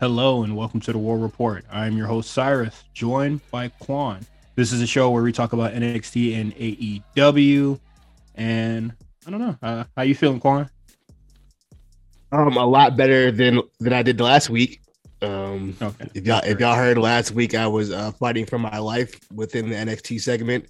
[0.00, 1.64] Hello and welcome to the War Report.
[1.72, 4.24] I'm your host Cyrus, joined by Quan.
[4.54, 7.80] This is a show where we talk about NXT and AEW.
[8.36, 8.94] And
[9.26, 10.70] I don't know, uh, how you feeling, Quan?
[12.30, 14.82] Um, a lot better than than I did last week.
[15.20, 16.08] Um, okay.
[16.14, 19.68] If y'all if y'all heard last week, I was uh, fighting for my life within
[19.68, 20.66] the NXT segment.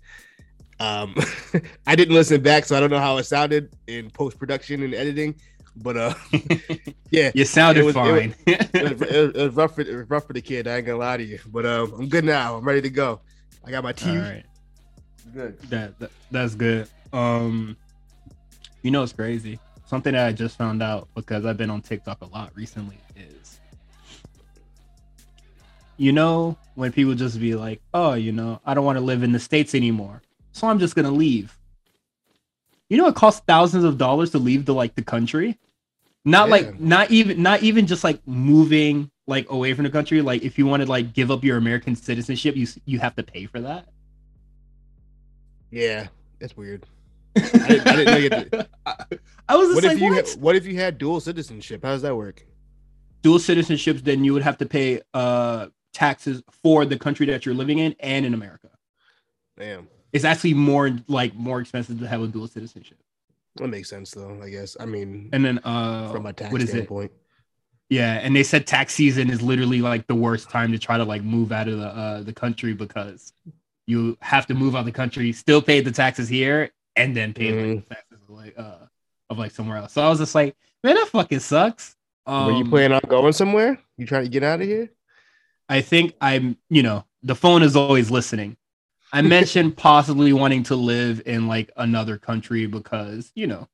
[0.81, 1.15] Um,
[1.87, 4.95] I didn't listen back, so I don't know how it sounded in post production and
[4.95, 5.35] editing.
[5.81, 6.15] But uh,
[7.11, 8.35] yeah, you sounded was, fine.
[8.47, 10.67] It was, it, was, it, was, rough for it was rough for the kid.
[10.67, 12.57] I ain't gonna lie to you, but um, I'm good now.
[12.57, 13.21] I'm ready to go.
[13.65, 14.09] I got my teeth.
[14.09, 14.45] All right.
[15.33, 15.59] Good.
[15.71, 16.89] That, that that's good.
[17.13, 17.77] Um,
[18.83, 19.61] you know it's crazy.
[19.87, 23.59] Something that I just found out because I've been on TikTok a lot recently is,
[25.97, 29.23] you know, when people just be like, "Oh, you know, I don't want to live
[29.23, 31.57] in the states anymore, so I'm just gonna leave."
[32.89, 35.59] You know, it costs thousands of dollars to leave the like the country.
[36.29, 36.55] Not yeah.
[36.55, 40.21] like not even not even just like moving like away from the country.
[40.21, 43.23] Like if you want to like give up your American citizenship, you you have to
[43.23, 43.89] pay for that.
[45.71, 46.85] Yeah, that's weird.
[47.37, 48.69] I didn't, I didn't know you to...
[49.49, 50.29] I was what like, if you what?
[50.29, 51.83] Had, what if you had dual citizenship?
[51.83, 52.45] How does that work?
[53.23, 57.55] Dual citizenships, then you would have to pay uh taxes for the country that you're
[57.55, 58.69] living in and in America.
[59.57, 59.89] Damn.
[60.13, 62.99] It's actually more like more expensive to have a dual citizenship.
[63.59, 64.77] That makes sense though, I guess.
[64.79, 67.11] I mean, and then uh, from a tax what is standpoint.
[67.11, 67.17] It?
[67.91, 71.05] Yeah, and they said tax season is literally like the worst time to try to
[71.05, 73.33] like move out of the uh, the country because
[73.87, 77.33] you have to move out of the country, still pay the taxes here, and then
[77.33, 77.71] pay mm-hmm.
[77.71, 78.87] like, the taxes of like uh
[79.31, 79.93] of like somewhere else.
[79.93, 81.97] So I was just like, man, that fucking sucks.
[82.27, 83.79] Um, Were you um, planning on going somewhere?
[83.97, 84.91] You trying to get out of here?
[85.69, 86.57] I think I'm.
[86.69, 88.57] You know, the phone is always listening.
[89.13, 93.69] I mentioned possibly wanting to live in like another country because, you know,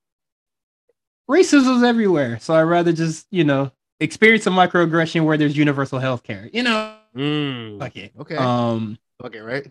[1.28, 2.38] racism is everywhere.
[2.40, 6.48] So I'd rather just, you know, experience a microaggression where there's universal health care.
[6.52, 6.94] You know?
[7.16, 8.12] Mm, okay.
[8.20, 8.36] Okay.
[8.36, 9.66] Um okay, right?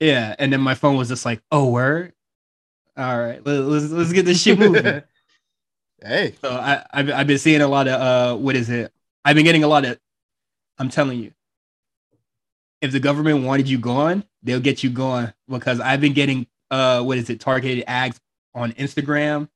[0.00, 0.34] Yeah.
[0.38, 2.12] And then my phone was just like, oh word.
[2.96, 5.02] All right, let's let's get this shit moving.
[6.02, 6.34] hey.
[6.40, 8.90] So I I've, I've been seeing a lot of uh what is it?
[9.24, 9.98] I've been getting a lot of
[10.78, 11.32] I'm telling you,
[12.86, 17.02] if the government wanted you gone, they'll get you gone because I've been getting uh
[17.02, 18.18] what is it targeted ads
[18.54, 19.48] on Instagram,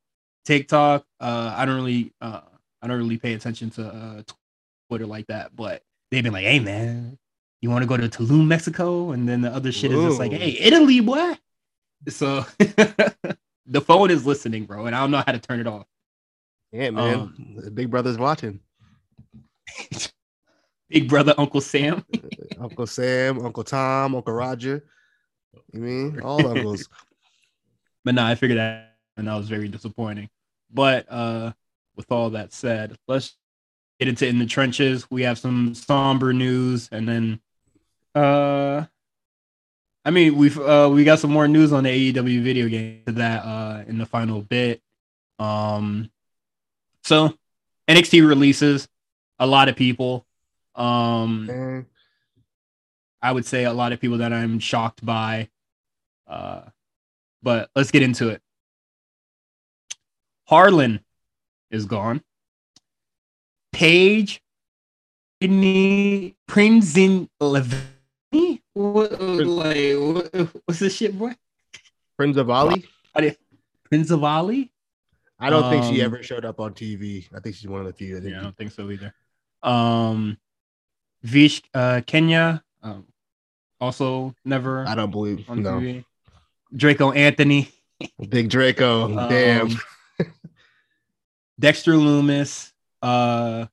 [0.45, 1.05] TikTok.
[1.21, 2.41] Uh I don't really uh
[2.83, 4.23] I don't really pay attention to uh
[4.89, 7.19] Twitter like that, but they've been like, "Hey man,
[7.63, 10.33] you want to go to Tulum, Mexico?" And then the other shit is just like,
[10.33, 11.37] "Hey, Italy, boy."
[12.09, 15.87] So the phone is listening, bro, and I don't know how to turn it off.
[16.73, 17.15] Yeah, man.
[17.15, 18.61] Um, Big Brother's watching.
[20.91, 22.05] Big brother, Uncle Sam.
[22.61, 24.85] Uncle Sam, Uncle Tom, Uncle Roger.
[25.73, 26.89] You mean all uncles?
[28.05, 30.29] but no, I figured that and that was very disappointing.
[30.73, 31.53] But uh
[31.97, 33.37] with all that said, let's
[33.99, 35.11] get into in the trenches.
[35.11, 37.41] We have some somber news and then
[38.15, 38.85] uh
[40.05, 43.13] I mean we've uh we got some more news on the AEW video game to
[43.13, 44.81] that uh in the final bit.
[45.39, 46.11] Um
[47.03, 47.35] so
[47.89, 48.89] NXT releases
[49.39, 50.27] a lot of people
[50.75, 51.87] um,
[53.23, 55.49] I would say a lot of people that I'm shocked by.
[56.27, 56.63] Uh,
[57.43, 58.41] but let's get into it.
[60.47, 61.01] Harland
[61.71, 62.23] is gone.
[63.73, 64.43] Paige,
[65.41, 68.61] Sydney, Prince in Levine.
[68.73, 71.35] What, like, what, what's this shit, boy?
[72.17, 72.85] Prince of Ali.
[73.89, 74.73] Prince of Ali.
[75.39, 77.27] I don't um, think she um, ever showed up on TV.
[77.35, 78.19] I think she's one of the few.
[78.19, 79.15] I yeah, I don't think so either.
[79.63, 80.37] Um,
[81.23, 83.07] Vish uh, Kenya, um,
[83.81, 84.87] also never.
[84.87, 85.73] I don't believe on no.
[85.73, 86.05] TV.
[86.75, 87.69] Draco Anthony,
[88.29, 89.71] Big Draco, um, damn.
[91.59, 92.73] Dexter Lumis.
[93.03, 93.67] uh,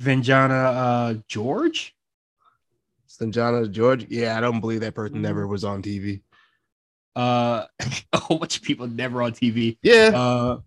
[0.00, 1.94] Venjana uh, George.
[3.08, 4.06] Sanjana George.
[4.08, 6.20] Yeah, I don't believe that person never was on TV.
[7.16, 7.64] Uh,
[8.12, 9.76] a whole bunch of people never on TV.
[9.82, 10.12] Yeah.
[10.14, 10.60] Uh,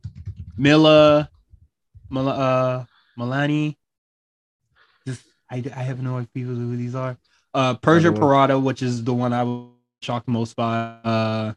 [0.57, 1.29] Mila,
[2.09, 2.85] Mila, uh,
[3.17, 3.77] Milani,
[5.49, 7.17] I, I have no idea who these are.
[7.53, 9.69] Uh, Persia Pirotta, which is the one I was
[10.01, 10.73] shocked most by.
[11.03, 11.53] Uh,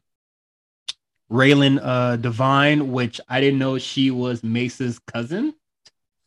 [1.31, 5.55] Raelyn uh, Divine, which I didn't know she was Mace's cousin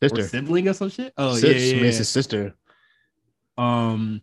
[0.02, 0.20] sister.
[0.20, 1.12] or sibling or some shit.
[1.16, 2.54] Oh Sis, yeah, yeah, Mace's sister.
[3.56, 4.22] Um,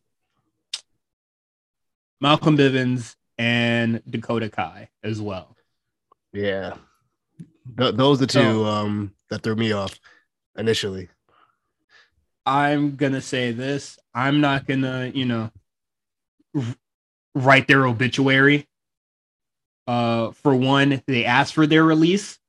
[2.21, 5.55] Malcolm Bivens and Dakota Kai as well.
[6.33, 6.75] Yeah,
[7.77, 9.99] Th- those are the two um, that threw me off
[10.57, 11.09] initially.
[12.45, 13.99] I'm gonna say this.
[14.13, 15.51] I'm not gonna, you know,
[17.35, 18.67] write their obituary.
[19.87, 22.39] Uh, for one, they asked for their release,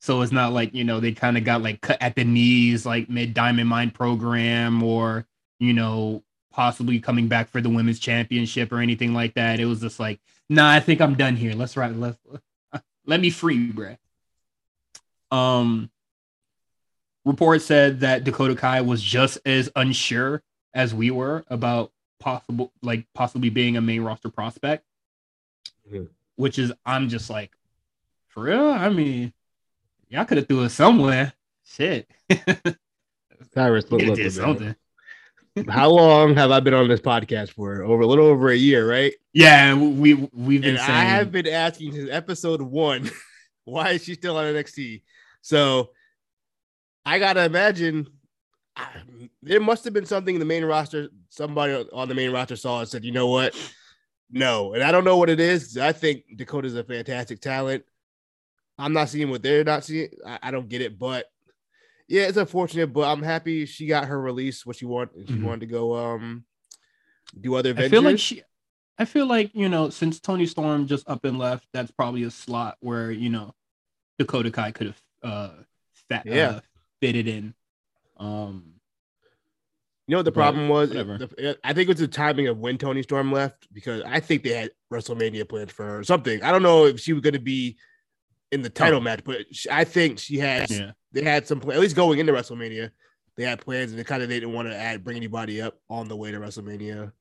[0.00, 2.86] So it's not like, you know, they kind of got like cut at the knees,
[2.86, 5.26] like mid Diamond Mine program or,
[5.60, 6.22] you know,
[6.52, 9.60] possibly coming back for the women's championship or anything like that.
[9.60, 11.54] It was just like, nah, I think I'm done here.
[11.54, 11.96] Let's ride.
[11.96, 12.16] Let
[13.06, 13.98] let me free, bruh.
[15.30, 15.90] Um,
[17.26, 20.42] report said that Dakota Kai was just as unsure
[20.72, 24.86] as we were about possible, like possibly being a main roster prospect.
[25.86, 26.04] Mm-hmm.
[26.36, 27.52] Which is, I'm just like,
[28.28, 28.68] for real.
[28.68, 29.32] I mean,
[30.08, 31.32] y'all could have threw it somewhere.
[31.64, 32.08] Shit.
[33.54, 34.76] Cyrus, look, look, something.
[35.68, 37.82] How long have I been on this podcast for?
[37.82, 39.14] Over a little over a year, right?
[39.32, 40.76] Yeah, we we've been.
[40.76, 40.90] And saying...
[40.90, 43.10] I have been asking since episode one,
[43.64, 45.02] why is she still on NXT?
[45.40, 45.90] So
[47.06, 48.08] I gotta imagine
[49.42, 51.08] there must have been something in the main roster.
[51.30, 53.54] Somebody on the main roster saw and said, "You know what?
[54.30, 55.78] No." And I don't know what it is.
[55.78, 57.84] I think Dakota's a fantastic talent.
[58.76, 60.10] I'm not seeing what they're not seeing.
[60.26, 61.26] I, I don't get it, but
[62.08, 62.92] yeah, it's unfortunate.
[62.92, 64.66] But I'm happy she got her release.
[64.66, 65.28] What she wanted.
[65.28, 65.46] She mm-hmm.
[65.46, 66.44] wanted to go um
[67.40, 67.92] do other ventures.
[67.92, 68.42] I feel like she.
[68.98, 72.30] I feel like you know since Toni Storm just up and left, that's probably a
[72.32, 73.54] slot where you know
[74.18, 75.50] Dakota Kai could have uh,
[76.08, 76.48] fat, yeah.
[76.48, 76.60] Uh,
[77.00, 77.54] fitted in.
[78.18, 78.74] Um,
[80.06, 80.90] you know what the problem was?
[80.90, 84.44] The, I think it was the timing of when Toni Storm left because I think
[84.44, 86.42] they had WrestleMania planned for her or something.
[86.44, 87.76] I don't know if she was going to be
[88.52, 89.02] in the title oh.
[89.02, 90.70] match, but she, I think she had.
[90.70, 90.92] Yeah.
[91.12, 92.90] They had some plan at least going into WrestleMania.
[93.36, 95.78] They had plans and they kind of they didn't want to add bring anybody up
[95.90, 97.12] on the way to WrestleMania.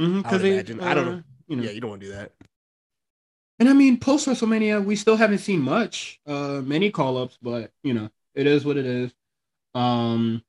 [0.00, 0.80] Mm-hmm, I, imagine.
[0.80, 1.22] Uh, I don't know.
[1.48, 1.62] You know.
[1.64, 2.32] Yeah, you don't want to do that.
[3.58, 7.70] And I mean, post WrestleMania, we still haven't seen much, uh, many call ups, but
[7.82, 9.12] you know, it is what it is.
[9.74, 10.42] Um,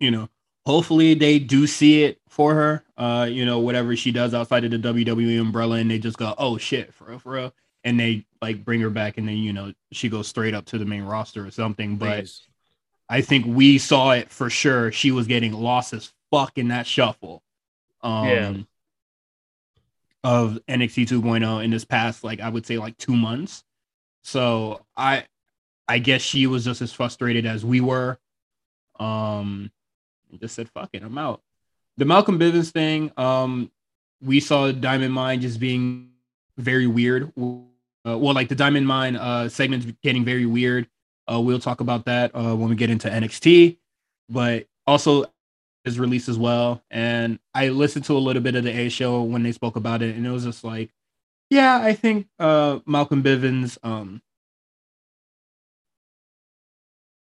[0.00, 0.28] you know,
[0.64, 2.84] hopefully they do see it for her.
[2.96, 6.34] Uh, you know, whatever she does outside of the WWE umbrella, and they just go,
[6.38, 9.52] oh shit, for real, for real, and they like bring her back, and then you
[9.52, 11.96] know she goes straight up to the main roster or something.
[11.96, 12.30] But
[13.08, 14.92] I think we saw it for sure.
[14.92, 17.42] She was getting lost as fuck in that shuffle.
[18.02, 18.54] Um, yeah
[20.24, 23.62] of NXT 2.0 in this past like I would say like 2 months.
[24.22, 25.26] So I
[25.88, 28.18] I guess she was just as frustrated as we were.
[28.98, 29.70] Um
[30.40, 31.42] just said fuck it, I'm out.
[31.96, 33.70] The Malcolm Bivens thing, um
[34.22, 36.10] we saw Diamond Mine just being
[36.56, 37.32] very weird.
[37.36, 40.88] Uh, well, like the Diamond Mine uh segments getting very weird.
[41.30, 43.78] Uh we'll talk about that uh when we get into NXT.
[44.28, 45.26] But also
[45.84, 46.82] is released as well.
[46.90, 50.02] And I listened to a little bit of the A show when they spoke about
[50.02, 50.90] it, and it was just like,
[51.50, 54.22] yeah, I think uh, Malcolm Bivens, um,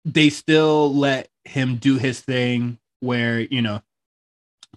[0.04, 3.82] they still let him do his thing where, you know,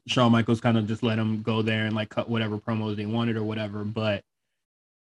[0.07, 3.05] Shawn Michaels kind of just let him go there and like cut whatever promos they
[3.05, 3.83] wanted or whatever.
[3.83, 4.23] But,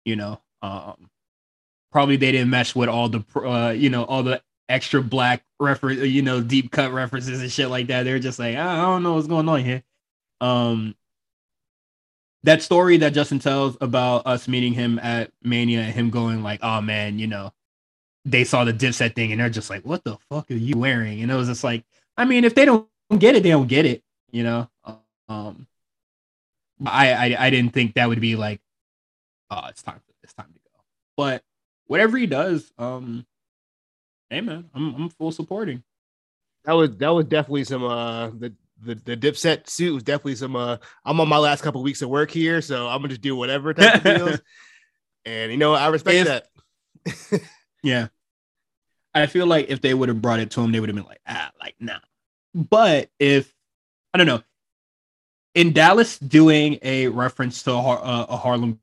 [0.03, 1.09] you know, um,
[1.91, 6.01] probably they didn't mesh with all the, uh, you know, all the extra black reference,
[6.01, 8.03] you know, deep cut references and shit like that.
[8.03, 9.83] They're just like, I don't know what's going on here.
[10.41, 10.95] Um,
[12.43, 16.59] that story that Justin tells about us meeting him at Mania and him going like,
[16.63, 17.51] oh man, you know,
[18.31, 21.21] they saw the Dipset thing and they're just like, what the fuck are you wearing?
[21.21, 21.83] And it was just like,
[22.17, 22.87] I mean, if they don't
[23.17, 24.69] get it, they don't get it, you know.
[25.29, 25.67] Um,
[26.85, 28.61] I I, I didn't think that would be like,
[29.49, 30.79] oh, it's time it's time to go.
[31.17, 31.43] But
[31.87, 33.25] whatever he does, um,
[34.29, 35.83] hey man, I'm I'm full supporting.
[36.65, 40.55] That was that was definitely some uh the the, the dipset suit was definitely some
[40.55, 43.21] uh I'm on my last couple of weeks of work here, so I'm gonna just
[43.21, 44.41] do whatever type of deals.
[45.25, 47.41] And you know, I respect if, that.
[47.83, 48.07] yeah.
[49.13, 51.05] I feel like if they would have brought it to him, they would have been
[51.05, 51.99] like, ah, like nah.
[52.53, 53.53] But if
[54.13, 54.43] I don't know,
[55.55, 58.79] in Dallas doing a reference to a, uh, a Harlem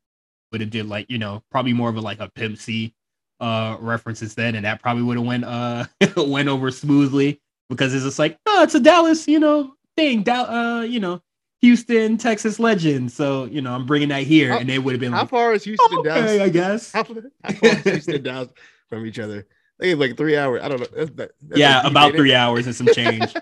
[0.52, 2.94] would have did like you know probably more of a like a Pimp C
[3.40, 8.04] uh references then, and that probably would have went uh went over smoothly because it's
[8.04, 10.22] just like, oh, it's a Dallas, you know, thing.
[10.22, 11.20] Da- uh, you know,
[11.60, 13.12] Houston, Texas legend.
[13.12, 15.12] So you know, I'm bringing that here, how, and they would have been.
[15.12, 16.40] How like, far is Houston oh, okay, Dallas?
[16.40, 16.92] I guess.
[16.92, 18.48] How, how far is Houston Dallas
[18.88, 19.46] from each other?
[19.78, 20.62] They like three hours.
[20.62, 20.86] I don't know.
[21.04, 23.34] That's, that's yeah, like about three hours and some change.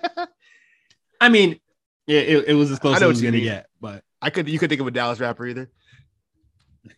[1.20, 1.60] I mean,
[2.06, 4.48] yeah, it, it was as close as I was gonna get, but I could.
[4.48, 5.70] You could think of a Dallas rapper either.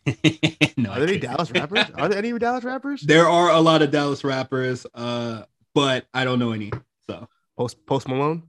[0.77, 1.85] no, are there any Dallas rappers?
[1.95, 3.01] Are there any Dallas rappers?
[3.01, 6.71] There are a lot of Dallas rappers, uh, but I don't know any.
[7.07, 7.27] So
[7.57, 8.43] Post Post Malone.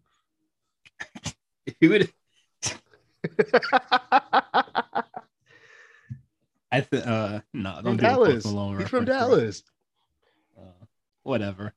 [1.80, 2.12] he would.
[6.70, 8.44] I think uh no, don't Dallas.
[8.44, 9.62] Malone He's from Dallas.
[11.28, 11.74] Whatever.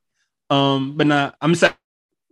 [0.49, 1.35] Um, but not.
[1.41, 1.73] I'm saying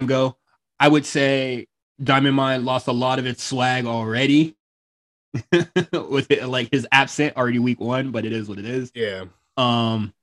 [0.06, 0.38] go.
[0.80, 1.68] I would say
[2.02, 4.56] Diamond Mine lost a lot of its swag already.
[5.94, 8.92] with it like his absent already week one, but it is what it is.
[8.96, 9.26] Yeah.
[9.58, 10.14] Um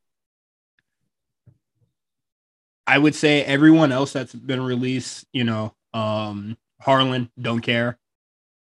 [2.86, 7.98] I would say everyone else that's been released, you know, um, Harland, don't care.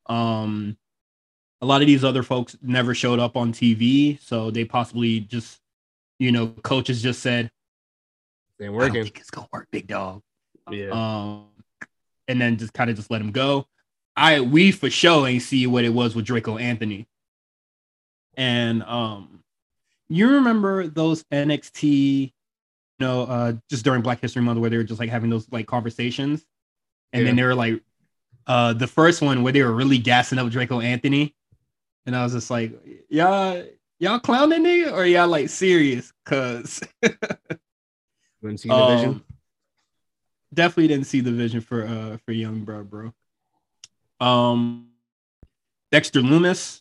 [0.06, 0.76] Um,
[1.60, 5.60] a lot of these other folks never showed up on TV, so they possibly just,
[6.18, 7.50] you know, coaches just said,
[8.58, 8.90] "They working.
[8.90, 10.22] I don't think it's gonna work, big dog."
[10.70, 10.90] Yeah.
[10.90, 11.46] Um,
[12.26, 13.66] and then just kind of just let him go.
[14.16, 17.06] I we for sure ain't see what it was with Draco Anthony.
[18.36, 19.42] And um,
[20.08, 21.82] you remember those NXT,
[22.22, 22.30] you
[22.98, 25.66] know, uh, just during Black History Month where they were just like having those like
[25.66, 26.44] conversations,
[27.12, 27.28] and yeah.
[27.28, 27.82] then they were like,
[28.46, 31.34] uh, the first one where they were really gassing up Draco Anthony,
[32.06, 32.72] and I was just like,
[33.08, 33.62] y'all,
[33.98, 36.12] y'all clowning me or y'all like serious?
[36.24, 36.80] Cause
[38.42, 39.24] didn't see the um, vision.
[40.52, 43.12] Definitely didn't see the vision for uh for young bro, bro.
[44.20, 44.88] Um,
[45.92, 46.80] Dexter Lumis.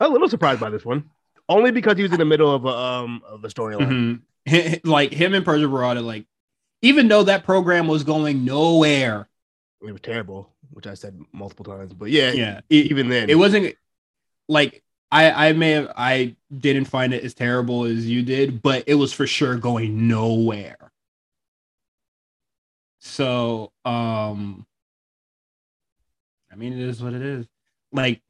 [0.00, 1.10] a little surprised by this one,
[1.48, 4.20] only because he was in the middle of a um of the storyline.
[4.46, 4.88] Mm-hmm.
[4.88, 6.26] like him and Persia Pirotta, like
[6.82, 9.28] even though that program was going nowhere,
[9.80, 11.92] it was terrible which I said multiple times.
[11.94, 12.60] But yeah, yeah.
[12.68, 13.74] It, even then, it wasn't
[14.48, 14.82] like
[15.14, 18.96] I I may have I didn't find it as terrible as you did, but it
[18.96, 20.90] was for sure going nowhere.
[23.00, 24.66] So, um,
[26.50, 27.46] I mean, it is what it is.
[27.92, 28.22] Like,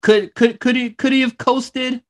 [0.00, 2.04] could could could he could he have coasted,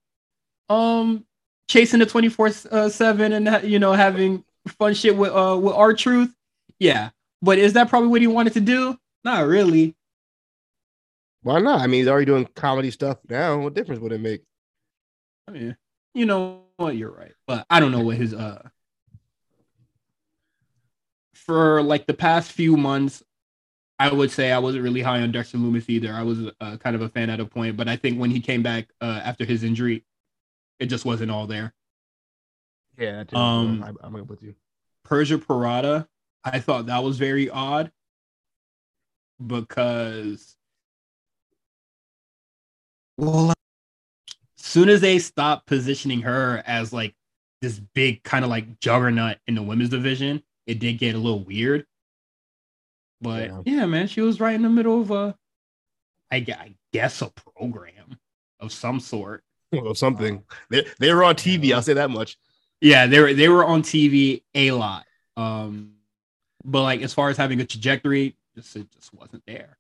[0.69, 1.25] um,
[1.71, 4.45] chasing the twenty four uh, seven and you know having
[4.79, 6.35] fun shit with uh with R-Truth?
[6.79, 8.99] Yeah, but is that probably what he wanted to do?
[9.25, 9.95] Not really.
[11.49, 11.81] Why not?
[11.81, 13.57] I mean, he's already doing comedy stuff now.
[13.57, 14.43] What difference would it make?
[15.47, 15.77] I mean,
[16.13, 16.95] you know what?
[16.95, 18.69] You're right, but I don't know what his uh.
[21.33, 23.23] For like the past few months,
[23.99, 26.13] I would say I wasn't really high on Dexter Lumis either.
[26.13, 28.41] I was uh, kind of a fan at a point, but I think when he
[28.41, 30.05] came back uh, after his injury,
[30.79, 31.73] it just wasn't all there.
[32.99, 34.55] Yeah, um, I, I'm with you.
[35.03, 36.09] Persia Pirotta,
[36.45, 37.91] I thought that was very odd
[39.47, 40.58] because
[43.19, 43.53] well,
[44.57, 47.15] soon as they stopped positioning her as like
[47.61, 51.43] this big kind of like juggernaut in the women's division, it did get a little
[51.43, 51.85] weird.
[53.21, 55.37] But yeah, yeah man, she was right in the middle of a,
[56.31, 58.19] I, I guess, a program
[58.61, 59.43] of some sort.
[59.71, 60.45] Well, something.
[60.71, 61.75] They, they were on TV.
[61.75, 62.39] I'll say that much.
[62.81, 65.05] Yeah, they were they were on TV a lot.
[65.37, 65.97] Um,
[66.65, 69.77] but like as far as having a trajectory, just it just wasn't there.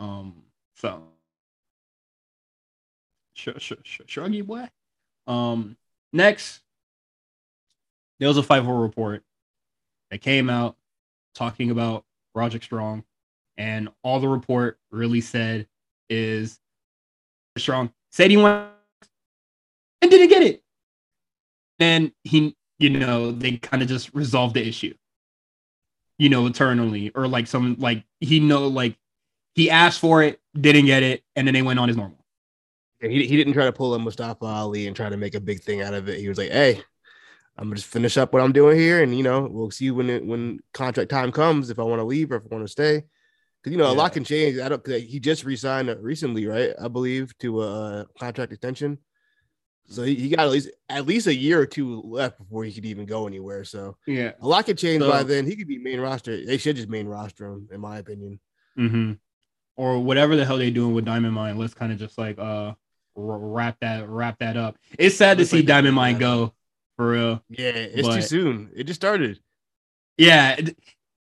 [0.00, 0.42] Um,
[0.82, 1.00] so
[3.34, 4.68] sure, sure, sure, shruggy boy.
[5.28, 5.76] Um,
[6.12, 6.60] next,
[8.18, 9.22] there was a five report
[10.10, 10.76] that came out
[11.36, 13.04] talking about Roderick Strong,
[13.56, 15.68] and all the report really said
[16.10, 16.58] is
[17.56, 18.66] Strong said he won
[20.00, 20.64] and didn't get it.
[21.78, 24.94] Then he you know, they kind of just resolved the issue,
[26.18, 28.96] you know, eternally, or like some like he know like
[29.54, 32.18] he asked for it, didn't get it, and then they went on as normal.
[33.00, 35.60] He he didn't try to pull a Mustafa Ali and try to make a big
[35.60, 36.20] thing out of it.
[36.20, 36.82] He was like, "Hey,
[37.56, 40.08] I'm gonna just finish up what I'm doing here, and you know, we'll see when
[40.08, 42.72] it, when contract time comes if I want to leave or if I want to
[42.72, 43.04] stay."
[43.62, 43.96] Because you know, yeah.
[43.96, 44.58] a lot can change.
[44.58, 44.86] I don't.
[44.86, 46.72] He just resigned recently, right?
[46.80, 48.98] I believe to a contract extension.
[49.86, 52.72] So he, he got at least at least a year or two left before he
[52.72, 53.64] could even go anywhere.
[53.64, 55.46] So yeah, a lot could change so, by then.
[55.46, 56.44] He could be main roster.
[56.44, 58.40] They should just main roster him, in my opinion.
[58.78, 59.12] Mm-hmm.
[59.76, 61.58] Or whatever the hell they're doing with Diamond Mine.
[61.58, 62.74] Let's kind of just like uh
[63.14, 64.76] wrap that wrap that up.
[64.98, 66.52] It's sad to see like Diamond Mine go
[66.96, 67.42] for real.
[67.48, 68.70] Yeah, it's but, too soon.
[68.74, 69.40] It just started.
[70.18, 70.60] Yeah,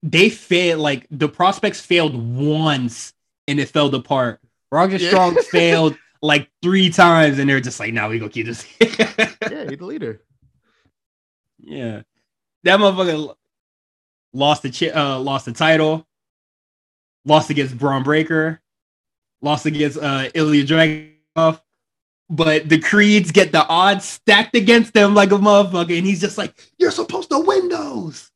[0.02, 0.80] they failed.
[0.80, 3.14] Like the prospects failed once
[3.46, 4.40] and it fell apart.
[4.70, 5.08] Roger yeah.
[5.08, 8.66] Strong failed like three times, and they're just like, "Now nah, we gonna keep this."
[8.80, 10.22] yeah, he's the leader.
[11.58, 12.02] Yeah,
[12.64, 13.34] that motherfucker
[14.32, 16.06] lost the uh, lost the title,
[17.24, 18.60] lost against Bron Breakker,
[19.40, 21.60] lost against uh, Ilya Dragunov.
[22.30, 26.38] But the Creeds get the odds stacked against them like a motherfucker, and he's just
[26.38, 28.30] like, "You're supposed to win those."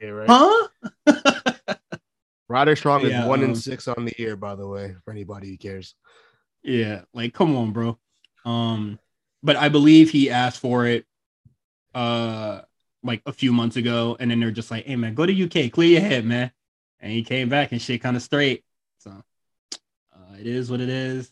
[0.00, 0.68] Yeah, right.
[1.06, 1.74] Huh?
[2.48, 5.10] Ryder Strong yeah, is one um, in six on the year, by the way, for
[5.10, 5.94] anybody who cares.
[6.62, 7.98] Yeah, like come on, bro.
[8.44, 8.98] Um,
[9.42, 11.04] but I believe he asked for it
[11.94, 12.60] uh
[13.02, 15.72] like a few months ago, and then they're just like, hey man, go to UK,
[15.72, 16.52] clear your head, man.
[17.02, 18.64] And he came back and shit kind of straight.
[18.98, 21.30] So uh, it is what it is.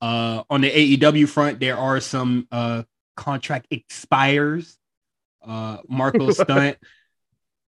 [0.00, 2.82] Uh on the AEW front, there are some uh
[3.16, 4.78] contract expires.
[5.46, 6.78] Uh Marko Stunt,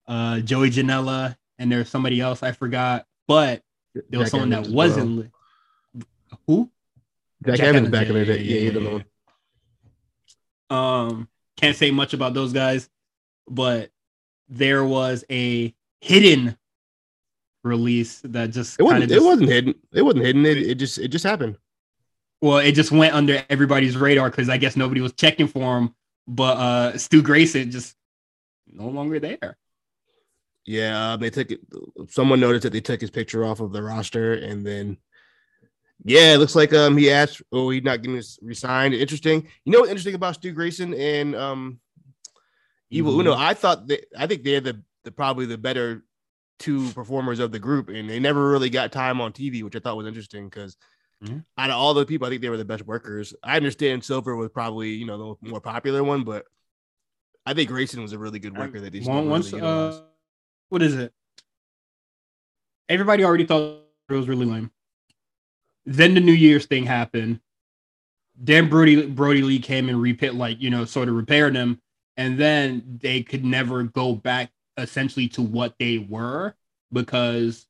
[0.07, 3.61] uh Joey Janela, and there's somebody else I forgot, but
[3.93, 6.03] there was Jack someone that wasn't well.
[6.47, 6.71] Who?
[7.45, 8.41] Jack, Jack Evans, Evans back in the day.
[8.41, 9.01] Yeah, yeah,
[10.69, 12.89] yeah, Um, can't say much about those guys,
[13.47, 13.91] but
[14.49, 16.57] there was a hidden
[17.65, 19.75] release that just it wasn't just, it wasn't hidden.
[19.91, 20.45] It wasn't hidden.
[20.45, 21.57] It, it just it just happened.
[22.41, 25.95] Well, it just went under everybody's radar because I guess nobody was checking for him.
[26.27, 27.95] But uh Stu Grayson just
[28.67, 29.57] no longer there.
[30.65, 31.59] Yeah, uh, they took it.
[32.09, 34.97] Someone noticed that they took his picture off of the roster, and then
[36.03, 38.93] yeah, it looks like um he asked, oh, he's not getting resigned.
[38.93, 39.47] Interesting.
[39.63, 41.79] You know what's interesting about Stu Grayson and um
[42.89, 43.21] Evil mm-hmm.
[43.21, 43.33] Uno?
[43.33, 46.03] I thought that I think they're the, the probably the better
[46.59, 49.79] two performers of the group, and they never really got time on TV, which I
[49.79, 50.77] thought was interesting because
[51.23, 51.39] mm-hmm.
[51.57, 53.33] out of all the people, I think they were the best workers.
[53.43, 56.45] I understand Silver was probably you know the more popular one, but
[57.45, 59.51] I think Grayson was a really good worker that he's once.
[59.51, 59.99] Really uh,
[60.69, 61.13] what is it?
[62.89, 64.71] Everybody already thought it was really lame.
[65.85, 67.39] Then the New Year's thing happened.
[68.37, 71.81] Then Brodie Brodie Lee came and repit like you know sort of repaired them,
[72.17, 76.55] and then they could never go back essentially to what they were
[76.91, 77.67] because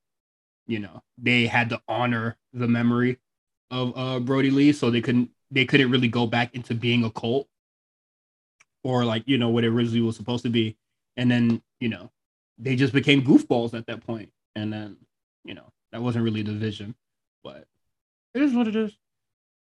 [0.67, 3.17] you know they had to honor the memory
[3.71, 7.11] of uh Brodie Lee, so they couldn't they couldn't really go back into being a
[7.11, 7.47] cult
[8.83, 10.77] or like you know what it originally was supposed to be,
[11.17, 12.11] and then you know
[12.57, 14.97] they just became goofballs at that point, and then
[15.43, 16.95] you know that wasn't really the vision,
[17.43, 17.65] but
[18.33, 18.95] it is what it is.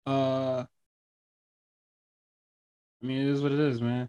[0.07, 0.65] Uh,
[3.03, 4.09] I mean, it is what it is, man.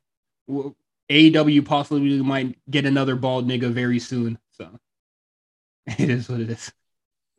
[1.10, 4.70] AEW possibly might get another bald nigga very soon, so
[5.88, 6.72] it is what it is.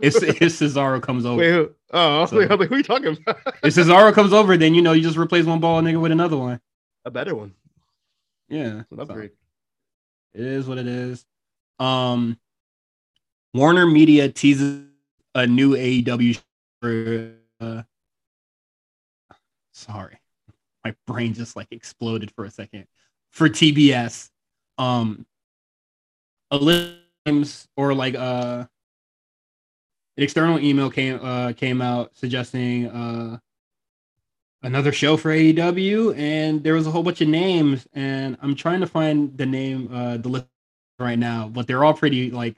[0.00, 1.70] If, if Cesaro comes over, wait, who?
[1.92, 3.38] oh, so, wait, who are you talking about?
[3.62, 6.37] if Cesaro comes over, then you know you just replace one bald nigga with another
[6.37, 6.61] one,
[7.04, 7.54] a better one.
[8.49, 9.30] Yeah, an upgrade.
[10.34, 11.25] So, it is what it is.
[11.78, 12.38] Um,
[13.54, 14.82] Warner Media teases
[15.34, 16.41] a new AEW.
[16.82, 17.82] For, uh,
[19.73, 20.19] sorry,
[20.84, 22.86] my brain just like exploded for a second.
[23.36, 24.30] For TBS,
[24.78, 25.26] um,
[26.50, 26.58] a
[27.26, 28.64] times or like uh,
[30.16, 33.36] an external email came uh came out suggesting uh
[34.62, 38.80] another show for AEW, and there was a whole bunch of names, and I'm trying
[38.80, 40.46] to find the name, uh, the list
[40.99, 42.56] right now, but they're all pretty like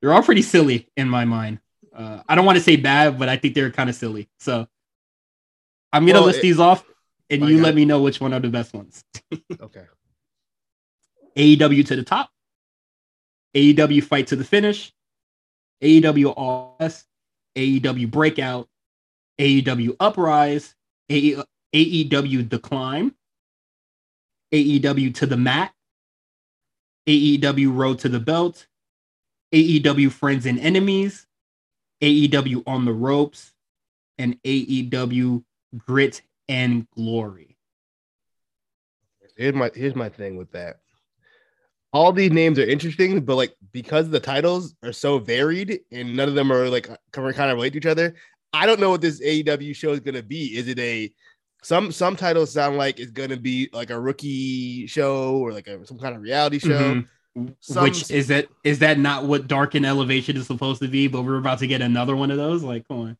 [0.00, 1.58] they're all pretty silly in my mind.
[1.92, 4.28] Uh, I don't want to say bad, but I think they're kind of silly.
[4.38, 4.68] So
[5.92, 6.84] I'm gonna well, list it, these off,
[7.30, 7.64] and you God.
[7.64, 9.04] let me know which one are the best ones.
[9.60, 9.84] okay.
[11.36, 12.30] AEW to the top.
[13.54, 14.92] AEW fight to the finish.
[15.82, 17.06] AEW All S.
[17.56, 18.68] AEW Breakout.
[19.38, 20.74] AEW Uprise.
[21.72, 23.14] AEW The Climb,
[24.52, 25.72] AEW To the Mat,
[27.08, 28.66] AEW Road to the Belt,
[29.52, 31.26] AEW Friends and Enemies,
[32.02, 33.52] AEW On the Ropes,
[34.18, 35.44] and AEW
[35.76, 37.56] Grit and Glory.
[39.36, 40.80] Here's my here's my thing with that.
[41.92, 46.28] All these names are interesting, but like because the titles are so varied and none
[46.28, 48.14] of them are like kind of relate to each other,
[48.52, 50.56] I don't know what this AEW show is gonna be.
[50.58, 51.10] Is it a
[51.62, 55.86] some some titles sound like it's gonna be like a rookie show or like a,
[55.86, 56.68] some kind of reality show.
[56.68, 57.46] Mm-hmm.
[57.60, 61.06] Some, Which is that is that not what Dark and Elevation is supposed to be?
[61.06, 62.62] But we're about to get another one of those.
[62.62, 63.16] Like, come on.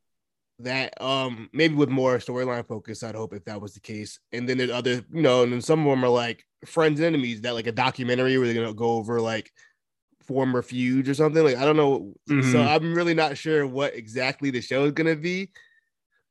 [0.63, 4.19] That um maybe with more storyline focus, I'd hope if that was the case.
[4.33, 7.07] And then there's other, you know, and then some of them are like friends and
[7.07, 9.51] enemies that like a documentary where they're gonna go over like
[10.27, 11.43] former feuds or something.
[11.43, 12.15] Like I don't know.
[12.29, 12.53] Mm-hmm.
[12.53, 15.51] So I'm really not sure what exactly the show is gonna be.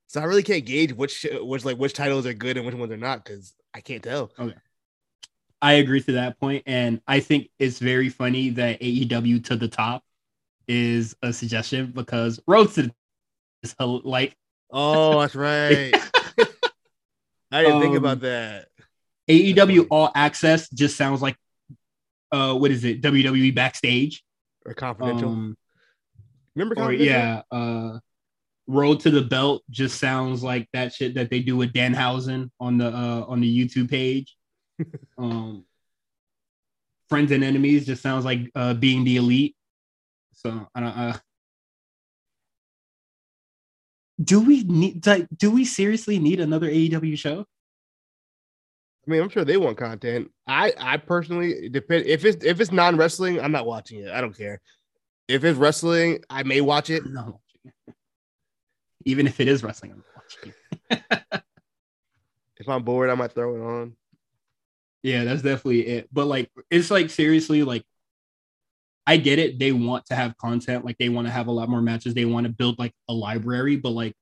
[0.08, 2.92] So I really can't gauge which which like which titles are good and which ones
[2.92, 4.32] are not because I can't tell.
[4.40, 4.56] Okay.
[5.62, 9.68] I agree to that point, and I think it's very funny that AEW to the
[9.68, 10.04] top
[10.68, 12.92] is a suggestion because Road to the
[13.64, 14.36] is like
[14.72, 15.94] oh that's right.
[17.52, 18.68] I didn't um, think about that.
[19.30, 21.36] AEW All Access just sounds like
[22.32, 24.24] uh what is it WWE backstage
[24.66, 25.30] or confidential.
[25.30, 25.58] Um,
[26.56, 27.08] Remember confidential?
[27.08, 28.00] Or, yeah, uh
[28.68, 32.78] Road to the Belt just sounds like that shit that they do with Danhausen on
[32.78, 34.36] the uh on the YouTube page.
[35.18, 35.66] um
[37.10, 39.56] Friends and Enemies just sounds like uh being the elite.
[40.34, 41.18] So I don't uh
[44.22, 47.46] do we need like do we seriously need another AEW show?
[49.08, 50.32] I mean, I'm sure they want content.
[50.46, 54.12] I I personally depend if it's if it's non wrestling, I'm not watching it.
[54.12, 54.62] I don't care.
[55.28, 57.06] If it's wrestling, I may watch it.
[57.06, 57.40] No,
[59.06, 60.54] even if it is wrestling, I'm watching
[60.92, 61.24] it.
[62.58, 63.96] if I'm bored, I might throw it on.
[65.02, 66.10] Yeah, that's definitely it.
[66.12, 67.86] But like, it's like seriously, like,
[69.10, 69.58] I get it.
[69.58, 72.14] They want to have content, like they want to have a lot more matches.
[72.14, 74.14] They want to build like a library, but like,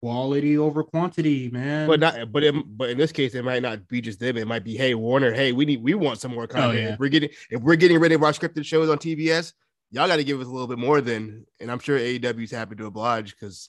[0.00, 1.86] quality over quantity, man.
[1.86, 4.38] But not, but in, but in this case, it might not be just them.
[4.38, 6.74] It might be, hey, Warner, hey, we need, we want some more content.
[6.74, 6.92] Oh, yeah.
[6.94, 9.52] If we're getting, if we're getting rid of our scripted shows on TBS,
[9.90, 11.46] y'all got to give us a little bit more than.
[11.60, 13.68] And I'm sure AEW is happy to oblige because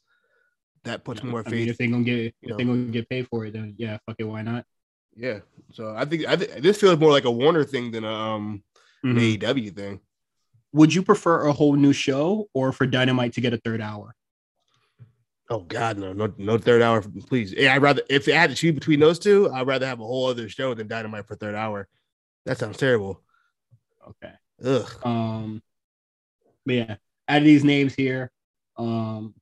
[0.86, 1.54] that puts more faith.
[1.54, 2.56] Mean, if they gonna get, if know.
[2.56, 4.66] they gonna get paid for it, then yeah, fuck it, why not?
[5.18, 5.40] Yeah.
[5.74, 8.64] So I think I think this feels more like a Warner thing than a um
[9.06, 9.18] mm-hmm.
[9.18, 10.00] AEW thing.
[10.74, 14.16] Would you prefer a whole new show or for Dynamite to get a third hour?
[15.50, 17.52] Oh God, no, no, no third hour, please.
[17.52, 20.06] Yeah, I'd rather if I had to choose between those two, I'd rather have a
[20.06, 21.90] whole other show than Dynamite for third hour.
[22.46, 23.22] That sounds terrible.
[24.08, 24.34] Okay.
[24.64, 25.06] Ugh.
[25.06, 25.62] Um.
[26.66, 26.96] But yeah,
[27.28, 28.32] add these names here.
[28.78, 29.34] Um.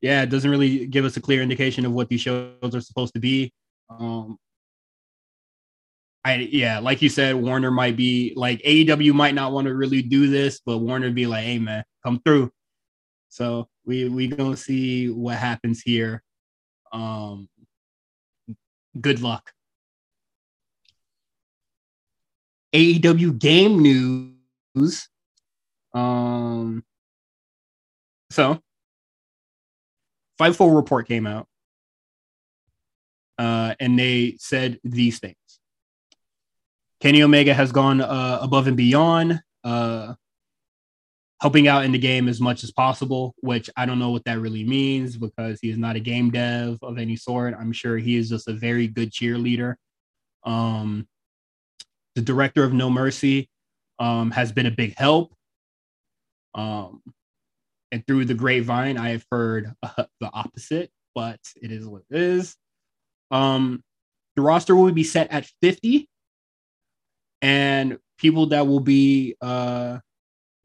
[0.00, 3.14] Yeah, it doesn't really give us a clear indication of what these shows are supposed
[3.14, 3.52] to be.
[3.88, 4.38] Um.
[6.24, 10.00] I yeah, like you said, Warner might be like AEW might not want to really
[10.02, 12.50] do this, but Warner be like, "Hey man, come through."
[13.28, 16.22] So we we gonna see what happens here.
[16.92, 17.48] Um,
[19.00, 19.52] good luck.
[22.74, 25.08] AEW game news.
[25.92, 26.84] Um,
[28.30, 28.60] so
[30.40, 31.46] Fightful report came out,
[33.38, 35.36] uh, and they said these things.
[37.04, 39.38] Kenny Omega has gone uh, above and beyond.
[39.62, 40.14] Uh,
[41.42, 44.40] helping out in the game as much as possible, which I don't know what that
[44.40, 47.52] really means because he is not a game dev of any sort.
[47.60, 49.74] I'm sure he is just a very good cheerleader.
[50.44, 51.06] Um,
[52.14, 53.50] the director of No Mercy
[53.98, 55.34] um, has been a big help.
[56.54, 57.02] Um,
[57.92, 62.16] and through the grapevine, I have heard uh, the opposite, but it is what it
[62.18, 62.56] is.
[63.30, 63.84] Um,
[64.36, 66.08] the roster will be set at 50,
[67.44, 69.98] and people that will be uh,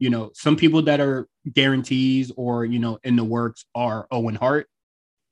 [0.00, 4.34] you know, some people that are guarantees or, you know, in the works are Owen
[4.34, 4.66] Hart,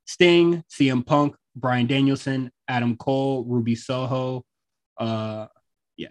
[0.05, 4.45] Sting, CM Punk, Bryan Danielson, Adam Cole, Ruby Soho.
[4.99, 5.47] Uh,
[5.97, 6.09] yeah.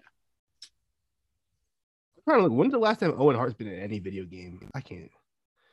[2.24, 4.68] trying to look When's the last time Owen Hart's been in any video game?
[4.74, 5.10] I can't.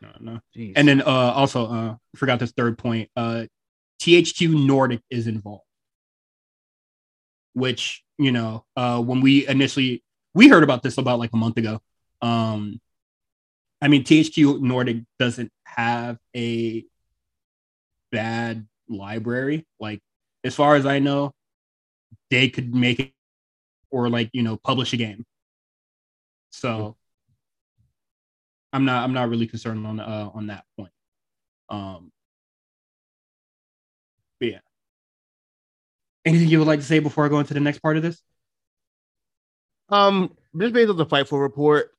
[0.01, 0.39] No, no.
[0.55, 0.73] Jeez.
[0.75, 3.09] And then uh, also, uh, forgot this third point.
[3.15, 3.45] Uh,
[3.99, 5.64] THQ Nordic is involved,
[7.55, 11.57] which you know, uh, when we initially we heard about this about like a month
[11.57, 11.81] ago.
[12.21, 12.79] Um,
[13.81, 16.85] I mean, THQ Nordic doesn't have a
[18.11, 19.65] bad library.
[19.79, 20.01] Like,
[20.43, 21.33] as far as I know,
[22.29, 23.11] they could make it
[23.91, 25.25] or like you know publish a game.
[26.51, 26.95] So
[28.73, 30.91] I'm not I'm not really concerned on uh, on that point.
[31.69, 32.11] Um,
[36.25, 38.21] Anything you would like to say before I go into the next part of this?
[39.89, 41.91] Um, just based on the Fightful report,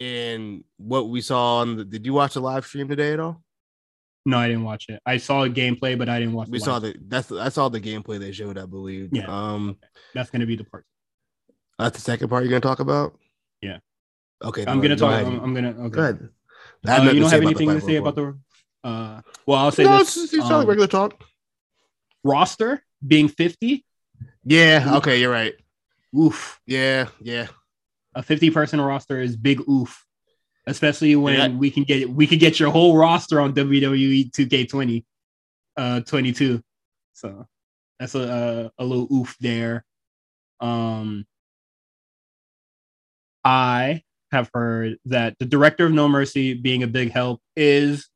[0.00, 3.42] and what we saw on the did you watch the live stream today at all?
[4.26, 5.00] No, I didn't watch it.
[5.06, 6.48] I saw a gameplay, but I didn't watch.
[6.48, 8.58] We the saw the that's I saw the gameplay they showed.
[8.58, 9.08] I believe.
[9.12, 9.24] Yeah.
[9.26, 9.78] Um, okay.
[10.14, 10.84] that's gonna be the part.
[11.78, 13.18] That's the second part you're gonna talk about.
[13.62, 13.78] Yeah.
[14.44, 14.64] Okay.
[14.66, 15.12] I'm gonna talk.
[15.12, 15.70] I'm, I'm, gonna.
[15.70, 15.88] Okay.
[15.88, 16.28] Go ahead.
[16.86, 18.38] Uh, you don't have anything to say about the.
[18.84, 20.16] Uh, well, I'll say no, this.
[20.16, 21.24] It's, it's um, regular talk.
[22.24, 23.84] Roster being 50.
[24.44, 24.96] Yeah.
[24.96, 25.20] Okay.
[25.20, 25.54] You're right.
[26.16, 26.60] Oof.
[26.66, 27.08] Yeah.
[27.20, 27.48] Yeah
[28.18, 30.04] a 50 person roster is big oof,
[30.66, 31.56] especially when yeah.
[31.56, 35.04] we can get we could get your whole roster on WWE 2K20
[35.76, 36.60] uh 22.
[37.14, 37.46] So
[37.98, 39.84] that's a, a, a little oof there.
[40.60, 41.26] Um
[43.44, 44.02] I
[44.32, 48.08] have heard that the director of No Mercy being a big help is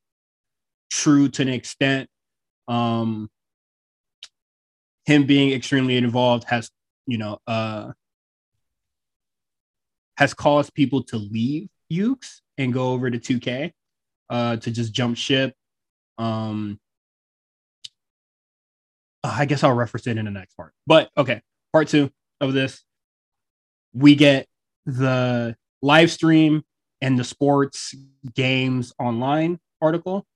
[0.91, 2.09] true to an extent.
[2.67, 3.31] Um
[5.05, 6.71] him being extremely involved has,
[7.07, 7.93] you know, uh
[10.17, 13.73] has caused people to leave Yuke's and go over to 2K
[14.31, 15.55] uh, to just jump ship.
[16.19, 16.79] Um,
[19.25, 20.73] uh, I guess I'll reference it in the next part.
[20.87, 22.11] But okay, part two
[22.41, 22.83] of this,
[23.93, 24.47] we get
[24.87, 26.63] the live stream
[27.01, 27.95] and the sports
[28.35, 30.27] games online article.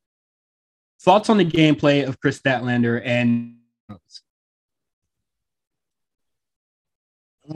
[1.01, 3.57] Thoughts on the gameplay of Kris Statlander and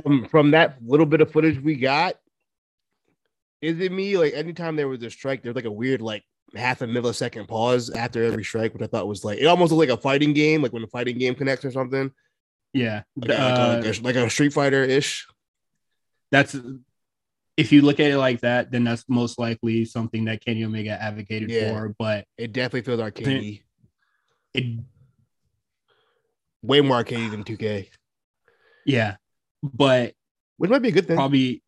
[0.05, 2.15] um, from that little bit of footage we got,
[3.61, 4.17] is it me?
[4.17, 6.25] Like anytime there was a strike, there's like a weird like
[6.55, 9.89] half a millisecond pause after every strike, which I thought was like it almost looked
[9.89, 12.11] like a fighting game, like when a fighting game connects or something.
[12.73, 15.27] Yeah, like, uh, like, a, like, a, Street Fighter ish.
[16.31, 16.57] That's
[17.57, 20.91] if you look at it like that, then that's most likely something that Kenny Omega
[20.91, 21.95] advocated yeah, for.
[21.99, 23.63] But it definitely feels arcadey.
[24.55, 24.81] It
[26.63, 27.89] way more arcadey than 2K.
[28.87, 29.17] Yeah,
[29.63, 30.15] but
[30.57, 31.17] which might be a good thing.
[31.17, 31.63] Probably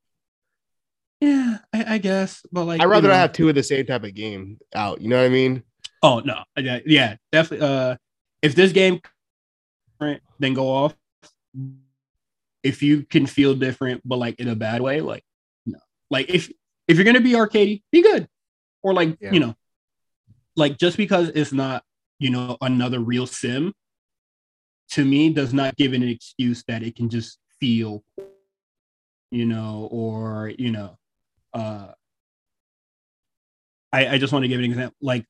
[1.21, 3.87] Yeah, I, I guess, but like I'd rather you know, have two of the same
[3.87, 5.01] type of game out.
[5.01, 5.63] You know what I mean?
[6.03, 7.67] Oh no, yeah, yeah, definitely.
[7.67, 7.97] Uh,
[8.43, 9.01] if this game
[10.39, 10.95] then go off.
[12.63, 15.25] If you can feel different, but like in a bad way, like
[15.67, 15.79] no,
[16.11, 16.51] like if
[16.87, 18.29] if you're gonna be arcadey, be good,
[18.83, 19.33] or like yeah.
[19.33, 19.55] you know,
[20.55, 21.83] like just because it's not
[22.21, 23.73] you know another real sim,
[24.91, 28.03] to me does not give an excuse that it can just feel,
[29.31, 30.99] you know, or you know,
[31.55, 31.93] uh,
[33.93, 35.25] I I just want to give an example, like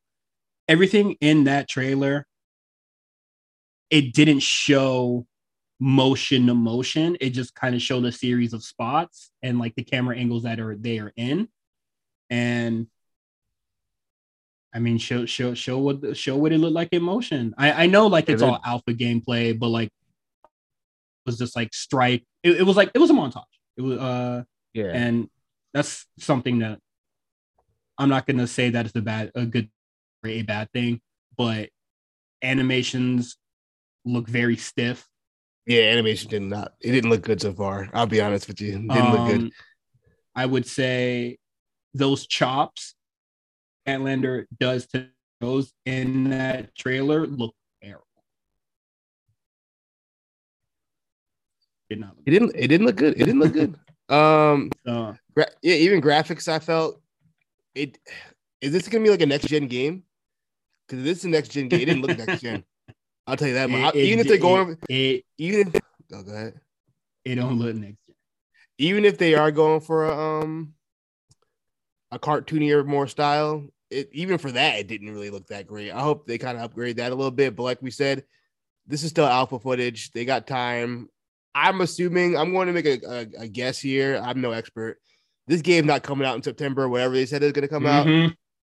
[0.67, 2.27] everything in that trailer
[3.91, 5.27] it didn't show
[5.79, 7.15] motion to motion.
[7.21, 10.59] It just kind of showed a series of spots and like the camera angles that
[10.59, 11.47] are they are in.
[12.31, 12.87] And
[14.75, 17.55] I mean, show show show what show what it looked like in motion.
[17.59, 19.91] I I know like it's all alpha gameplay, but like
[21.27, 22.25] was just like strike.
[22.43, 23.45] It, it was like it was a montage.
[23.77, 25.29] It was uh yeah, and
[25.75, 26.79] that's something that
[27.99, 29.71] I'm not gonna say that it's a bad a good
[30.25, 31.01] or a bad thing,
[31.37, 31.69] but
[32.43, 33.37] animations
[34.05, 35.07] look very stiff.
[35.67, 36.73] Yeah, animation did not.
[36.81, 37.89] It didn't look good so far.
[37.93, 38.71] I'll be honest with you.
[38.71, 39.41] It didn't um, look good.
[39.43, 39.51] Um,
[40.35, 41.39] I would say
[41.95, 42.95] those chops
[43.87, 45.09] Statlander does to
[45.41, 47.55] those in that trailer look
[51.93, 53.15] Did not it didn't it didn't look good.
[53.15, 53.75] It didn't look good.
[54.09, 57.01] Um uh, gra- yeah, even graphics I felt
[57.75, 57.99] it
[58.61, 60.03] is this gonna be like a next gen game?
[60.87, 61.81] Because this is a next gen game.
[61.81, 62.65] It didn't look next gen.
[63.27, 63.71] I'll tell you that.
[63.71, 65.81] It, even it, if they're going, it, even if,
[66.13, 66.61] oh, go ahead.
[67.25, 68.17] It don't look next year.
[68.79, 70.75] Even if they are going for a um
[72.11, 75.93] a cartoonier more style, it even for that it didn't really look that great.
[75.93, 77.57] I hope they kind of upgrade that a little bit.
[77.57, 78.25] But like we said,
[78.87, 80.11] this is still alpha footage.
[80.11, 81.09] They got time.
[81.55, 84.21] I'm assuming I'm going to make a, a, a guess here.
[84.23, 84.99] I'm no expert.
[85.47, 88.27] This game not coming out in September, whatever they said is going to come mm-hmm.
[88.27, 88.33] out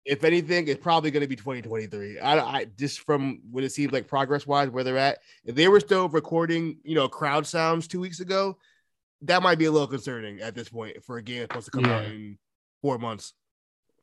[0.09, 2.19] if anything, it's probably going to be 2023.
[2.19, 5.19] I, I just from what it seems like progress wise, where they're at.
[5.45, 8.57] If they were still recording, you know, crowd sounds two weeks ago,
[9.21, 11.85] that might be a little concerning at this point for a game supposed to come
[11.85, 11.97] yeah.
[11.97, 12.37] out in
[12.81, 13.33] four months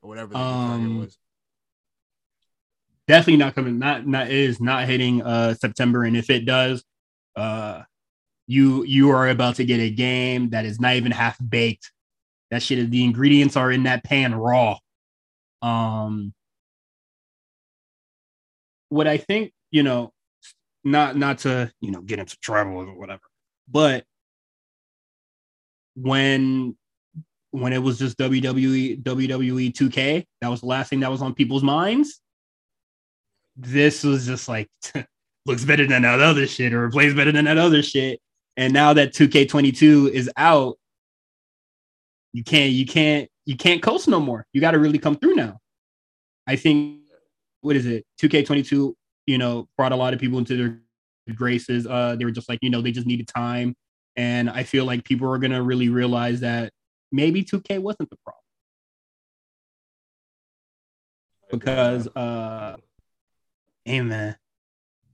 [0.00, 1.18] or whatever the um, was.
[3.08, 3.78] Definitely not coming.
[3.78, 6.84] Not not is not hitting uh September, and if it does,
[7.34, 7.82] uh,
[8.46, 11.92] you you are about to get a game that is not even half baked.
[12.50, 14.78] That shit is the ingredients are in that pan raw.
[15.62, 16.32] Um,
[18.88, 20.12] what I think, you know,
[20.84, 23.22] not not to you know get into trouble or whatever,
[23.68, 24.04] but
[25.96, 26.76] when
[27.50, 31.34] when it was just WWE WWE 2K, that was the last thing that was on
[31.34, 32.20] people's minds.
[33.56, 34.68] This was just like
[35.46, 38.20] looks better than that other shit or plays better than that other shit.
[38.56, 40.78] And now that 2K22 is out,
[42.32, 44.46] you can't you can't you can't coast no more.
[44.52, 45.58] You got to really come through now.
[46.46, 47.00] I think
[47.60, 48.04] what is it?
[48.20, 48.94] 2K22,
[49.26, 51.86] you know, brought a lot of people into their graces.
[51.86, 53.74] Uh, they were just like, you know, they just needed time,
[54.16, 56.72] and I feel like people are gonna really realize that
[57.12, 58.42] maybe 2K wasn't the problem
[61.50, 62.76] because uh,
[63.84, 64.36] hey man,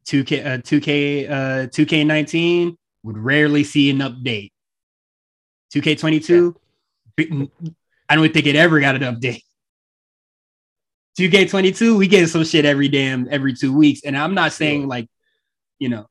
[0.07, 4.53] 2K uh, 2K uh 2K19 would rarely see an update.
[5.75, 6.55] 2K22,
[7.19, 7.45] yeah.
[8.09, 9.43] I don't think it ever got an update.
[11.19, 14.01] 2K22, we get some shit every damn every two weeks.
[14.05, 15.09] And I'm not saying like,
[15.79, 16.07] you know,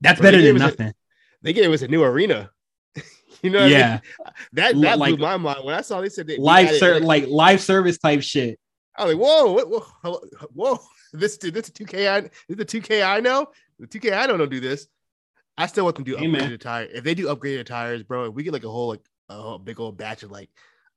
[0.00, 0.88] that's better than nothing.
[0.88, 0.94] A,
[1.42, 2.50] they gave us a new arena.
[3.42, 4.34] you know, yeah, I mean?
[4.54, 7.60] that that like, blew my mind when I saw they said live ser- like live
[7.60, 8.58] service type shit.
[8.96, 10.20] I was like, whoa, whoa,
[10.54, 10.78] whoa,
[11.12, 13.48] this this 2K I this the 2K I know.
[13.78, 14.86] The 2K I don't know do this.
[15.58, 16.90] I still want them to do upgraded tires.
[16.94, 19.80] If they do upgraded tires, bro, if we get like a whole like a big
[19.80, 20.50] old batch of like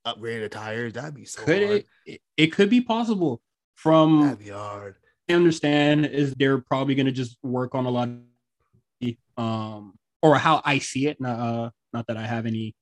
[0.05, 0.93] upgraded tires.
[0.93, 1.85] That'd be so could hard.
[2.05, 3.41] It, it could be possible.
[3.75, 4.95] From that'd be hard.
[5.29, 10.61] I understand is they're probably gonna just work on a lot of, um or how
[10.65, 11.21] I see it.
[11.21, 12.75] Not, uh, not that I have any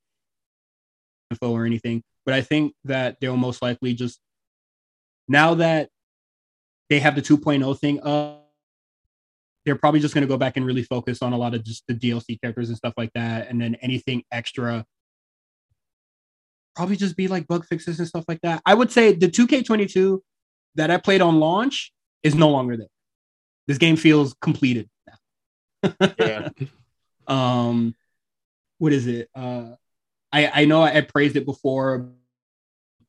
[1.29, 4.19] info or anything, but I think that they'll most likely just
[5.27, 5.89] now that
[6.89, 8.46] they have the 2.0 thing up,
[9.67, 11.83] they're probably just going to go back and really focus on a lot of just
[11.89, 13.49] the DLC characters and stuff like that.
[13.49, 14.85] And then anything extra
[16.73, 18.61] probably just be like bug fixes and stuff like that.
[18.65, 20.21] I would say the 2K22
[20.75, 21.91] that I played on launch
[22.23, 22.87] is no longer there.
[23.67, 25.93] This game feels completed now.
[26.17, 26.49] yeah.
[27.27, 27.93] Um,
[28.77, 29.29] what is it?
[29.35, 29.71] Uh,
[30.31, 32.09] I I know I praised it before.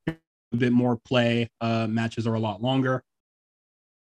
[0.08, 1.52] A bit more play.
[1.60, 3.04] Uh, matches are a lot longer,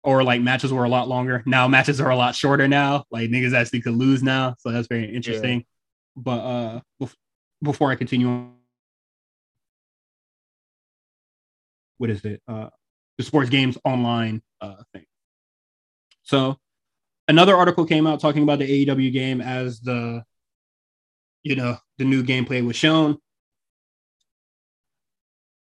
[0.04, 1.42] or like matches were a lot longer.
[1.46, 3.04] Now matches are a lot shorter now.
[3.10, 5.60] Like niggas actually could lose now, so that's very interesting.
[5.60, 5.64] Yeah.
[6.16, 7.16] But uh, bef-
[7.62, 8.48] before I continue
[11.98, 12.42] what is it?
[12.48, 12.68] Uh,
[13.16, 15.04] the sports games online uh, thing.
[16.24, 16.58] So
[17.28, 20.24] another article came out talking about the AEW game as the
[21.44, 23.18] you know the new gameplay was shown.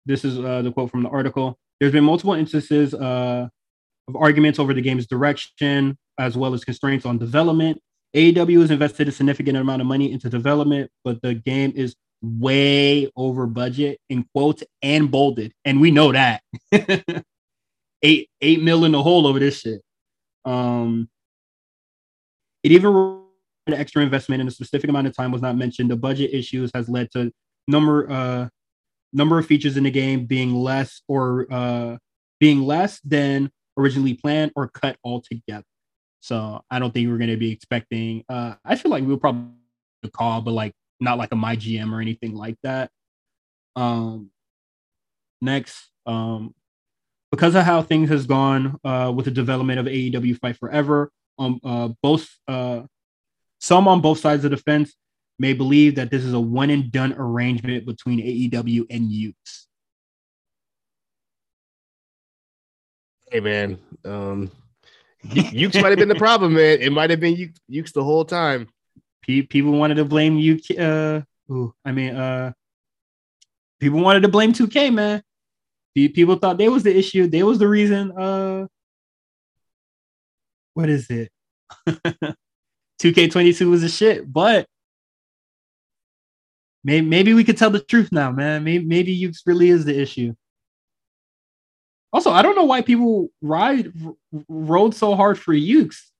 [0.04, 1.58] This is uh, the quote from the article.
[1.80, 3.48] There's been multiple instances uh,
[4.09, 7.81] of arguments over the game's direction, as well as constraints on development.
[8.16, 13.11] AEW has invested a significant amount of money into development, but the game is way
[13.16, 16.42] over budget in quotes and bolded, and we know that.
[18.03, 19.83] eight eight mil in the hole over this shit.
[20.44, 21.09] Um,
[22.62, 23.23] it even
[23.66, 25.90] an extra investment in a specific amount of time was not mentioned.
[25.90, 27.31] The budget issues has led to
[27.66, 28.49] number uh
[29.12, 31.97] number of features in the game being less or uh
[32.40, 35.64] being less than originally planned or cut altogether.
[36.20, 38.24] So I don't think we're going to be expecting.
[38.28, 39.52] Uh, I feel like we'll probably
[40.12, 42.90] call, but like not like a my GM or anything like that.
[43.76, 44.30] Um,
[45.40, 46.54] next, um,
[47.30, 51.60] because of how things has gone uh, with the development of AEW Fight Forever, um,
[51.62, 52.82] uh, both uh,
[53.60, 54.94] some on both sides of the fence
[55.38, 59.67] may believe that this is a one and done arrangement between AEW and Yuke's.
[63.30, 64.50] Hey man, um,
[65.26, 66.80] Yuke's might have been the problem, man.
[66.80, 68.68] It might have been Yuke's the whole time.
[69.22, 70.58] People wanted to blame you.
[70.78, 72.52] Uh, ooh, I mean, uh,
[73.80, 75.22] people wanted to blame 2K, man.
[75.94, 77.26] People thought they was the issue.
[77.26, 78.12] They was the reason.
[78.12, 78.66] Uh,
[80.72, 81.30] what is it?
[83.02, 84.66] 2K22 was a shit, but
[86.82, 88.64] maybe maybe we could tell the truth now, man.
[88.64, 90.34] Maybe maybe really is the issue.
[92.12, 93.92] Also, I don't know why people ride
[94.49, 96.11] rode so hard for Yuke's.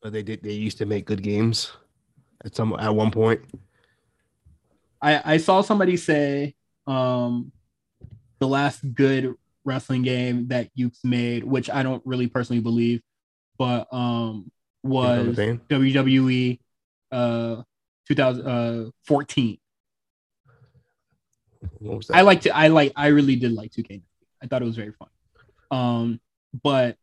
[0.00, 0.42] But they did.
[0.42, 1.72] They used to make good games
[2.44, 3.40] at some at one point.
[5.02, 6.54] I I saw somebody say
[6.86, 7.50] um
[8.38, 13.00] the last good wrestling game that Yuke's made, which I don't really personally believe,
[13.58, 14.50] but um
[14.82, 16.60] was WWE
[17.10, 17.62] uh
[18.06, 19.58] 2014.
[21.82, 24.02] Uh, I like to I like I really did like 2K.
[24.44, 25.08] I thought it was very fun.
[25.70, 26.20] Um,
[26.62, 26.96] but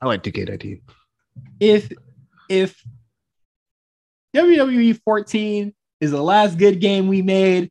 [0.00, 0.82] I like 2K19.
[1.58, 1.90] If
[2.48, 2.80] if
[4.34, 7.70] WWE 14 is the last good game we made,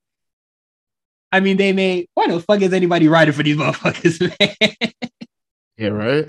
[1.32, 4.92] I mean they made why the fuck is anybody riding for these motherfuckers, man?
[5.78, 6.28] yeah, right.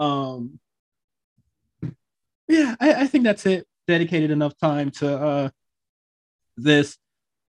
[0.00, 0.58] Um
[2.48, 3.66] yeah, I, I think that's it.
[3.86, 5.50] Dedicated enough time to uh
[6.56, 6.98] this.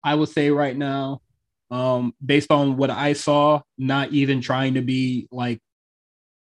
[0.04, 1.22] I would say right now,
[1.70, 5.60] um, based on what I saw, not even trying to be like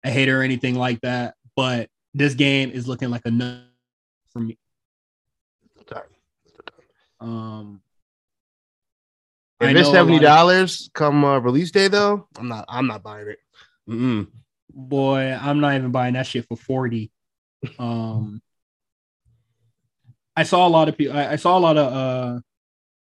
[0.04, 3.62] a hater or anything like that, but this game is looking like a no
[4.32, 4.58] for me.
[7.20, 7.80] Um,
[9.60, 12.64] if it's seventy dollars come uh, release day though, I'm not.
[12.68, 13.38] I'm not buying it.
[13.88, 14.28] Mm-mm.
[14.70, 17.10] Boy, I'm not even buying that shit for forty.
[17.78, 18.42] Um,
[20.36, 21.16] I saw a lot of people.
[21.16, 22.40] I, I saw a lot of uh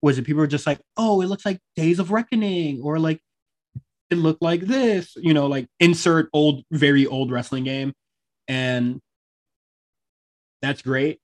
[0.01, 3.21] was it people were just like, oh, it looks like Days of Reckoning, or like
[4.09, 7.93] it looked like this, you know, like insert old, very old wrestling game.
[8.47, 8.99] And
[10.61, 11.19] that's great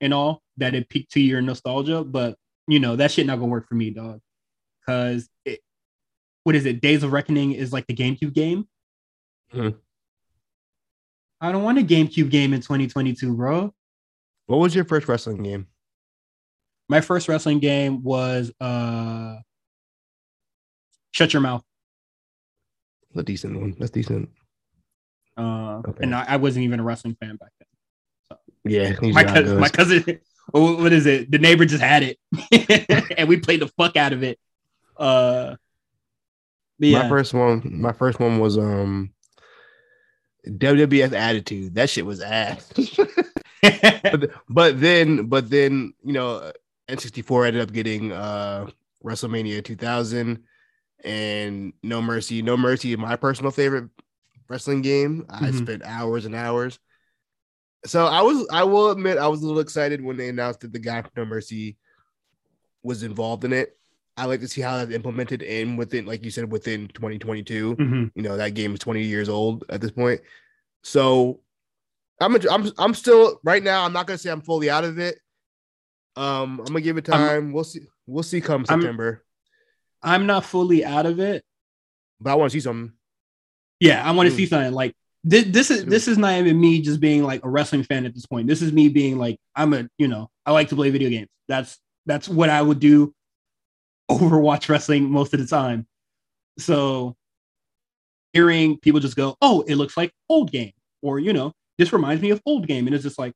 [0.00, 2.36] and all that it peaked to your nostalgia, but
[2.68, 4.20] you know, that shit not gonna work for me, dog.
[4.86, 5.60] Cause it
[6.44, 6.80] what is it?
[6.80, 8.68] Days of Reckoning is like the GameCube game.
[9.52, 9.76] Mm-hmm.
[11.40, 13.74] I don't want a GameCube game in 2022, bro.
[14.46, 15.66] What was your first wrestling game?
[16.88, 19.36] My first wrestling game was uh
[21.12, 21.64] Shut Your Mouth.
[23.14, 23.74] A decent one.
[23.78, 24.28] That's decent.
[25.38, 26.02] Uh, okay.
[26.02, 27.68] and I, I, wasn't even a wrestling fan back then.
[28.28, 28.38] So.
[28.64, 30.20] Yeah, my cousin, my cousin,
[30.50, 31.30] what is it?
[31.30, 32.18] The neighbor just had it,
[33.18, 34.38] and we played the fuck out of it.
[34.96, 35.56] Uh,
[36.78, 37.02] yeah.
[37.02, 39.12] My first one, my first one was um
[40.46, 41.74] WWF Attitude.
[41.74, 42.72] That shit was ass.
[43.62, 46.52] but, but then, but then, you know,
[46.88, 48.68] N64 ended up getting uh,
[49.04, 50.42] WrestleMania 2000
[51.04, 52.42] and No Mercy.
[52.42, 53.90] No Mercy is my personal favorite
[54.48, 55.26] wrestling game.
[55.28, 55.44] Mm-hmm.
[55.44, 56.78] I spent hours and hours.
[57.84, 60.72] So I was, I will admit, I was a little excited when they announced that
[60.72, 61.76] the guy from No Mercy
[62.82, 63.76] was involved in it.
[64.16, 67.76] I like to see how that's implemented in within, like you said, within 2022.
[67.76, 68.04] Mm-hmm.
[68.14, 70.22] You know, that game is 20 years old at this point.
[70.82, 71.40] So
[72.20, 73.84] I'm, a, I'm, I'm still right now.
[73.84, 75.18] I'm not gonna say I'm fully out of it
[76.16, 77.20] um, I'm gonna give it time.
[77.20, 77.80] I'm, we'll see.
[78.06, 79.22] We'll see come September.
[80.02, 81.44] I'm, I'm, not fully out of it,
[82.20, 82.92] but I want to see something.
[83.80, 84.36] Yeah, I want to mm.
[84.36, 84.72] see something.
[84.72, 84.94] Like
[85.24, 88.14] this, this is this is not even me just being like a wrestling fan at
[88.14, 88.46] this point.
[88.46, 91.28] This is me being like I'm a you know I like to play video games.
[91.48, 93.12] That's that's what I would do.
[94.10, 95.86] Overwatch wrestling most of the time.
[96.58, 97.16] So
[98.32, 102.22] hearing people just go, "Oh, it looks like old game," or you know, this reminds
[102.22, 103.34] me of old game, and it's just like,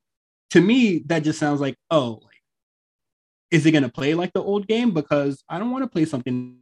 [0.50, 2.22] to me, that just sounds like, oh,
[3.50, 4.92] is it gonna play like the old game?
[4.92, 6.58] Because I don't want to play something.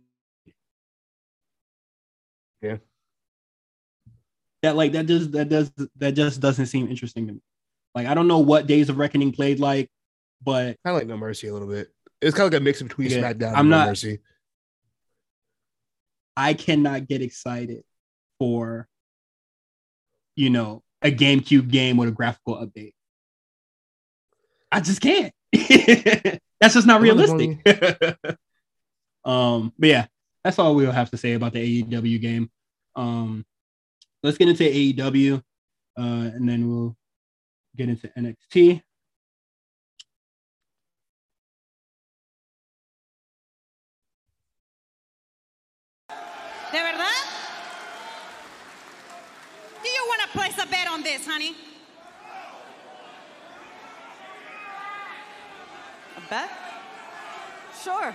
[2.62, 2.78] Yeah.
[4.62, 7.40] That like that just that does that just doesn't seem interesting to me.
[7.94, 9.88] Like I don't know what Days of Reckoning played like,
[10.42, 11.88] but I like No Mercy a little bit.
[12.20, 14.18] It's kind of like a mix between yeah, SmackDown I'm and not, No Mercy.
[16.36, 17.82] I cannot get excited
[18.38, 18.88] for,
[20.36, 22.94] you know, a GameCube game with a graphical update.
[24.70, 25.32] I just can't.
[26.60, 27.58] that's just not realistic.
[29.24, 30.06] um, but yeah,
[30.44, 32.50] that's all we'll have to say about the AEW game.
[32.96, 33.44] Um,
[34.22, 35.40] let's get into AEW, uh,
[35.96, 36.96] and then we'll
[37.76, 38.82] get into NXT.
[46.70, 47.24] ¿De verdad?
[49.82, 51.56] Do you want to place a bet on this, honey?
[56.30, 56.50] Bet?
[57.82, 58.14] Sure.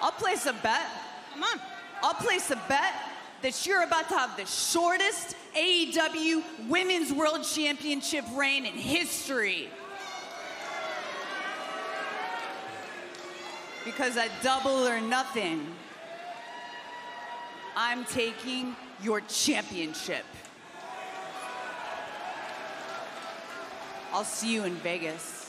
[0.00, 0.86] I'll place a bet.
[1.32, 1.60] Come on.
[2.02, 2.94] I'll place a bet
[3.42, 9.68] that you're about to have the shortest AEW Women's World Championship reign in history.
[13.84, 15.66] Because at double or nothing,
[17.76, 20.24] I'm taking your championship.
[24.12, 25.47] I'll see you in Vegas.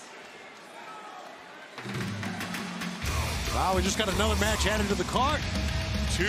[3.54, 5.42] Wow, we just got another match added to the card.
[6.14, 6.26] Two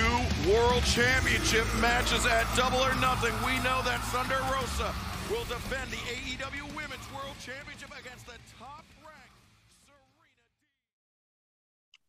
[0.51, 3.33] world championship matches at double or nothing.
[3.45, 4.95] We know that Thunder Rosa
[5.31, 9.37] will defend the AEW Women's World Championship against the top ranked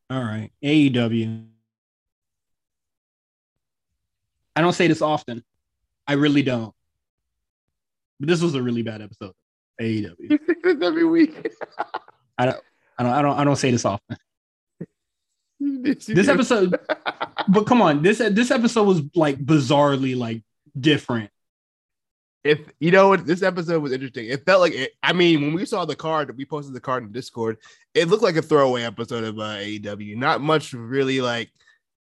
[0.09, 0.22] Serena.
[0.22, 1.45] All right, AEW.
[4.55, 5.43] I don't say this often.
[6.07, 6.74] I really don't.
[8.20, 9.34] But this was a really bad episode.
[9.80, 10.39] AEW.
[10.84, 11.51] Every week.
[12.38, 12.62] I don't.
[12.97, 13.12] I don't.
[13.12, 13.39] I don't.
[13.39, 14.18] I don't say this often.
[15.84, 16.80] this episode,
[17.47, 20.43] but come on, this this episode was like bizarrely like
[20.80, 21.30] different.
[22.43, 25.53] If you know what this episode was interesting, it felt like it, I mean, when
[25.53, 27.57] we saw the card, we posted the card in Discord.
[27.93, 30.16] It looked like a throwaway episode of uh, AEW.
[30.16, 31.51] Not much really like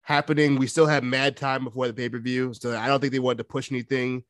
[0.04, 0.58] happening.
[0.58, 3.20] We still had mad time before the pay per view, so I don't think they
[3.20, 4.24] wanted to push anything,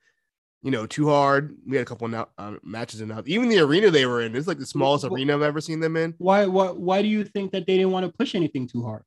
[0.63, 1.57] you know, too hard.
[1.67, 3.27] We had a couple of uh, matches enough.
[3.27, 5.81] Even the arena they were in, it's like the smallest well, arena I've ever seen
[5.81, 6.15] them in.
[6.19, 6.45] Why?
[6.45, 6.67] Why?
[6.67, 9.03] Why do you think that they didn't want to push anything too hard?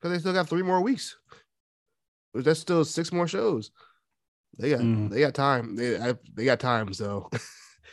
[0.00, 1.16] Because they still got three more weeks.
[2.34, 3.70] That's still six more shows.
[4.58, 5.10] They got mm.
[5.10, 5.76] they got time.
[5.76, 6.92] They I, they got time.
[6.92, 7.30] So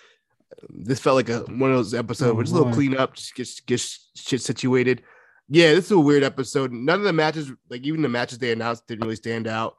[0.70, 3.16] this felt like a one of those episodes oh, where just a little clean up,
[3.16, 3.80] just get get
[4.16, 5.04] shit situated.
[5.48, 6.72] Yeah, this is a weird episode.
[6.72, 9.76] None of the matches, like even the matches they announced, didn't really stand out.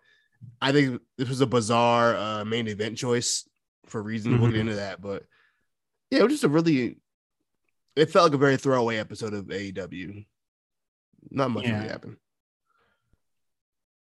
[0.61, 3.49] I think this was a bizarre uh, main event choice
[3.87, 4.35] for reasons.
[4.35, 4.43] Mm-hmm.
[4.43, 5.25] We'll get into that, but
[6.11, 6.99] yeah, it was just a really.
[7.97, 10.27] It felt like a very throwaway episode of AEW.
[11.37, 11.77] Not much yeah.
[11.77, 12.17] really happened.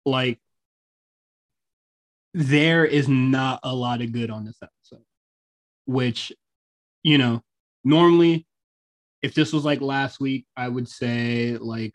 [0.05, 0.39] Like,
[2.33, 5.03] there is not a lot of good on this episode,
[5.85, 6.31] which,
[7.03, 7.41] you know,
[7.83, 8.47] normally
[9.23, 11.93] if this was like last week, I would say like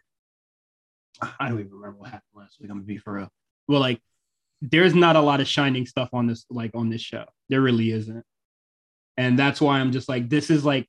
[1.21, 2.71] I don't even remember what happened last week.
[2.71, 3.29] I'm gonna be for real.
[3.69, 4.01] Well, like
[4.61, 7.27] there's not a lot of shining stuff on this like on this show.
[7.49, 8.25] There really isn't.
[9.17, 10.89] And that's why I'm just like, this is like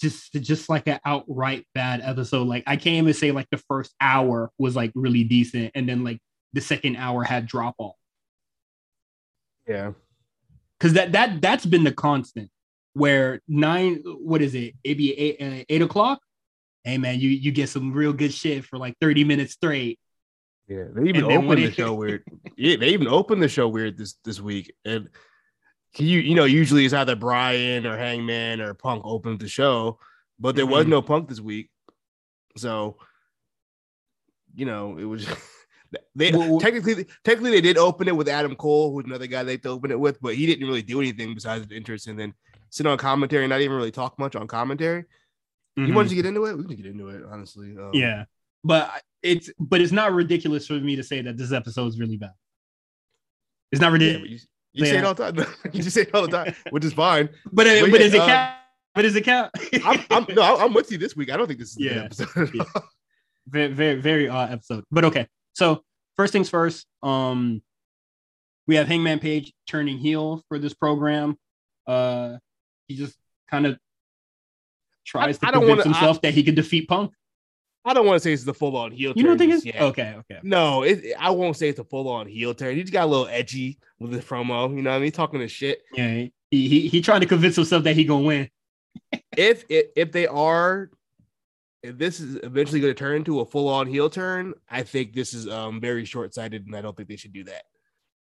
[0.00, 2.46] just just like an outright bad episode.
[2.46, 6.04] Like I can't even say like the first hour was like really decent, and then
[6.04, 6.18] like
[6.52, 7.96] the second hour had drop off.
[9.66, 9.92] Yeah,
[10.78, 12.50] because that that that's been the constant
[12.94, 14.74] where nine, what is it?
[14.84, 16.20] Maybe eight, uh, eight o'clock.
[16.84, 19.98] Hey man, you you get some real good shit for like thirty minutes straight.
[20.68, 22.24] Yeah, they even opened the show weird.
[22.56, 25.08] Yeah, they even opened the show weird this this week, and
[25.96, 29.98] you you know usually it's either Bryan or Hangman or Punk opened the show,
[30.38, 30.74] but there mm-hmm.
[30.74, 31.70] was no Punk this week,
[32.56, 32.96] so
[34.54, 35.26] you know it was.
[36.14, 39.60] They well, technically technically they did open it with Adam Cole, who's another guy they
[39.66, 42.06] open it with, but he didn't really do anything besides the interest.
[42.06, 42.32] And then
[42.70, 45.02] sit on commentary and not even really talk much on commentary.
[45.78, 45.86] Mm-hmm.
[45.86, 46.56] You wanted to get into it?
[46.56, 47.76] We can get into it, honestly.
[47.78, 48.24] Um, yeah,
[48.64, 48.90] but
[49.22, 52.32] it's but it's not ridiculous for me to say that this episode is really bad.
[53.70, 54.46] It's not ridiculous.
[54.72, 55.46] You, say it all the time.
[55.72, 57.28] you just say it all the time, which is fine.
[57.52, 58.54] But uh, but, but yeah, is it um, count?
[58.94, 59.50] But is it count?
[59.84, 61.30] I'm, I'm, no, I'm with you this week.
[61.30, 62.50] I don't think this is yeah, episode.
[62.54, 62.64] yeah.
[63.46, 64.84] Very very very odd episode.
[64.90, 65.82] But okay, so
[66.16, 66.86] first things first.
[67.02, 67.62] Um,
[68.66, 71.36] we have Hangman Page turning heel for this program.
[71.86, 72.36] Uh,
[72.86, 73.16] he just
[73.50, 73.78] kind of
[75.04, 77.12] tries I, to I convince wanna, himself I, that he could defeat Punk.
[77.84, 79.12] I don't want to say it's the full on heel.
[79.12, 79.18] Turn.
[79.20, 79.80] You don't think it's yet.
[79.80, 80.14] okay?
[80.18, 80.40] Okay.
[80.42, 82.76] No, it, I won't say it's a full on heel turn.
[82.76, 84.74] He just got a little edgy with his promo.
[84.74, 85.12] You know what I mean?
[85.12, 85.82] Talking to shit.
[85.92, 88.48] Yeah, he he, he trying to convince himself that he gonna win.
[89.36, 90.90] If if, if they are,
[91.82, 95.14] if this is eventually going to turn into a full on heel turn, I think
[95.14, 97.62] this is um very short sighted, and I don't think they should do that.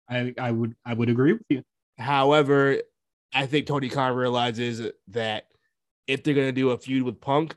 [0.08, 1.64] I I would I would agree with you.
[1.98, 2.82] However,
[3.34, 5.46] I think Tony Khan realizes that
[6.08, 7.56] if they're going to do a feud with Punk,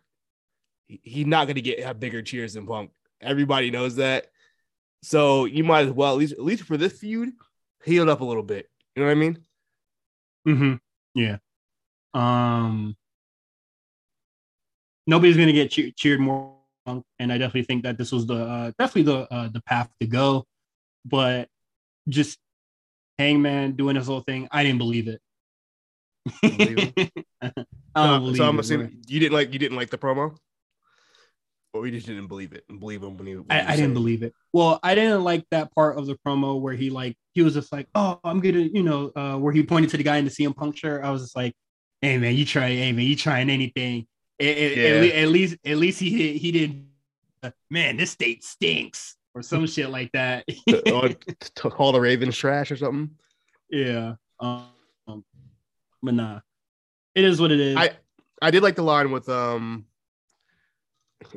[0.87, 2.91] he- he's not going to get have bigger cheers than Punk.
[3.21, 4.27] Everybody knows that.
[5.03, 7.31] So you might as well at least at least for this feud,
[7.85, 8.69] heal up a little bit.
[8.97, 9.39] You know what I mean?
[10.49, 10.75] Mm-hmm.
[11.15, 11.37] Yeah.
[12.15, 12.97] Um.
[15.07, 16.55] Nobody's gonna get cheer- cheered more,
[16.87, 20.07] and I definitely think that this was the uh, definitely the uh, the path to
[20.07, 20.47] go.
[21.05, 21.49] But
[22.09, 22.39] just
[23.19, 25.21] Hangman doing his whole thing, I didn't believe it.
[26.41, 26.93] believe
[27.43, 27.67] I don't
[27.97, 30.35] So- believe so I'm it, assuming you didn't like you didn't like the promo,
[31.75, 33.35] or we just didn't believe it and believe him when he.
[33.35, 34.33] When I, was I didn't believe it.
[34.53, 37.73] Well, I didn't like that part of the promo where he like he was just
[37.73, 40.31] like, "Oh, I'm gonna," you know, uh, where he pointed to the guy in the
[40.31, 41.05] CM Punk shirt.
[41.05, 41.53] I was just like,
[42.01, 44.07] "Hey man, you try, hey man, you trying anything?
[44.41, 44.85] At, at- Yeah.
[44.85, 46.87] at, at least, at least he did, he didn't.
[47.43, 50.45] uh, man, this state stinks or some shit like that.
[50.69, 53.11] to call the Ravens trash or something.
[53.69, 54.15] yeah.
[54.41, 55.25] Um,
[56.03, 56.41] but nah,
[57.17, 57.77] it is what it is.
[57.77, 57.91] I
[58.41, 59.87] I did like the line with um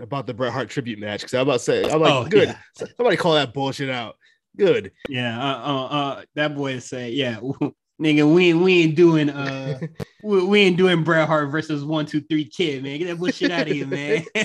[0.01, 2.49] about the Bret Hart tribute match because I'm about to say I'm like Oh, good.
[2.49, 2.87] yeah.
[2.97, 4.15] Somebody call that bullshit out.
[4.57, 4.91] Good.
[5.07, 5.39] yeah.
[5.39, 7.39] Uh, uh, uh, that boy say, yeah,
[8.01, 9.79] nigga, we ain't, we ain't doing uh.
[10.23, 12.97] we, we ain't doing Bret Hart versus one, two, three kid, man.
[12.99, 14.25] Get that bullshit out of here, man.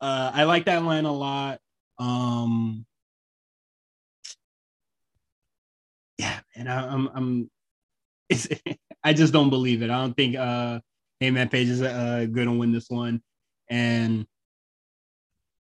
[0.00, 1.60] uh, I like that line a lot.
[1.98, 2.84] Um,
[6.18, 7.50] yeah, and I, I'm, I'm,
[8.28, 8.48] it's,
[9.02, 9.90] I just don't believe it.
[9.90, 10.80] I don't think uh,
[11.20, 13.22] Hangman Page is uh, going to win this one,
[13.74, 14.24] and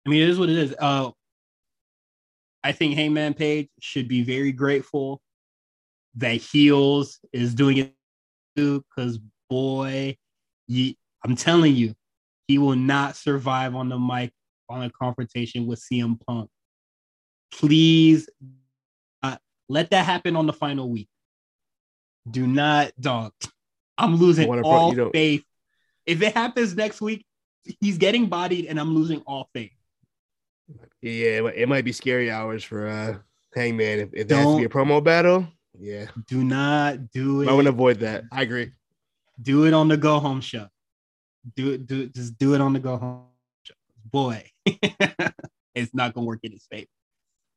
[0.05, 0.73] I mean, it is what it is.
[0.79, 1.11] Uh,
[2.63, 5.21] I think Hangman Page should be very grateful
[6.15, 7.93] that Heels is doing it
[8.55, 10.15] too, because boy,
[10.67, 10.93] you,
[11.25, 11.93] I'm telling you,
[12.47, 14.31] he will not survive on the mic
[14.69, 16.49] on a confrontation with CM Punk.
[17.51, 18.29] Please
[19.21, 19.35] uh,
[19.67, 21.09] let that happen on the final week.
[22.31, 23.33] Do not, dog.
[23.97, 25.43] I'm losing pro- all don't- faith.
[26.05, 27.25] If it happens next week,
[27.79, 29.71] he's getting bodied, and I'm losing all faith.
[31.01, 33.17] Yeah, it might, be scary hours for uh
[33.55, 35.47] Hangman if, if has to be a promo battle.
[35.79, 37.49] Yeah, Do not do it.
[37.49, 38.23] I want to avoid that.
[38.31, 38.71] I agree.
[39.41, 40.67] do it on the go home show.
[41.55, 43.25] Do it, do it, just do it on the go home
[43.63, 43.75] show.
[44.05, 46.87] Boy, it's not gonna work in his favor.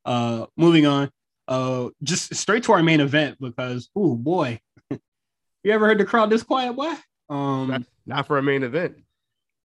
[0.05, 1.09] Uh moving on.
[1.47, 4.59] Uh just straight to our main event because oh boy.
[4.91, 6.93] you ever heard the crowd this quiet, boy?
[7.29, 8.97] Um Not, not for a main event.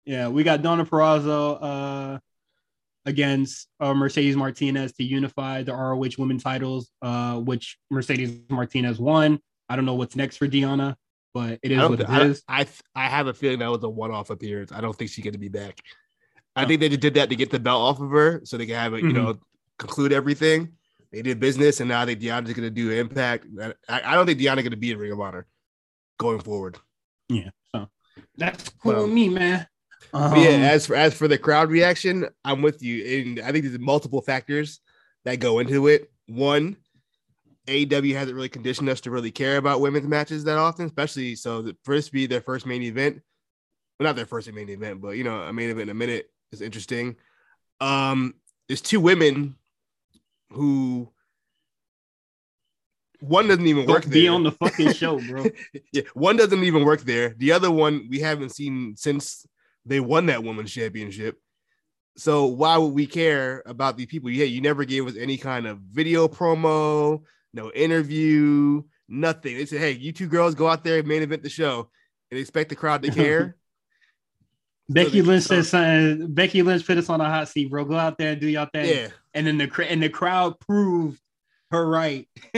[0.08, 2.18] Yeah, we got Deonna Purrazzo uh
[3.04, 9.38] against uh, Mercedes Martinez to unify the ROH women titles, uh, which Mercedes Martinez won.
[9.68, 10.94] I don't know what's next for Deonna,
[11.34, 12.42] but it is what it I, is.
[12.48, 14.72] I I have a feeling that was a one-off appearance.
[14.72, 15.78] I don't think she's going to be back.
[16.56, 16.66] I Oh.
[16.66, 18.76] think they just did that to get the belt off of her, so they can
[18.76, 19.14] have it, you Mhm.
[19.14, 19.38] know,
[19.78, 20.72] conclude everything.
[21.12, 23.46] They did business, and now I think Deonna's going to do Impact.
[23.60, 23.74] I,
[24.10, 25.46] I don't think Deonna's going to be in Ring of Honor
[26.18, 26.78] going forward.
[27.28, 27.88] Yeah, so
[28.38, 29.66] that's cool with me, man.
[30.12, 33.20] Um, yeah, as for as for the crowd reaction, I'm with you.
[33.20, 34.80] And I think there's multiple factors
[35.24, 36.10] that go into it.
[36.26, 36.76] One,
[37.66, 41.62] AEW hasn't really conditioned us to really care about women's matches that often, especially so
[41.62, 43.20] the first be their first main event.
[43.98, 46.30] Well, not their first main event, but you know, a main event in a minute
[46.52, 47.16] is interesting.
[47.80, 48.34] Um,
[48.68, 49.56] there's two women
[50.50, 51.10] who
[53.20, 54.32] one doesn't even work don't be there.
[54.32, 55.46] on the fucking show, bro.
[55.92, 57.34] yeah, one doesn't even work there.
[57.36, 59.46] The other one we haven't seen since
[59.88, 61.40] they won that women's championship.
[62.16, 64.28] So why would we care about these people?
[64.30, 67.22] Yeah, you never gave us any kind of video promo,
[67.54, 69.56] no interview, nothing.
[69.56, 71.90] They said, "Hey, you two girls go out there and main event the show,
[72.30, 73.56] and expect the crowd to care."
[74.90, 76.32] Becky Lynch said something.
[76.32, 77.84] Becky Lynch put us on a hot seat, bro.
[77.84, 78.86] Go out there and do your thing.
[78.88, 81.20] yeah, And then the and the crowd proved
[81.70, 82.26] her right.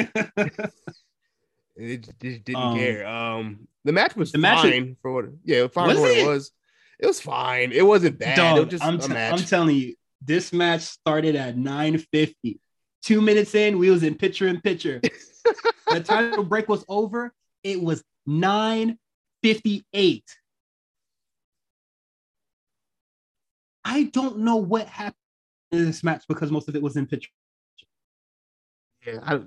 [1.76, 3.06] they just didn't Um, care.
[3.06, 5.24] Um, the match was the match is- fine for what.
[5.44, 6.18] Yeah, fine for what it?
[6.18, 6.52] it was.
[7.01, 7.72] It was fine.
[7.72, 8.59] It wasn't bad.
[8.59, 9.32] it was just I'm, a t- match.
[9.32, 12.61] I'm telling you, this match started at 9:50.
[13.03, 15.01] Two minutes in, we was in picture in picture.
[15.88, 17.32] the title break was over.
[17.64, 20.22] It was 9:58.
[23.82, 25.14] I don't know what happened
[25.72, 27.30] in this match because most of it was in picture.
[29.07, 29.40] Yeah, I,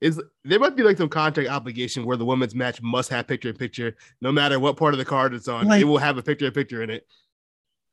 [0.00, 3.48] is there might be like some contract obligation where the women's match must have picture
[3.48, 5.66] in picture, no matter what part of the card it's on.
[5.66, 7.06] Like- it will have a picture in picture in it.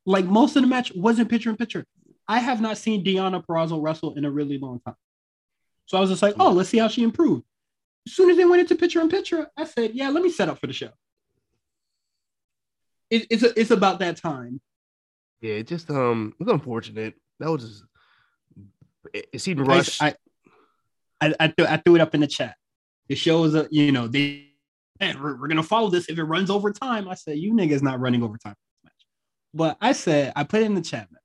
[0.04, 1.86] Like most of the match wasn't picture in picture.
[2.28, 4.96] I have not seen Deonna Purrazzo wrestle in a really long time.
[5.86, 7.44] So I was just like, oh, let's see how she improved.
[8.06, 10.48] As soon as they went into picture in picture, I said, yeah, let me set
[10.48, 10.90] up for the show.
[13.10, 14.60] It, it's a, it's about that time.
[15.40, 17.14] Yeah, it just um, it's unfortunate.
[17.38, 17.84] That was just
[19.12, 20.02] it, it seemed rushed.
[20.02, 20.14] I, I,
[21.38, 22.56] I, th- I threw it up in the chat.
[23.08, 24.48] It shows that you know they
[25.00, 27.08] man, we're, we're gonna follow this if it runs over time.
[27.08, 28.54] I said, you niggas not running over time.
[29.54, 31.18] But I said, I put it in the chat, man.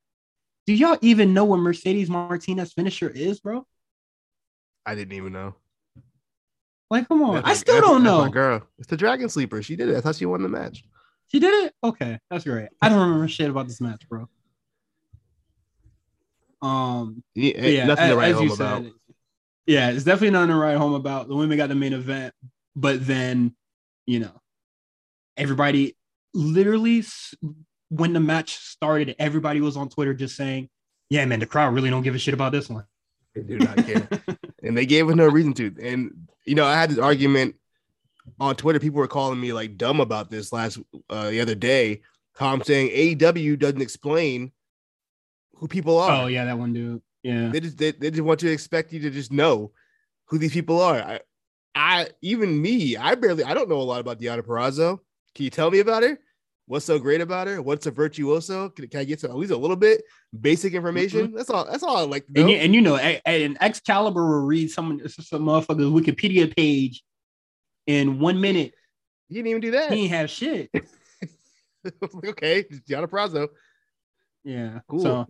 [0.65, 3.65] Do y'all even know what Mercedes Martinez finisher is, bro?
[4.85, 5.55] I didn't even know.
[6.89, 7.35] Like, come on.
[7.35, 8.25] That's I still that's- don't know.
[8.25, 8.63] my girl.
[8.77, 9.61] It's the Dragon Sleeper.
[9.61, 9.95] She did it.
[9.95, 10.83] I thought she won the match.
[11.29, 11.73] She did it?
[11.83, 12.69] Okay, that's great.
[12.81, 14.27] I don't remember shit about this match, bro.
[16.61, 18.83] Um, Yeah, yeah, nothing to write home about.
[18.83, 18.91] said,
[19.67, 21.27] yeah, it's definitely nothing to write home about.
[21.27, 22.33] The women got the main event,
[22.75, 23.53] but then,
[24.05, 24.31] you know,
[25.35, 25.95] everybody
[26.33, 27.03] literally
[27.89, 30.69] when the match started, everybody was on Twitter just saying,
[31.09, 32.85] "Yeah, man, the crowd really don't give a shit about this one."
[33.35, 34.07] They do not care.
[34.63, 35.75] and they gave us no reason to.
[35.81, 37.55] And you know, I had this argument
[38.39, 38.79] on Twitter.
[38.79, 42.01] People were calling me like dumb about this last uh, the other day.
[42.35, 44.51] How I'm saying AEW doesn't explain
[45.55, 46.23] who people are.
[46.23, 47.01] Oh yeah, that one dude.
[47.23, 49.71] Yeah, They just they, they just want you to expect you to just know
[50.25, 50.97] who these people are.
[50.97, 51.19] I,
[51.75, 54.99] I even me, I barely I don't know a lot about Deonna Purrazzo.
[55.35, 56.19] Can you tell me about her?
[56.67, 57.61] What's so great about her?
[57.61, 58.69] What's a virtuoso?
[58.69, 60.03] Can, can I get some at least a little bit
[60.39, 61.27] basic information?
[61.27, 61.37] Mm-hmm.
[61.37, 61.65] That's all.
[61.65, 65.43] That's all I like and you, and you know, an Excalibur will read some some
[65.43, 67.03] motherfucker's Wikipedia page
[67.85, 68.73] in one minute.
[69.29, 69.93] you didn't even do that.
[69.93, 70.69] He ain't have shit.
[70.73, 73.47] I was like, okay, it's Deonna Purrazzo.
[74.43, 75.01] Yeah, Cool.
[75.01, 75.27] So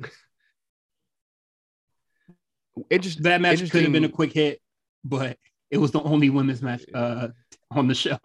[2.90, 3.24] Interesting.
[3.24, 4.60] that match could have been a quick hit,
[5.04, 5.38] but
[5.72, 7.30] it was the only women's match uh,
[7.72, 8.18] on the show.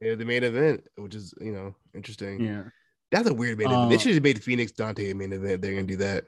[0.00, 2.40] Yeah, the main event, which is you know interesting.
[2.40, 2.64] Yeah,
[3.10, 3.90] That's a weird main event.
[3.90, 5.60] They Uh, should have made Fenix Dante a main event.
[5.62, 6.24] They're gonna do that.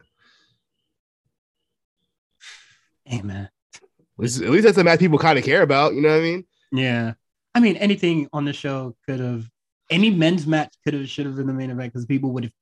[3.05, 3.49] hey man.
[3.75, 3.83] At
[4.19, 5.95] least, at least that's a match people kind of care about.
[5.95, 6.45] You know what I mean?
[6.73, 7.15] Yeah,
[7.55, 9.49] I mean anything on the show could have
[9.91, 12.53] any men's match could have should have been the main event because people would have.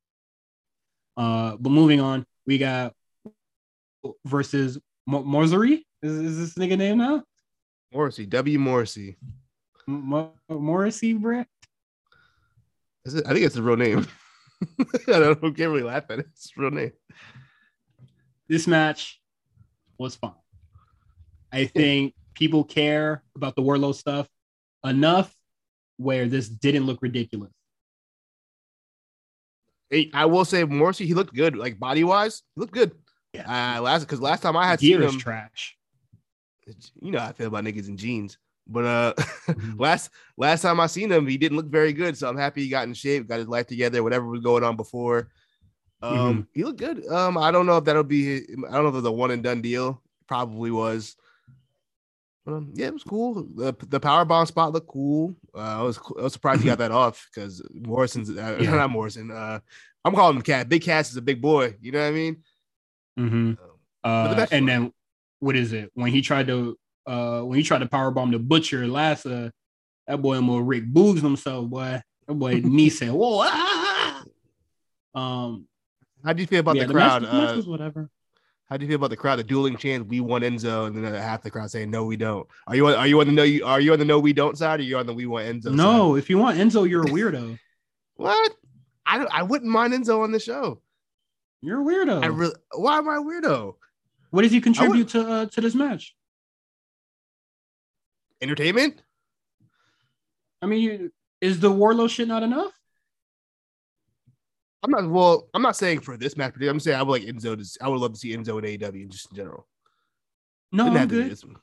[1.16, 2.94] Uh, but moving on, we got
[4.24, 4.78] versus
[5.08, 5.86] Mo- Morsary.
[6.02, 7.22] Is, is this nigga name now?
[7.94, 8.58] Morrissey, W.
[8.58, 9.16] Morrissey.
[9.86, 11.46] Mo- Morrissey, Brett.
[13.06, 13.26] Is it?
[13.26, 14.06] I think it's a real name.
[14.80, 16.26] I don't I can't really laugh at it.
[16.32, 16.92] It's a real name.
[18.50, 19.18] This match
[19.96, 20.34] was fun.
[21.50, 24.28] I think people care about the Wardlow stuff
[24.84, 25.34] enough
[25.96, 27.52] where this didn't look ridiculous.
[29.88, 32.92] Hey, I will say Morrissey, he looked good, like body wise, he looked good.
[33.32, 33.76] Yeah.
[33.78, 35.76] Uh, last because last time I had Gear seen him, trash.
[37.00, 38.38] you know how I feel about niggas in jeans.
[38.66, 39.14] But uh,
[39.48, 39.78] Mhm.
[39.80, 42.16] last last time I seen him, he didn't look very good.
[42.16, 44.76] So I'm happy he got in shape, got his life together, whatever was going on
[44.76, 45.28] before.
[46.02, 46.40] Um, Mm-hmm.
[46.54, 47.06] he looked good.
[47.08, 48.36] Um, I don't know if that'll be.
[48.36, 50.02] I don't know if it's a one and done deal.
[50.26, 51.16] Probably was.
[52.46, 53.46] Um, yeah, it was cool.
[53.56, 55.34] The the power bomb spot looked cool.
[55.54, 58.70] Uh, I was I was surprised he got that off because Morrison's uh, Yeah.
[58.70, 59.30] not Morrison.
[59.30, 59.60] Uh,
[60.04, 60.68] I'm calling him Cat.
[60.68, 61.76] Big Cass is a big boy.
[61.80, 62.42] You know what I mean?
[63.18, 63.56] Mhm.
[63.56, 64.66] the Uh, and one.
[64.66, 64.92] then
[65.40, 68.86] what is it when he tried to uh when he tried to powerbomb the butcher
[68.86, 69.50] last uh
[70.06, 74.24] that boy almost Rick Boogs himself boy that boy knee said whoa ah!
[75.14, 75.66] um
[76.24, 77.22] How do you feel about yeah, the the crowd?
[77.22, 78.10] match uh, whatever
[78.68, 79.36] How do you feel about the crowd?
[79.38, 82.46] The dueling chants, "We want Enzo," and then half the crowd saying, "No, we don't."
[82.66, 84.34] Are you on, are you on the no you are you on the no we
[84.34, 85.72] don't side, or you on the we want Enzo?
[85.74, 86.18] no side?
[86.18, 87.58] if you want Enzo you're a weirdo
[88.16, 88.52] what?
[89.06, 90.82] I don't, I wouldn't mind Enzo on the show.
[91.60, 92.54] You're a weirdo I really.
[92.74, 93.74] Why am I a weirdo?
[94.30, 96.14] what does he contribute to uh to this match
[98.40, 99.02] Entertainment?
[100.62, 102.72] I mean you, is the Wardlow shit not enough
[104.82, 105.10] I'm not.
[105.10, 107.56] Well, I'm not saying for this match, but I'm saying I would like Enzo.
[107.56, 109.66] To, I would love to see Enzo in AEW just in general.
[110.70, 111.56] no Doesn't I'm have to be good this one.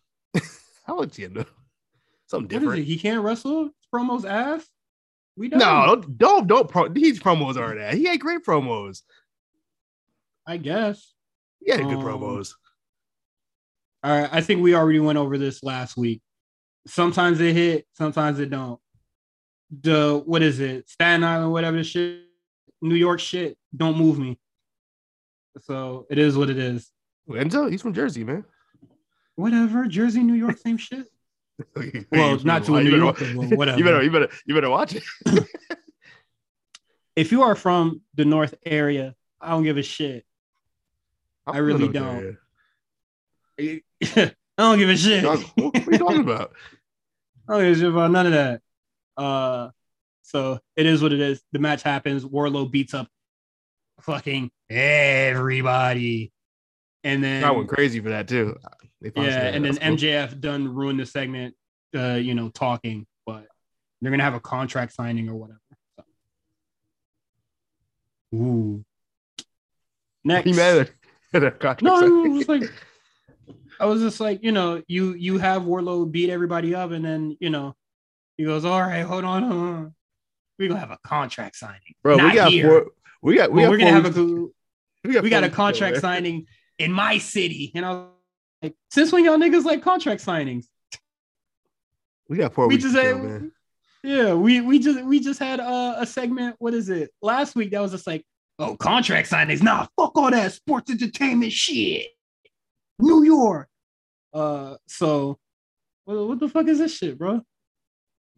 [0.88, 1.46] I would see Enzo.
[2.28, 2.86] Something what is it different.
[2.86, 4.68] he can't wrestle His promos ass
[5.38, 6.88] we don't No, don't don't, don't pro.
[6.90, 7.94] These promos are that.
[7.94, 9.02] He had great promos.
[10.48, 11.14] I guess
[11.62, 12.54] Yeah, good Um, promos.
[14.04, 16.22] All right, I think we already went over this last week.
[16.88, 18.80] Sometimes it hit, sometimes it don't.
[19.82, 20.88] The what is it?
[20.90, 22.22] Staten Island, whatever the shit,
[22.82, 24.38] New York shit, don't move me.
[25.62, 26.92] So it is what it is.
[27.28, 28.46] Enzo, he's from Jersey, man.
[29.36, 31.08] Whatever, Jersey, New York, same shit.
[32.12, 33.78] Well, not to a New you better Yorker, watch- but whatever.
[33.80, 35.04] You better, you better, you better watch it.
[37.16, 40.26] If you are from the North area, I don't give a shit.
[41.48, 42.38] I really don't.
[43.60, 45.24] I don't give a shit.
[45.24, 46.54] What are you talking about?
[47.50, 48.62] I don't give a shit about none of that.
[49.18, 49.70] Uh,
[50.24, 51.42] so it is what it is.
[51.52, 52.26] The match happens.
[52.26, 53.08] Wardlow beats up
[54.02, 56.32] fucking everybody.
[57.04, 58.58] And then I went crazy for that too.
[59.02, 61.54] Yeah, and then MJF done ruined the segment,
[61.96, 63.46] uh, you know, talking, but
[64.02, 65.60] they're gonna have a contract signing or whatever.
[65.96, 66.04] So.
[68.36, 68.86] Ooh.
[70.24, 70.48] Next.
[71.82, 72.72] no, I was like,
[73.80, 77.38] I was just like, you know, you you have Wardlow beat everybody up, and then
[77.40, 77.76] you know,
[78.38, 79.96] he goes, all right, hold on, hold on.
[80.58, 82.18] we're gonna have a contract signing, bro.
[82.18, 82.68] Not we got here.
[82.68, 82.92] four.
[83.22, 83.52] We got.
[83.52, 84.48] We got we're gonna have a.
[85.04, 86.48] We got, we got a contract signing
[86.80, 88.08] in my city, and I was
[88.62, 90.66] like, since when y'all niggas like contract signings?
[92.28, 92.68] We got four.
[92.68, 93.52] We just had, man.
[94.04, 96.56] yeah, we we just we just had a, a segment.
[96.60, 97.12] What is it?
[97.22, 98.26] Last week that was just like,
[98.60, 99.62] oh, contract signings.
[99.62, 102.08] Nah, fuck all that sports entertainment shit.
[103.00, 103.68] New York.
[104.34, 105.38] Uh, so
[106.06, 107.42] what, what the fuck is this shit, bro?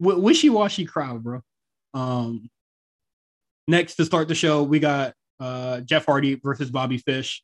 [0.01, 1.41] W- wishy-washy crowd, bro.
[1.93, 2.49] Um,
[3.67, 7.43] next to start the show, we got uh Jeff Hardy versus Bobby Fish.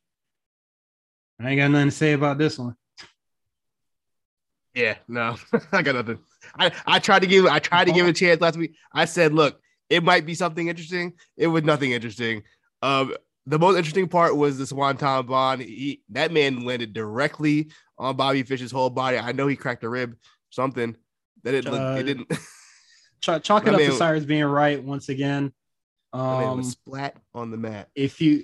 [1.39, 2.75] I ain't got nothing to say about this one.
[4.73, 5.35] Yeah, no,
[5.71, 6.19] I got nothing.
[6.57, 8.75] I, I tried to give I tried to give it a chance last week.
[8.91, 9.59] I said, look,
[9.89, 11.13] it might be something interesting.
[11.37, 12.43] It was nothing interesting.
[12.83, 13.15] Um,
[13.45, 15.61] the most interesting part was the Swanton Bomb.
[15.61, 19.17] He, that man landed directly on Bobby Fish's whole body.
[19.17, 20.17] I know he cracked a rib,
[20.49, 20.95] something
[21.43, 22.31] that it, uh, it didn't.
[23.21, 25.53] Ch- chalk it up man, to Cyrus being right once again.
[26.11, 27.89] Um, splat on the mat.
[27.95, 28.43] If you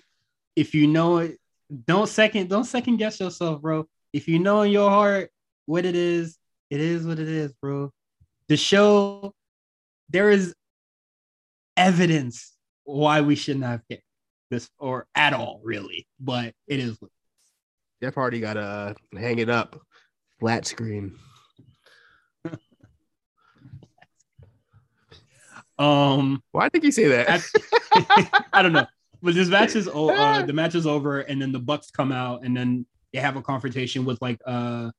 [0.55, 1.37] if you know it,
[1.85, 3.87] don't second don't second guess yourself, bro.
[4.13, 5.31] If you know in your heart
[5.65, 6.37] what it is,
[6.69, 7.91] it is what it is, bro.
[8.47, 9.35] The show,
[10.09, 10.55] there is
[11.77, 12.53] evidence
[12.85, 14.03] why we should not have picked
[14.49, 16.07] this or at all, really.
[16.19, 16.97] But it is.
[18.01, 19.79] Jeff Hardy got to hang it up,
[20.39, 21.15] flat screen.
[25.77, 27.29] um, why did you say that?
[27.29, 27.41] I,
[28.53, 28.87] I don't know.
[29.21, 32.43] But this match is uh, the match is over, and then the Bucks come out,
[32.43, 34.91] and then they have a confrontation with like uh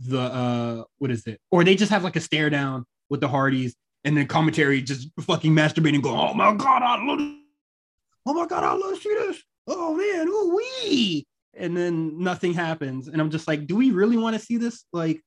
[0.00, 1.40] the uh what is it?
[1.50, 5.08] Or they just have like a stare down with the Hardys, and then commentary just
[5.20, 7.20] fucking masturbating, going, "Oh my god, I love,
[8.26, 9.42] oh my god, I love to see this.
[9.66, 14.16] Oh man, oh wee." And then nothing happens, and I'm just like, do we really
[14.16, 14.84] want to see this?
[14.92, 15.20] Like,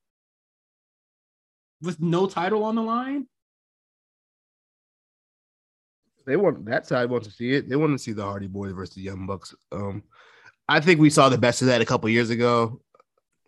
[1.82, 3.26] with no title on the line?
[6.26, 7.68] They want that side wants to see it.
[7.68, 9.54] They want to see the Hardy Boys versus the Young Bucks.
[9.70, 10.02] Um,
[10.68, 12.80] I think we saw the best of that a couple years ago.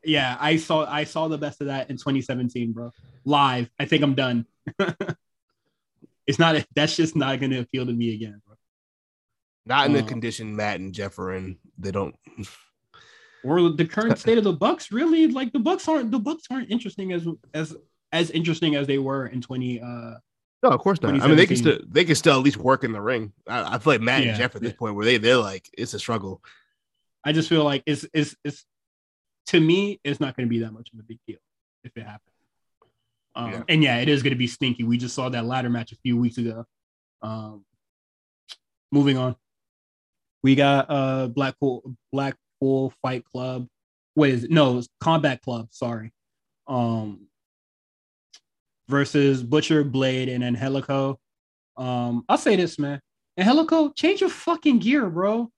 [0.04, 2.92] Yeah, I saw I saw the best of that in 2017, bro.
[3.24, 3.70] Live.
[3.78, 4.46] I think I'm done.
[6.26, 8.42] it's not that's just not gonna appeal to me again.
[9.66, 11.58] Not in the um, condition Matt and Jeff are in.
[11.78, 12.14] They don't
[13.44, 16.70] or the current state of the Bucks, really like the Bucks aren't the Bucks aren't
[16.70, 17.76] interesting as as
[18.12, 20.14] as interesting as they were in 20 uh
[20.62, 21.20] no, of course not.
[21.20, 23.32] I mean, they can still they can still at least work in the ring.
[23.46, 25.68] I, I feel like Matt yeah, and Jeff at this point where they they're like
[25.76, 26.42] it's a struggle.
[27.24, 28.64] I just feel like it's it's it's
[29.48, 31.38] to me it's not going to be that much of a big deal
[31.84, 32.32] if it happens.
[33.34, 33.62] Um, yeah.
[33.68, 34.82] And yeah, it is going to be stinky.
[34.82, 36.64] We just saw that ladder match a few weeks ago.
[37.20, 37.64] Um,
[38.90, 39.36] moving on,
[40.46, 41.82] we got uh Blackpool
[42.12, 43.66] Blackpool Fight Club.
[44.14, 44.50] What is it?
[44.52, 45.66] No, it's Combat Club.
[45.72, 46.12] Sorry.
[46.68, 47.26] Um,
[48.88, 51.18] versus Butcher Blade and Angelico.
[51.76, 53.00] Um, I'll say this, man.
[53.36, 55.50] Angelico, change your fucking gear, bro.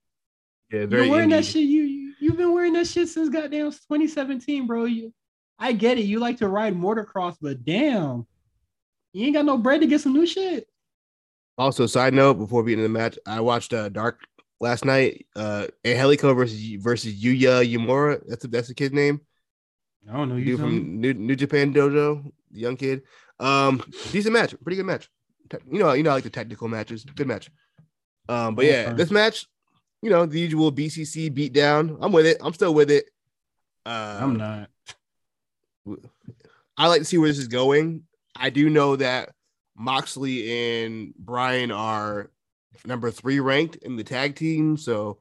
[0.72, 1.02] Yeah, very.
[1.02, 1.32] You're wearing indie.
[1.32, 1.64] that shit.
[1.64, 4.86] You, you you've been wearing that shit since goddamn 2017, bro.
[4.86, 5.12] You,
[5.58, 6.06] I get it.
[6.06, 8.26] You like to ride motocross, but damn,
[9.12, 10.66] you ain't got no bread to get some new shit.
[11.58, 14.20] Also, side note before we get the match, I watched uh, Dark
[14.60, 15.26] last night.
[15.36, 18.20] Uh, Angelico versus versus Yuya Uemura.
[18.26, 19.20] That's a, that's the kid's name.
[20.08, 20.36] I don't know.
[20.36, 23.02] You from New, New Japan Dojo, the young kid.
[23.38, 25.08] Um, decent match, pretty good match.
[25.70, 27.04] You know, you know, I like the technical matches.
[27.04, 27.50] Good match.
[28.28, 29.46] Um, but yeah, this match,
[30.02, 31.98] you know, the usual BCC beatdown.
[32.00, 32.38] I'm with it.
[32.42, 33.06] I'm still with it.
[33.86, 34.70] Uh, I'm not.
[36.76, 38.02] I like to see where this is going.
[38.36, 39.30] I do know that
[39.76, 42.30] Moxley and Bryan are
[42.84, 45.18] number three ranked in the tag team, so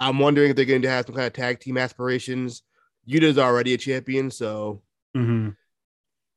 [0.00, 2.62] I'm wondering if they're going to have some kind of tag team aspirations.
[3.08, 4.82] Yuta's already a champion, so
[5.16, 5.50] mm-hmm.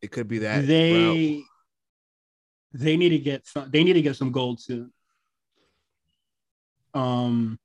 [0.01, 1.43] it could be that they route.
[2.73, 3.69] they need to get some.
[3.69, 4.91] They need to get some gold soon.
[6.93, 7.59] Um,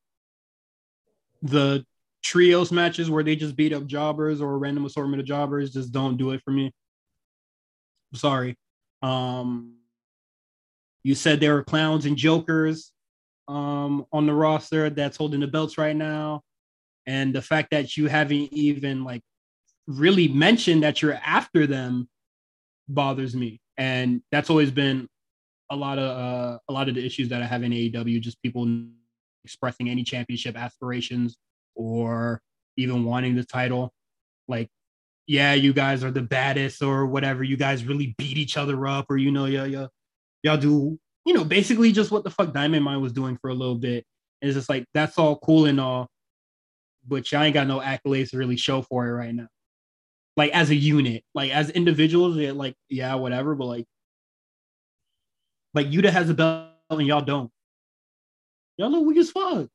[1.43, 1.85] the
[2.23, 5.93] trios matches where they just beat up jobbers or a random assortment of jobbers just
[5.93, 6.73] don't do it for me.
[8.15, 8.57] sorry.
[9.03, 9.76] Um,
[11.07, 12.91] you said there were clowns and jokers
[13.47, 16.43] um, on the roster that's holding the belts right now
[17.07, 19.23] and the fact that you haven't even like
[19.87, 22.09] really mentioned that you're after them
[22.89, 25.09] bothers me and that's always been
[25.71, 28.43] a lot of uh, a lot of the issues that I have in AEW just
[28.43, 28.67] people
[29.45, 31.37] expressing any championship aspirations
[31.77, 32.41] or
[32.77, 33.93] even wanting the title.
[34.49, 34.71] Like,
[35.27, 37.45] yeah, you guys are the baddest or whatever.
[37.45, 39.87] You guys really beat each other up, or you know, yeah, yeah,
[40.47, 43.55] y'all do, you know, basically just what the fuck Diamond Mine was doing for a
[43.55, 44.05] little bit.
[44.41, 46.09] And it's just like that's all cool and all,
[47.07, 49.49] but y'all ain't got no accolades to really show for it right now.
[50.37, 53.87] Like as a unit, like as individuals, yeah, like yeah, whatever, but like,
[55.75, 57.51] like Yuta has a belt and y'all don't.
[58.77, 59.69] Y'all look weak as fuck.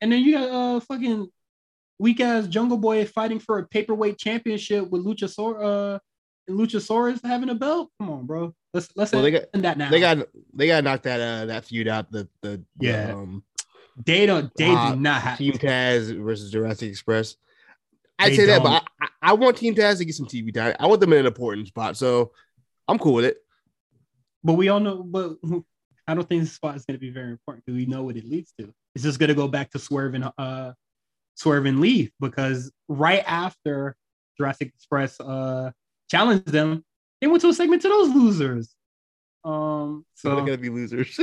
[0.00, 1.28] And then you got uh fucking
[2.00, 5.98] weak ass Jungle Boy fighting for a paperweight championship with Luchasaur uh
[6.48, 7.90] Luchasaurus having a belt.
[7.98, 8.54] Come on, bro.
[8.72, 9.90] Let's let's well, they got, that now.
[9.90, 10.18] They got
[10.54, 12.10] they got knocked that uh that feud out.
[12.10, 13.06] The the yeah.
[13.06, 13.44] The, um,
[14.04, 14.50] they don't.
[14.56, 17.36] They uh, do not have Team Taz versus Jurassic Express.
[18.18, 18.62] I'd say don't.
[18.62, 20.74] that, but I, I, want Team Taz to get some TV time.
[20.78, 22.32] I want them in an important spot, so
[22.86, 23.38] I'm cool with it.
[24.44, 25.36] But we all know, but
[26.06, 28.16] I don't think this spot is going to be very important because we know what
[28.16, 28.72] it leads to.
[28.94, 30.72] It's just going to go back to Swerve and uh,
[31.34, 33.96] Swerve and Leaf because right after
[34.36, 35.70] Jurassic Express uh
[36.10, 36.84] challenged them,
[37.20, 38.74] they went to a segment to those losers.
[39.44, 41.18] Um, so they're gonna be losers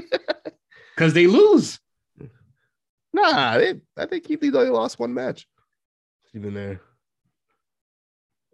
[0.95, 1.79] because they lose.
[3.13, 5.47] Nah, they, I think Keith Lee only lost one match.
[6.33, 6.81] Even there.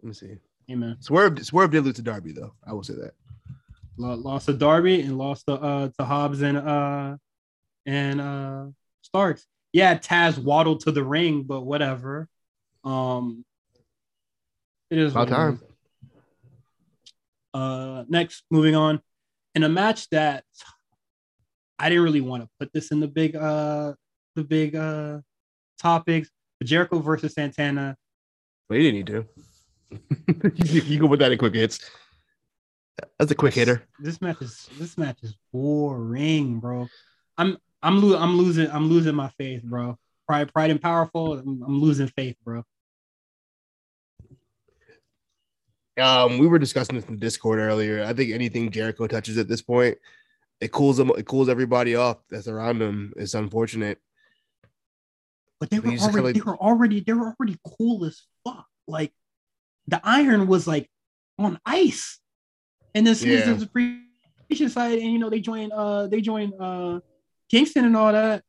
[0.02, 0.36] Let me see.
[0.70, 0.96] Amen.
[1.00, 2.54] Swerve Swerve did lose to Darby though.
[2.66, 3.12] I will say that.
[3.96, 7.16] Lost to Darby and lost to uh to Hobbs and uh
[7.86, 8.64] and uh
[9.02, 9.46] Starks.
[9.72, 12.28] Yeah, Taz waddled to the ring, but whatever.
[12.84, 13.44] Um
[14.90, 15.60] it is about time.
[17.54, 19.00] Uh next, moving on.
[19.54, 20.44] In a match that
[21.78, 23.94] I didn't really want to put this in the big uh
[24.34, 25.20] the big uh
[25.78, 26.28] topics.
[26.62, 27.96] Jericho versus Santana.
[28.68, 29.26] Well, you didn't need to.
[30.64, 31.78] you, you can put that in quick hits.
[33.18, 33.86] That's a quick hitter.
[33.98, 36.88] This match is this match is boring, bro.
[37.36, 39.98] I'm I'm lo- I'm losing I'm losing my faith, bro.
[40.26, 41.34] Pride, pride and powerful.
[41.38, 42.64] I'm, I'm losing faith, bro.
[46.00, 48.04] Um, we were discussing this in Discord earlier.
[48.04, 49.96] I think anything Jericho touches at this point,
[50.60, 51.10] it cools them.
[51.16, 53.12] It cools everybody off that's around him.
[53.16, 53.98] It's unfortunate.
[55.60, 56.34] But they were already like...
[56.34, 58.66] they were already they were already cool as fuck.
[58.88, 59.12] Like
[59.86, 60.90] the iron was like
[61.38, 62.18] on ice.
[62.94, 63.52] And then yeah.
[63.52, 67.00] the appreciation side, and you know, they join uh they join uh
[67.50, 68.42] Kingston and all that.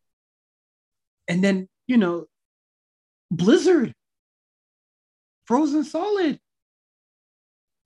[1.28, 2.26] And then, you know,
[3.32, 3.94] Blizzard,
[5.46, 6.40] Frozen Solid.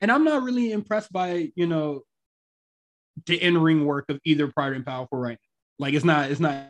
[0.01, 2.01] And I'm not really impressed by, you know,
[3.25, 5.85] the in-ring work of either Pride and Powerful right now.
[5.85, 6.67] Like it's not, it's not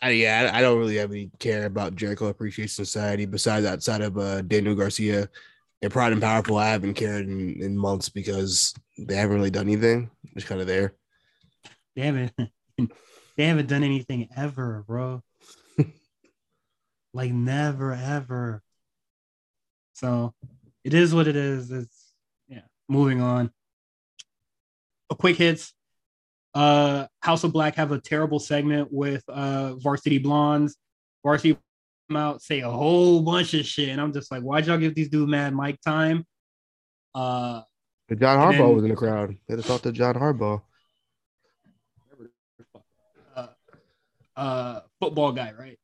[0.00, 4.16] I, yeah, I don't really have any care about Jericho Appreciation Society besides outside of
[4.16, 5.28] uh, Daniel Garcia
[5.82, 6.56] and Pride and Powerful.
[6.56, 10.10] I haven't cared in, in months because they haven't really done anything.
[10.34, 10.94] Just kind of there.
[11.96, 12.32] They haven't.
[13.36, 15.22] They haven't done anything ever, bro.
[17.14, 18.64] like never, ever.
[19.98, 20.32] So
[20.84, 21.70] it is what it is.
[21.70, 22.12] It's
[22.48, 22.62] yeah.
[22.88, 23.50] Moving on.
[25.10, 25.72] A quick hits
[26.54, 30.76] uh, House of Black have a terrible segment with uh, Varsity Blondes.
[31.22, 31.58] Varsity
[32.08, 34.94] come out say a whole bunch of shit, and I'm just like, why'd y'all give
[34.94, 36.24] these dudes mad mic time?
[37.14, 37.62] Uh,
[38.08, 39.36] the John Harbaugh then, was in the crowd.
[39.46, 40.62] They had to talk to John Harbaugh.
[43.36, 43.46] Uh,
[44.36, 45.78] uh, football guy, right?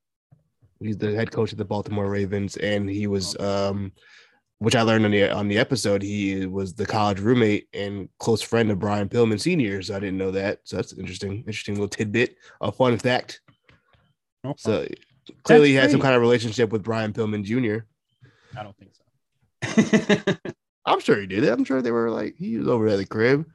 [0.81, 3.93] He's the head coach of the Baltimore Ravens, and he was um
[4.59, 8.41] which I learned on the on the episode, he was the college roommate and close
[8.41, 9.83] friend of Brian Pillman Sr.
[9.83, 10.61] So I didn't know that.
[10.65, 13.41] So that's interesting, interesting little tidbit, a fun fact.
[14.45, 14.55] Okay.
[14.57, 14.87] So
[15.43, 17.85] clearly, he had some kind of relationship with Brian Pillman Jr.
[18.59, 20.35] I don't think so.
[20.87, 21.45] I'm sure he did.
[21.45, 23.47] I'm sure they were like he was over at the crib.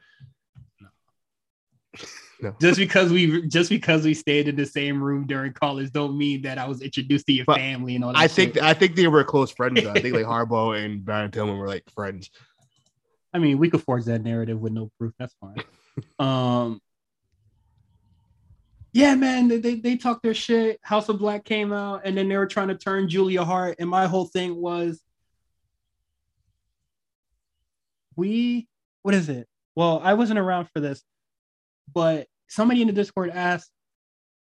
[2.41, 2.55] No.
[2.61, 6.41] Just because we just because we stayed in the same room during college don't mean
[6.43, 8.19] that I was introduced to your but family and all that.
[8.19, 9.85] I think I think they were close friends.
[9.85, 12.29] I think like Harbaugh and Brian Pillman were like friends.
[13.33, 15.13] I mean, we could forge that narrative with no proof.
[15.19, 15.61] That's fine.
[16.19, 16.81] um,
[18.91, 20.79] yeah, man, they, they talked their shit.
[20.81, 23.89] House of Black came out, and then they were trying to turn Julia Hart, and
[23.89, 25.01] my whole thing was,
[28.15, 28.67] we,
[29.03, 29.47] what is it?
[29.75, 31.03] Well, I wasn't around for this,
[31.93, 33.71] but somebody in the Discord asked,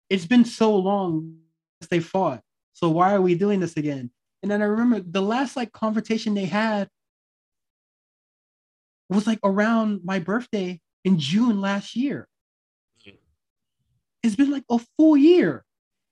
[0.08, 1.40] "It's been so long
[1.80, 2.42] since they fought,
[2.72, 4.10] so why are we doing this again?"
[4.42, 6.88] And then I remember the last like conversation they had
[9.08, 12.28] was like around my birthday in June last year.
[14.22, 15.64] It's been like a full year,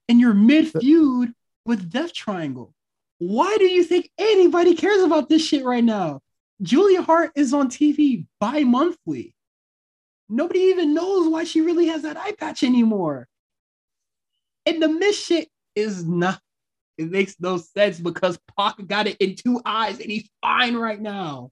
[0.09, 1.32] and you're mid feud
[1.66, 2.74] with Death Triangle.
[3.18, 6.20] Why do you think anybody cares about this shit right now?
[6.62, 9.35] Julia Hart is on TV bi monthly.
[10.29, 13.29] Nobody even knows why she really has that eye patch anymore.
[14.66, 16.41] And the shit is not.
[16.97, 21.01] It makes no sense because Pac got it in two eyes and he's fine right
[21.01, 21.51] now.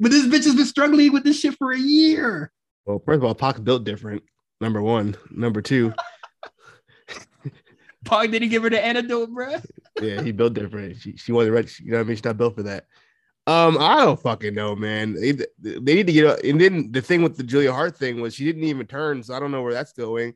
[0.00, 2.50] But this bitch has been struggling with this shit for a year.
[2.86, 4.22] Well, first of all, Pac built different.
[4.60, 5.16] Number one.
[5.30, 5.92] Number two.
[8.04, 9.56] Pac didn't give her the antidote, bro.
[10.00, 10.96] yeah, he built different.
[11.00, 11.68] She, she wasn't ready.
[11.82, 12.16] You know what I mean?
[12.16, 12.86] She's not built for that.
[13.46, 15.14] Um, I don't fucking know, man.
[15.14, 16.26] They, they need to get.
[16.26, 16.38] Up.
[16.42, 19.34] And then the thing with the Julia Hart thing was she didn't even turn, so
[19.34, 20.34] I don't know where that's going.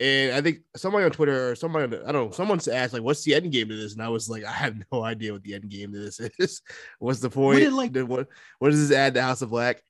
[0.00, 3.22] And I think somebody on Twitter or somebody, I don't know, someone asked like, "What's
[3.24, 5.54] the end game to this?" And I was like, "I have no idea what the
[5.54, 6.60] end game to this is.
[6.98, 7.60] What's the point?
[7.60, 8.28] What, did, like, what,
[8.58, 9.82] what does this add to House of Black?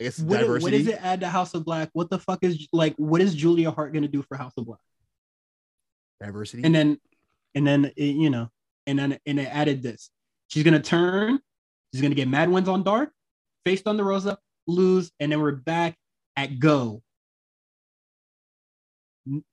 [0.00, 0.76] I guess what, diversity.
[0.76, 1.90] What does it add to House of Black?
[1.92, 2.94] What the fuck is like?
[2.96, 4.80] What is Julia Hart gonna do for House of Black?
[6.22, 6.62] Diversity.
[6.64, 6.98] And then,
[7.54, 8.50] and then you know,
[8.86, 10.10] and then and it added this.
[10.48, 11.40] She's gonna turn.
[11.92, 13.12] She's gonna get mad wins on Dark,
[13.64, 15.96] face Thunder Rosa, lose, and then we're back
[16.36, 17.02] at Go.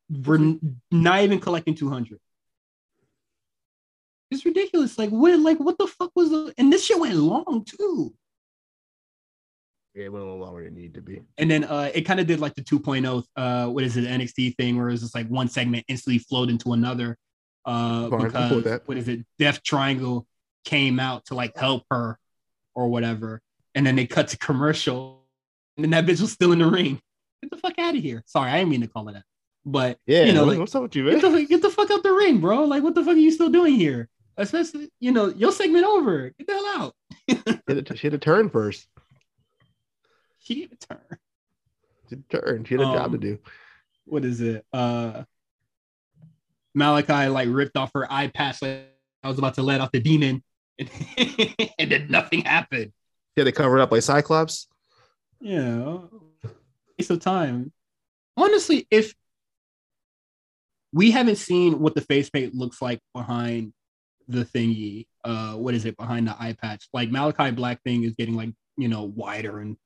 [0.09, 0.55] We're
[0.91, 2.19] not even collecting two hundred.
[4.29, 4.97] It's ridiculous.
[4.97, 5.39] Like what?
[5.39, 6.53] Like what the fuck was the?
[6.57, 8.13] And this shit went long too.
[9.97, 11.21] Yeah, it went a little longer than it needed to be.
[11.39, 14.55] And then uh, it kind of did like the 2.0, uh, what is it, NXT
[14.55, 17.17] thing, where it's just like one segment instantly flowed into another.
[17.65, 20.27] Uh, Fine, because what is it, Death Triangle
[20.65, 22.19] came out to like help her
[22.78, 23.41] or whatever.
[23.75, 25.25] And then they cut to commercial,
[25.75, 27.01] and then that bitch was still in the ring.
[27.41, 28.23] Get the fuck out of here.
[28.25, 29.23] Sorry, I didn't mean to call it that.
[29.65, 31.19] But yeah, you know, like, what's up with you, man?
[31.19, 32.63] Get the, get the fuck out the ring, bro.
[32.63, 34.07] Like, what the fuck are you still doing here?
[34.38, 36.32] Especially, you know, your segment over.
[36.38, 36.93] Get the hell
[37.88, 37.97] out.
[37.97, 38.88] she had a turn first.
[40.39, 41.19] She didn't turn.
[42.09, 42.63] She turn.
[42.63, 43.39] She had a um, job to um, do.
[44.05, 44.65] What is it?
[44.71, 45.23] Uh
[46.78, 48.61] Malakai like ripped off her eye patch.
[48.61, 50.43] Like I was about to let off the demon,
[50.80, 50.89] and,
[51.80, 52.91] and then nothing happened.
[53.36, 54.67] Yeah, they covered up like Cyclops.
[55.39, 55.99] Yeah,
[56.97, 57.71] waste of time.
[58.36, 59.13] Honestly, if
[60.91, 63.73] we haven't seen what the face paint looks like behind
[64.28, 66.88] the thingy, uh, what is it behind the eye patch?
[66.93, 69.78] Like Malakai Black thing is getting like you know wider and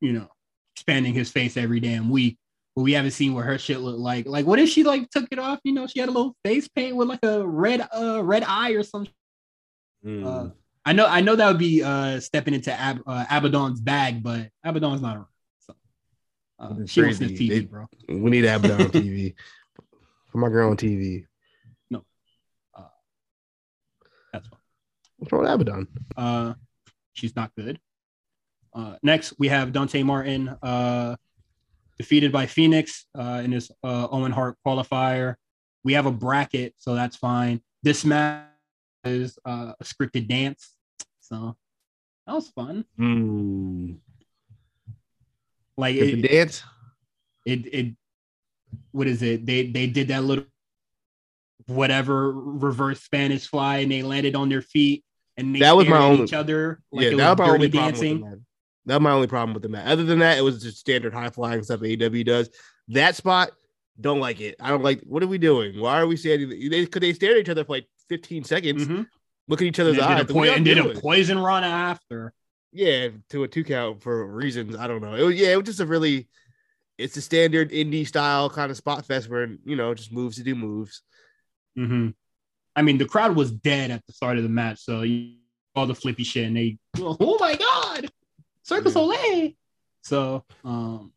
[0.00, 0.28] you know,
[0.74, 2.38] expanding his face every damn week.
[2.74, 4.26] But we haven't seen what her shit looked like.
[4.26, 5.60] Like, what if she like took it off?
[5.64, 8.72] You know, she had a little face paint with like a red uh red eye
[8.72, 9.12] or something.
[10.04, 10.24] Mm.
[10.26, 10.50] Uh,
[10.84, 14.50] I know, I know that would be uh stepping into Ab- uh, Abaddon's bag, but
[14.62, 15.26] Abaddon's not around.
[15.58, 15.74] So
[16.60, 17.86] uh, she wants this TV, they, bro.
[18.08, 19.34] We need Abaddon on TV.
[20.30, 21.24] For my girl on TV.
[21.90, 22.04] No,
[22.74, 22.82] uh,
[24.32, 24.60] that's fine.
[25.18, 25.88] What's wrong with Abaddon?
[26.16, 26.54] Uh,
[27.14, 27.80] she's not good.
[28.74, 31.16] Uh, next, we have Dante Martin uh,
[31.98, 35.36] defeated by Fenix uh, in his uh, Owen Hart qualifier.
[35.82, 37.62] We have a bracket, so that's fine.
[37.82, 38.44] This match
[39.08, 40.70] is uh, a scripted dance,
[41.20, 41.56] so
[42.26, 42.84] that was fun.
[42.98, 43.98] Mm.
[45.76, 46.62] Like it, dance.
[47.44, 47.96] It it
[48.92, 49.46] what is it?
[49.46, 50.44] They they did that little
[51.66, 55.04] whatever reverse Spanish fly, and they landed on their feet
[55.36, 56.80] and they that was my only each other.
[56.90, 58.42] Like yeah, that was my only dancing.
[58.84, 59.86] That's my only problem with the match.
[59.86, 62.50] Other than that, it was just standard high flying stuff AEW does.
[62.88, 63.50] That spot,
[64.00, 64.56] don't like it.
[64.60, 65.00] I don't like.
[65.02, 65.80] What are we doing?
[65.80, 66.70] Why are we standing?
[66.70, 69.02] They could they stare at each other for like 15 seconds, mm-hmm.
[69.48, 72.32] look at each other's and eyes, po- and did a poisonrana after.
[72.72, 75.14] Yeah, to a two count for reasons I don't know.
[75.14, 76.28] It was yeah, it was just a really.
[76.98, 80.42] It's a standard indie style kind of spot fest where you know just moves to
[80.42, 81.02] do moves.
[81.78, 82.10] Mm-hmm.
[82.74, 85.34] I mean, the crowd was dead at the start of the match, so you,
[85.74, 88.10] all the flippy shit, and they, oh my god,
[88.62, 89.52] Cirque Soleil.
[90.02, 91.12] So um,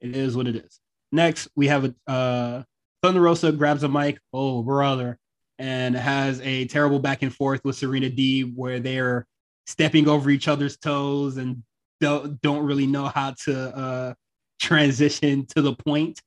[0.00, 0.80] it is what it is.
[1.12, 2.62] Next, we have a uh,
[3.02, 4.18] Thunder Rosa grabs a mic.
[4.32, 5.18] Oh, brother,
[5.58, 9.26] and has a terrible back and forth with Serena Deeb where they're
[9.66, 11.62] stepping over each other's toes and
[12.00, 14.14] don't don't really know how to uh,
[14.60, 16.20] transition to the point.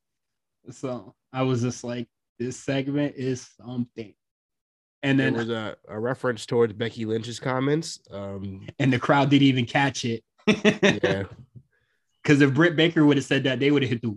[0.69, 2.07] So I was just like,
[2.39, 4.13] this segment is something.
[5.03, 7.99] And then there was a, a reference towards Becky Lynch's comments.
[8.11, 11.23] Um, and the crowd didn't even catch it yeah.
[12.21, 14.15] Because if Britt Baker would have said that, they would have hit the.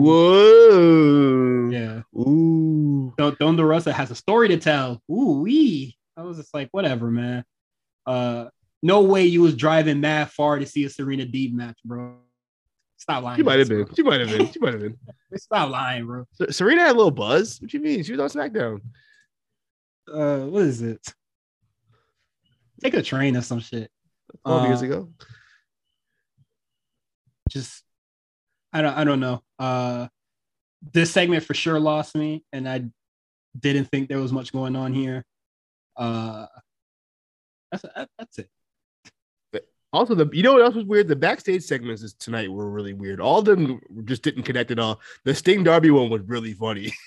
[0.00, 1.68] Whoa.
[1.70, 2.02] Yeah.
[2.18, 3.12] Ooh.
[3.18, 5.02] So Thunder Rosa has a story to tell.
[5.10, 5.96] Ooh wee.
[6.16, 7.44] I was just like, whatever, man.
[8.06, 8.46] Uh,
[8.82, 12.16] no way you was driving mad far to see a Serena Deeb match, bro.
[12.96, 13.36] Stop lying.
[13.36, 13.86] She might have been.
[13.94, 14.50] She might have been.
[14.52, 14.98] She might have been.
[15.36, 16.26] Stop lying, bro.
[16.50, 17.60] Serena had a little buzz.
[17.60, 18.02] What you mean?
[18.02, 18.80] She was on SmackDown.
[20.10, 21.00] Uh, what is it?
[22.82, 23.90] Take a train or some shit.
[24.44, 25.10] 12 uh, years ago.
[27.48, 27.84] Just
[28.72, 29.42] I don't I don't know.
[29.58, 30.08] Uh
[30.92, 32.84] this segment for sure lost me and I
[33.58, 35.24] didn't think there was much going on here.
[35.96, 36.46] Uh
[37.72, 37.84] that's
[38.18, 38.48] that's it.
[39.92, 41.08] Also, the you know what else was weird?
[41.08, 43.20] The backstage segments this- tonight were really weird.
[43.20, 45.00] All of them just didn't connect at all.
[45.24, 46.92] The Sting Darby one was really funny.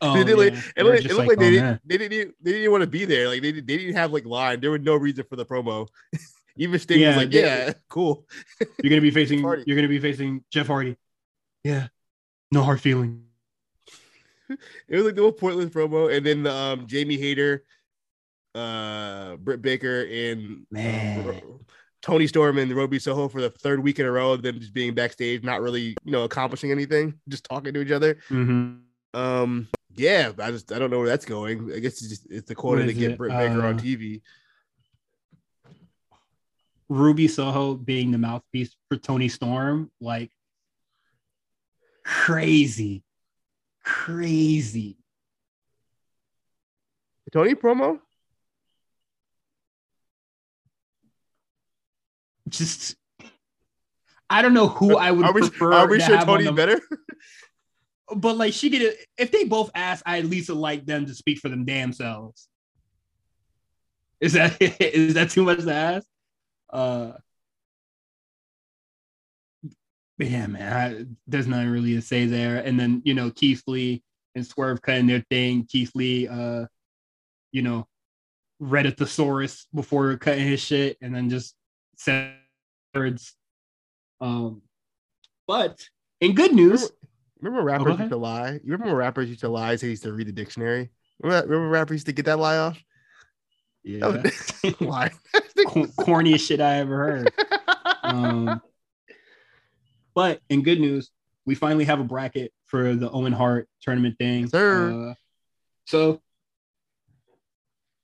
[0.00, 1.80] Oh, they did, like, it looked, it looked like, they, oh, didn't, man.
[1.84, 3.28] they didn't even- they didn't even want to be there.
[3.28, 4.60] Like they, they didn't have like line.
[4.60, 5.86] There was no reason for the promo.
[6.56, 8.26] Even Sting Yeah, was like, "Yeah, cool."
[8.82, 9.42] You're gonna be facing.
[9.42, 9.64] Hardy.
[9.66, 10.96] You're gonna be facing Jeff Hardy.
[11.64, 11.88] Yeah,
[12.52, 13.22] no hard feeling.
[14.88, 17.64] It was like the most Portland promo, and then the um, Jamie Hayter,
[18.54, 21.24] uh, Britt Baker, and Man.
[21.26, 21.60] Ro-
[22.02, 24.60] Toni Storm and the Ruby Soho for the third week in a row of them
[24.60, 28.16] just being backstage, not really, you know, accomplishing anything, just talking to each other.
[28.28, 29.18] Mm-hmm.
[29.18, 31.72] Um, yeah, I just I don't know where that's going.
[31.72, 33.18] I guess it's just it's the quota to get it?
[33.18, 34.20] Britt Baker on Uh, TV.
[36.88, 40.30] Ruby Soho being the mouthpiece for Toni Storm, like
[42.04, 43.02] crazy,
[43.82, 44.98] crazy.
[47.32, 47.98] Toni promo?
[52.48, 52.94] Just,
[54.30, 55.72] I don't know who I would are we, prefer.
[55.72, 56.80] are we to sure Toni's better?
[58.14, 61.14] But like, she could, if they both ask, I at least would like them to
[61.14, 62.48] speak for them damn selves.
[64.20, 66.06] Is that is that too much to ask?
[66.70, 67.12] Uh,
[70.18, 72.58] but yeah, man, I, there's nothing really to say there.
[72.58, 74.02] And then you know Keith Lee
[74.34, 75.66] and Swerve cutting their thing.
[75.68, 76.66] Keith Lee, uh,
[77.52, 77.86] you know,
[78.60, 81.54] read a thesaurus before cutting his shit, and then just
[81.96, 82.34] said
[82.94, 83.34] words.
[84.20, 84.62] Um,
[85.46, 85.86] but
[86.20, 86.90] in good news,
[87.40, 87.98] Remember go rappers ahead.
[88.00, 88.52] used to lie?
[88.52, 90.90] You remember when rappers used to lie, say they used to read the dictionary?
[91.20, 92.78] Remember, remember rappers used to get that lie off?
[93.84, 94.06] Yeah,
[94.62, 95.10] was- Why?
[95.66, 97.32] cor- corniest shit I ever heard.
[98.02, 98.60] Um,
[100.14, 101.10] but in good news,
[101.46, 104.48] we finally have a bracket for the Owen Hart tournament thing.
[104.48, 105.10] Sir.
[105.10, 105.14] Uh,
[105.86, 106.20] so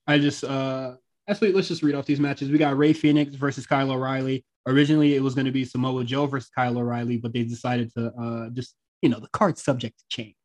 [0.07, 0.95] I just uh
[1.27, 2.49] actually let's just read off these matches.
[2.49, 4.45] We got Rey Fenix versus Kyle O'Reilly.
[4.67, 8.07] Originally it was going to be Samoa Joe versus Kyle O'Reilly, but they decided to
[8.13, 10.35] uh just you know the card subject to change.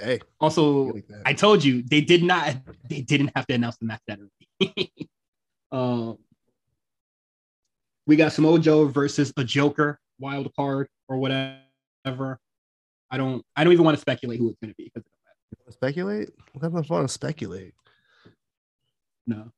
[0.00, 1.04] Hey, Also, I like.
[1.24, 2.56] I told you they did not.
[2.88, 4.92] They didn't have to announce the match that early.
[5.72, 6.18] um,
[8.06, 12.38] we got Samoa Joe versus a Joker wild card or whatever.
[13.10, 13.44] I don't.
[13.56, 15.04] I don't even want to speculate who it's going to be because
[15.70, 16.30] speculate?
[16.52, 17.74] What kind of fun to speculate?
[19.26, 19.50] no,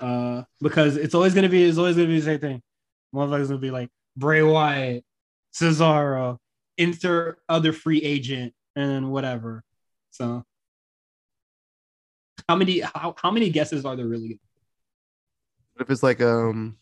[0.00, 1.64] uh, because it's always going to be.
[1.64, 2.62] It's always going to be the same thing.
[3.14, 5.04] Motherfuckers going to be like Bray Wyatt,
[5.54, 6.38] Cesaro,
[6.78, 9.62] insert other free agent, and whatever.
[10.10, 10.44] So,
[12.48, 12.80] how many?
[12.80, 14.38] How, how many guesses are there really?
[15.74, 16.76] What if it's like um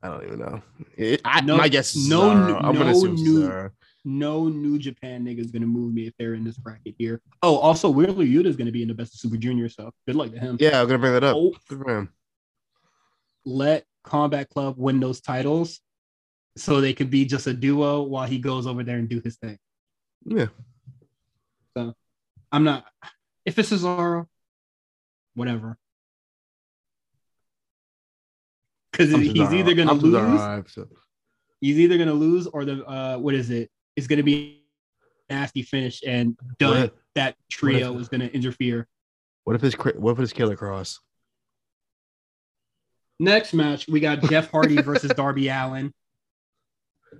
[0.00, 0.62] I don't even know.
[0.96, 3.70] It, I, No- my guess is no I'm gonna assume new-
[4.04, 7.20] no New Japan nigga is gonna move me if they're in this bracket here.
[7.42, 10.30] Oh, also Wheeler Yuta's gonna be in the best of Super Junior, so good luck
[10.32, 10.56] to him.
[10.60, 11.36] Yeah, I'm gonna bring that up.
[11.36, 12.12] Oh, Good for him.
[13.44, 15.80] let Combat Club win those titles
[16.56, 19.36] so they could be just a duo while he goes over there and do his
[19.36, 19.58] thing.
[20.24, 20.46] Yeah.
[21.76, 21.94] So
[22.52, 22.84] I'm not
[23.44, 24.26] if it's Cesaro,
[25.34, 25.78] whatever.
[28.92, 30.88] Because he's either gonna I'm lose, so-
[31.60, 33.70] he's either gonna lose or the uh what is it?
[33.96, 34.64] It's gonna be
[35.30, 36.84] nasty finish and done.
[36.84, 38.88] If, that trio if- is gonna interfere.
[39.44, 40.98] what if it's what if it's Killer Kross?
[43.20, 45.92] Next match, we got Jeff Hardy versus Darby Allin.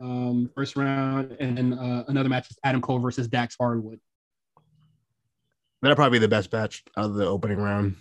[0.01, 4.01] Um, first round, and then uh, another match is Adam Cole versus Dax Harwood.
[5.82, 7.97] That'll probably be the best match out of the opening round,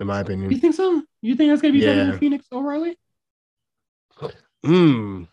[0.00, 0.50] in my opinion.
[0.50, 1.02] You think so?
[1.22, 2.10] You think that's gonna be better Yeah.
[2.10, 2.98] than Fenix O'Reilly?
[4.64, 5.24] Hmm.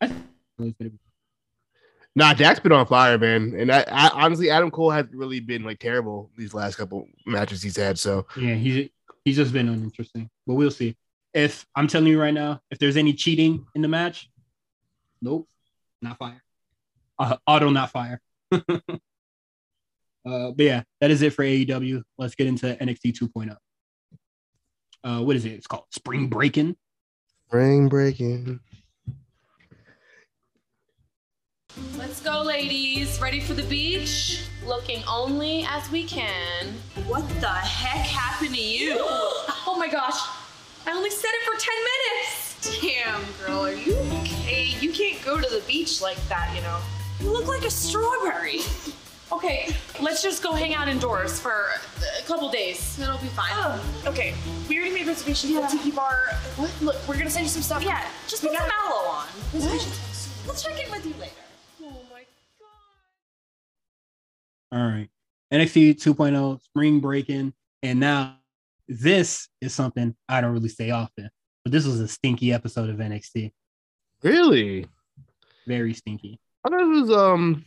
[0.00, 0.22] I think
[0.58, 0.98] it's gonna be.
[2.16, 3.54] Nah, Dax's been on fire, man.
[3.56, 7.62] And I, I honestly, Adam Cole hasn't really been like terrible these last couple matches
[7.62, 7.96] he's had.
[7.98, 8.88] So Yeah, he's
[9.24, 10.96] he's just been uninteresting, but we'll see.
[11.34, 14.28] If I'm telling you right now, if there's any cheating in the match,
[15.20, 15.48] nope,
[16.02, 16.42] not fire.
[17.18, 18.20] Uh, auto, not fire.
[18.52, 18.60] uh,
[20.24, 22.02] but yeah, that is it for AEW.
[22.16, 23.56] Let's get into NXT 2.0.
[25.04, 25.52] Uh, what is it?
[25.52, 26.76] It's called Spring Breakin'.
[27.46, 28.60] Spring breaking.
[31.96, 33.20] Let's go, ladies.
[33.20, 34.44] Ready for the beach?
[34.66, 36.66] Looking only as we can.
[37.06, 38.98] What the heck happened to you?
[39.70, 40.18] Oh my gosh.
[40.86, 42.80] I only said it for 10 minutes.
[42.80, 44.27] Damn, girl, are you okay?
[44.80, 46.78] You can't go to the beach like that, you know.
[47.20, 48.60] You look like a strawberry.
[49.30, 49.68] Okay,
[50.00, 51.66] let's just go hang out indoors for
[52.18, 52.98] a couple days.
[52.98, 53.50] It'll be fine.
[53.52, 54.32] Oh, okay.
[54.70, 56.14] We already made reservations at Tiki Bar.
[56.56, 56.72] What?
[56.80, 57.82] Look, we're gonna send you some stuff.
[57.84, 59.26] Yeah, just We put some got- aloe on.
[59.52, 60.30] Reservations.
[60.46, 61.32] Let's check in with you later.
[61.82, 62.24] Oh my
[64.72, 64.78] god.
[64.80, 65.08] All right.
[65.52, 67.52] NXT 2.0, Spring Breakin',
[67.82, 68.38] And now
[68.88, 71.28] this is something I don't really say often,
[71.64, 73.52] but this was a stinky episode of NXT.
[74.22, 74.86] Really?
[75.66, 76.40] Very stinky.
[76.64, 77.64] I thought it was um.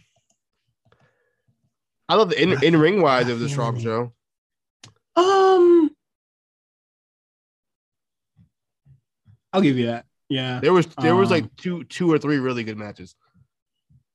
[2.09, 3.29] I love the in in ring wise.
[3.29, 4.13] of was a strong show.
[5.15, 5.91] Um,
[9.53, 10.05] I'll give you that.
[10.29, 10.59] Yeah.
[10.59, 13.15] There was there was Um, like two two or three really good matches.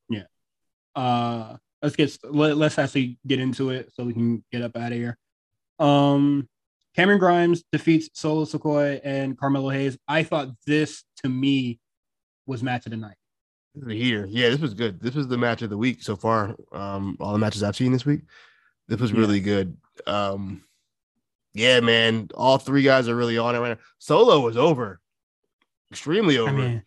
[0.09, 0.25] Yeah.
[0.95, 4.93] Uh let's get let, let's actually get into it so we can get up out
[4.93, 5.17] of here
[5.79, 6.49] um
[6.97, 11.79] cameron grimes defeats solo Sikoa and carmelo hayes i thought this to me
[12.47, 13.17] was match of the night
[13.75, 14.27] This is a heater.
[14.29, 15.01] Yeah, this was good.
[15.01, 16.55] This was the match of the week so far.
[16.73, 18.21] Um, all the matches I've seen this week.
[18.89, 19.19] This was Yeah.
[19.19, 19.77] really good.
[20.07, 20.63] Um,
[21.55, 22.29] yeah, man.
[22.35, 23.85] All three guys are really on it right now.
[23.99, 25.01] Solo was over.
[25.91, 26.51] Extremely over.
[26.51, 26.83] i mean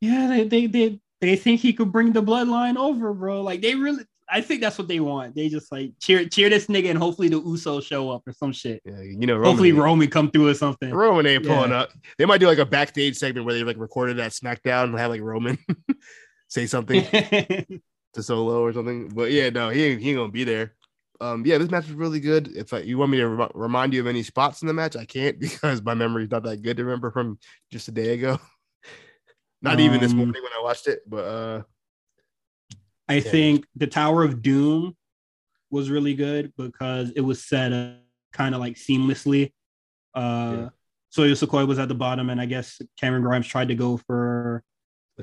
[0.00, 3.74] yeah they, they they they think he could bring the bloodline over bro like they
[3.74, 6.98] really i think that's what they want they just like cheer cheer this nigga and
[6.98, 10.30] hopefully the usos show up or some shit yeah, you know, Roman, hopefully roman come
[10.30, 11.80] through or something Roman ain't pulling Yeah.
[11.80, 11.90] up.
[12.16, 15.10] They might do like a backstage segment where they like recorded that SmackDown and have
[15.10, 15.58] like Roman
[16.48, 17.04] say something
[18.14, 19.08] to Solo or something.
[19.08, 20.74] But yeah, no, he ain't, he ain't gonna be there.
[21.20, 22.48] Um, yeah, this match was really good.
[22.56, 24.96] If I, you want me to rem- remind you of any spots in the match,
[24.96, 27.38] I can't because my memory's not that good to remember from
[27.70, 28.38] just a day ago.
[29.60, 31.62] not even this Um, morning when I watched it, but uh,
[33.08, 33.20] I Yeah.
[33.20, 34.94] think the Tower of Doom
[35.70, 37.96] was really good because it was set up
[38.32, 39.52] kind of like seamlessly.
[40.14, 40.68] Uh, Yeah.
[41.10, 44.62] So Yosakoi was at the bottom, and I guess Cameron Grimes tried to go for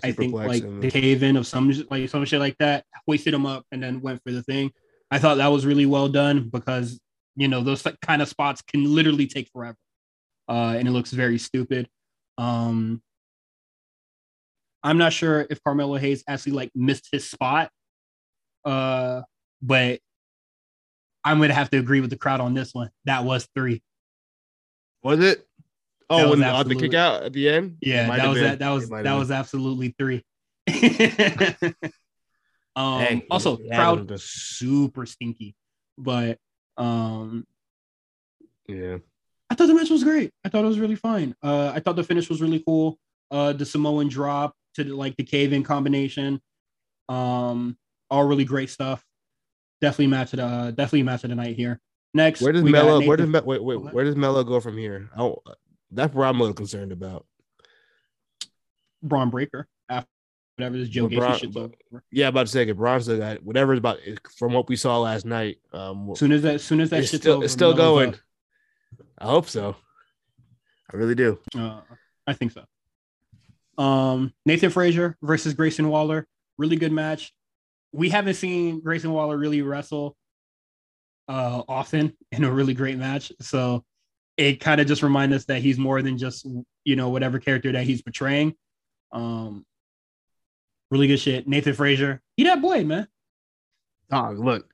[0.04, 3.34] I think like and- the cave in of some like some shit like that, hoisted
[3.34, 4.72] him up, and then went for the thing.
[5.12, 7.00] I thought that was really well done because
[7.36, 9.78] you know those kind of spots can literally take forever,
[10.50, 11.88] uh, and it looks very stupid.
[12.38, 13.02] Um,
[14.84, 17.72] I'm not sure if Carmelo Hayes actually like missed his spot,
[18.66, 19.22] uh,
[19.62, 20.00] but
[21.24, 22.90] I'm gonna have to agree with the crowd on this one.
[23.06, 23.82] That was three.
[25.04, 25.48] was it?
[26.10, 27.78] Oh, That when was the, the absolutely- kick out at the end?
[27.82, 28.60] Yeah, that was that.
[28.60, 30.24] That was that was absolutely three.
[32.76, 34.20] um, Hey, also, it crowd happened.
[34.22, 35.56] super stinky,
[35.98, 36.38] but
[36.78, 37.46] um.
[38.68, 38.98] Yeah,
[39.50, 40.32] I thought the match was great.
[40.44, 41.36] I thought it was really fine.
[41.44, 42.98] Uh, I thought the finish was really cool.
[43.30, 46.42] Uh, the Samoan drop to the, like the cave in combination,
[47.10, 47.78] um,
[48.16, 49.04] all really great stuff.
[49.82, 50.40] Definitely match it.
[50.40, 51.82] uh, definitely match it tonight here.
[52.14, 53.06] Next, where does Melo?
[53.06, 55.10] Where does Me- wait, wait, where does Melo go from here?
[55.18, 55.38] Don't,
[55.92, 57.26] that's where I'm a little concerned about.
[59.04, 60.08] Bron Breakker after
[60.56, 61.74] whatever this Joe Gacy shit's over.
[62.12, 64.00] Yeah, about to say, if Bron still got whatever's about
[64.38, 65.58] from what we saw last night.
[65.74, 68.10] Um, Soon as that, soon as that it's shit's still over, it's still going.
[68.10, 68.16] up.
[69.20, 69.76] I hope so.
[70.92, 71.40] I really do.
[71.56, 71.82] Uh,
[72.26, 72.64] I think so.
[73.84, 76.28] Um, Nathan Frazer versus Grayson Waller,
[76.58, 77.34] really good match.
[77.96, 80.18] We haven't seen Grayson Waller really wrestle
[81.28, 83.84] uh, often in a really great match, so
[84.38, 86.46] it kind of just reminds us that he's more than just
[86.84, 88.54] you know whatever character that he's portraying.
[89.12, 89.66] Um,
[90.92, 91.48] really good shit.
[91.48, 93.08] Nathan Frazer, he that boy, man.
[94.10, 94.70] Dog, look,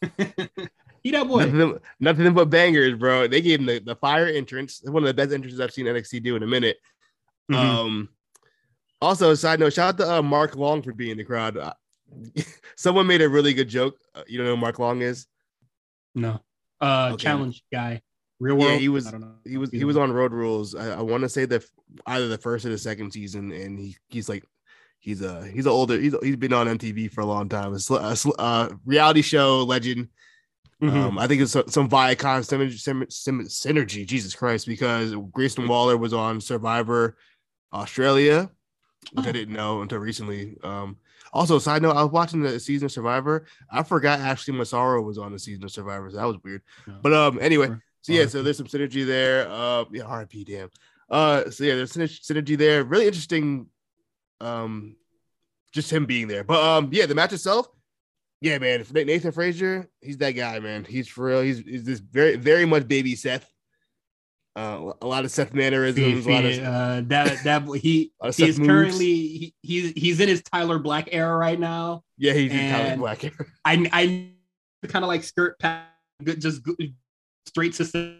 [1.02, 1.44] he that boy.
[1.44, 3.26] nothing, nothing but bangers, bro.
[3.26, 4.80] They gave him the, the fire entrance.
[4.84, 6.76] One of the best entrances I've seen NXT do in a minute.
[7.50, 7.56] Mhm.
[7.56, 8.08] Um,
[9.00, 11.58] also, side note, shout out to uh, Mark Long for being in the crowd.
[12.76, 13.96] Someone made a really good joke.
[14.14, 15.26] Uh, you don't know who Mark Long is?
[16.14, 16.40] no,
[16.80, 17.22] uh, Okay.
[17.24, 18.02] challenge guy,
[18.40, 18.72] real world.
[18.72, 19.06] Yeah, he was.
[19.06, 19.34] I don't know.
[19.44, 19.70] He was.
[19.70, 20.74] He was on Road Rules.
[20.74, 21.64] I, I want to say the
[22.06, 24.44] either the first or the second season, and he he's like.
[25.00, 27.72] He's a he's an older he's he's been on MTV for a long time.
[27.72, 30.08] A, a uh, reality show legend.
[30.82, 30.90] Mhm.
[30.92, 33.06] Um, I think it's some, Viacom synergy,
[33.46, 37.16] synergy, Jesus Christ, because Grayson Waller was on Survivor
[37.72, 38.50] Australia,
[39.12, 39.32] which I Oh.
[39.32, 40.56] didn't know until recently.
[40.64, 40.96] Um,
[41.32, 43.46] also, side note, I was watching the season of Survivor.
[43.70, 46.10] I forgot Ashley Massaro was on the season of Survivor.
[46.10, 46.62] So that was weird.
[46.86, 46.94] Yeah.
[47.02, 47.68] But um, anyway,
[48.00, 49.48] so yeah, so there's some synergy there.
[49.48, 50.70] Uh, yeah, RIP, damn.
[51.10, 52.84] Uh, so yeah, there's synergy there.
[52.84, 53.66] Really interesting.
[54.40, 54.96] Um,
[55.72, 56.44] just him being there.
[56.44, 57.68] But um, yeah, the match itself,
[58.40, 58.84] yeah, man.
[58.92, 60.84] Nathan Frazer, he's that guy, man.
[60.84, 61.40] He's for real.
[61.42, 63.52] He's, he's this very, very much baby Seth.
[64.58, 66.26] Uh, a lot of Seth mannerisms.
[66.26, 70.28] a lot of, uh, that that he a he is currently he, he's he's in
[70.28, 72.02] his Tyler Black era right now.
[72.16, 73.22] yeah, he's in Tyler Black.
[73.64, 74.30] I I
[74.88, 75.86] kind of like skirt past
[76.38, 76.62] just
[77.46, 78.18] straight to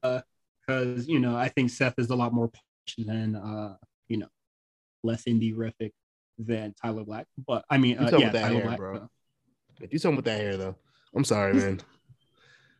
[0.00, 3.76] because you know I think Seth is a lot more punch than uh
[4.06, 4.28] you know
[5.02, 5.90] less indie rific
[6.38, 7.26] than Tyler Black.
[7.44, 8.78] But I mean uh, yeah, Tyler hair, Black.
[8.78, 8.96] bro.
[8.98, 10.76] uh, Do something with that hair, though.
[11.12, 11.80] I'm sorry, man.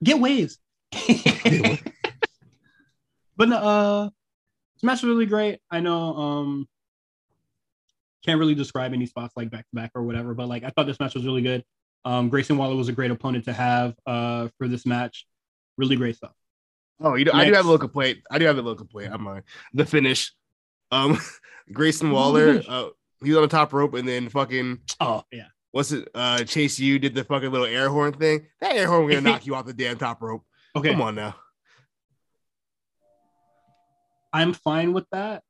[0.05, 0.61] get waves.
[3.39, 4.05] but no, uh,
[4.75, 5.61] this match was really great.
[5.71, 6.69] I know, um,
[8.25, 10.87] can't really describe any spots like back to back or whatever, but like I thought
[10.87, 11.65] this match was really good.
[12.05, 15.27] Um, Grayson Waller was a great opponent to have uh for this match.
[15.79, 16.33] Really great stuff.
[17.01, 18.19] Oh, you know, I do have a little complaint.
[18.31, 19.13] I do have a little complaint.
[19.15, 19.41] I'm uh,
[19.73, 20.33] the finish.
[20.91, 21.19] Um,
[21.73, 22.89] Grayson Waller, uh,
[23.23, 26.09] he was on the top rope, and then fucking oh yeah, what's it?
[26.15, 28.47] Uh, Chase you did the fucking little air horn thing.
[28.61, 30.45] That air horn gonna knock you off the damn top rope.
[30.75, 31.37] Okay, come on now.
[34.33, 35.43] I'm fine with that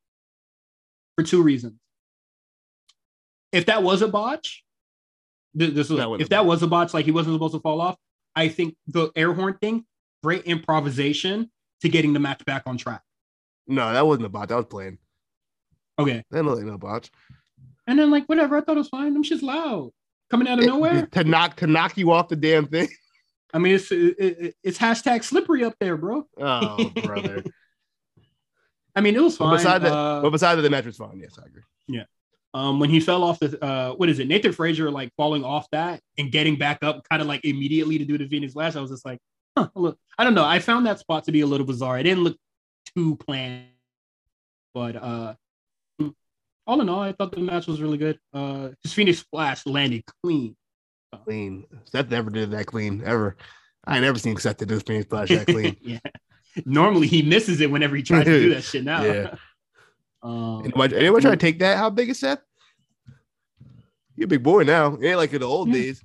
[1.17, 1.75] for two reasons.
[3.53, 4.65] If that was a botch,
[5.55, 7.81] this, this was, that if that was a botch, like he wasn't supposed to fall
[7.81, 7.97] off,
[8.37, 9.85] I think the air horn thing,
[10.23, 11.51] great improvisation
[11.81, 13.03] to getting the match back on track.
[13.67, 14.49] No, that wasn't a botch.
[14.49, 14.99] That was playing.
[15.99, 16.25] Okay.
[16.31, 17.11] That looked like no botch.
[17.87, 19.15] And then like whatever, I thought it was fine.
[19.15, 19.91] Them shit's loud
[20.31, 22.89] coming out of it, nowhere to knock to knock you off the damn thing.
[23.53, 26.27] I mean, it's it, it's hashtag slippery up there, bro.
[26.39, 27.43] Oh, brother.
[28.99, 29.51] I mean, it was fine.
[29.51, 31.21] But beside that, uh, but beside that, the match was fine.
[31.21, 31.63] Yes, I agree.
[31.87, 32.03] Yeah.
[32.53, 34.27] Um, when he fell off the uh, what is it?
[34.27, 38.05] Nathan Frazer like falling off that and getting back up, kind of like immediately to
[38.05, 38.75] do the Phoenix Splash.
[38.75, 39.21] I was just like,
[39.57, 40.45] huh, look, I don't know.
[40.45, 41.97] I found that spot to be a little bizarre.
[42.01, 42.37] It didn't look
[42.97, 43.67] too planned,
[44.75, 45.35] but uh,
[46.67, 48.19] all in all, I thought the match was really good.
[48.35, 50.57] Uh, his Phoenix Splash landed clean.
[51.25, 51.65] Clean.
[51.85, 53.37] Seth never did that clean ever.
[53.87, 55.77] I ain't never seen Seth do Phoenix Splash that clean.
[55.83, 56.01] yeah.
[56.67, 59.03] Normally he misses it whenever he tries to do that shit now.
[59.03, 59.35] Yeah.
[60.21, 60.91] Um, anyone,
[61.21, 61.79] try to take that?
[61.79, 62.41] How big is Seth?
[64.17, 64.97] You're a big boy now.
[64.97, 65.75] He ain't like in the old yeah.
[65.75, 66.03] days.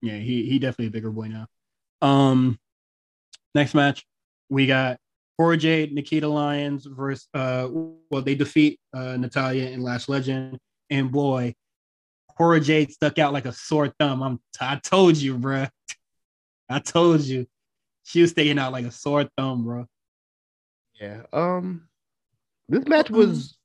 [0.00, 1.46] Yeah, he he definitely a bigger boy now.
[2.00, 2.58] Um,
[3.54, 4.06] next match
[4.48, 4.98] we got
[5.38, 7.68] Cora Jade, Nikita Lyons versus uh,
[8.10, 10.58] well they defeat uh Natalya and Lash Legend,
[10.90, 11.54] and boy,
[12.36, 14.22] Cora Jade stuck out like a sore thumb.
[14.22, 15.66] I'm I told you, bro.
[16.68, 17.46] I told you,
[18.04, 19.86] she was sticking out like a sore thumb, bro.
[21.00, 21.22] Yeah.
[21.32, 21.88] Um.
[22.68, 23.58] This match was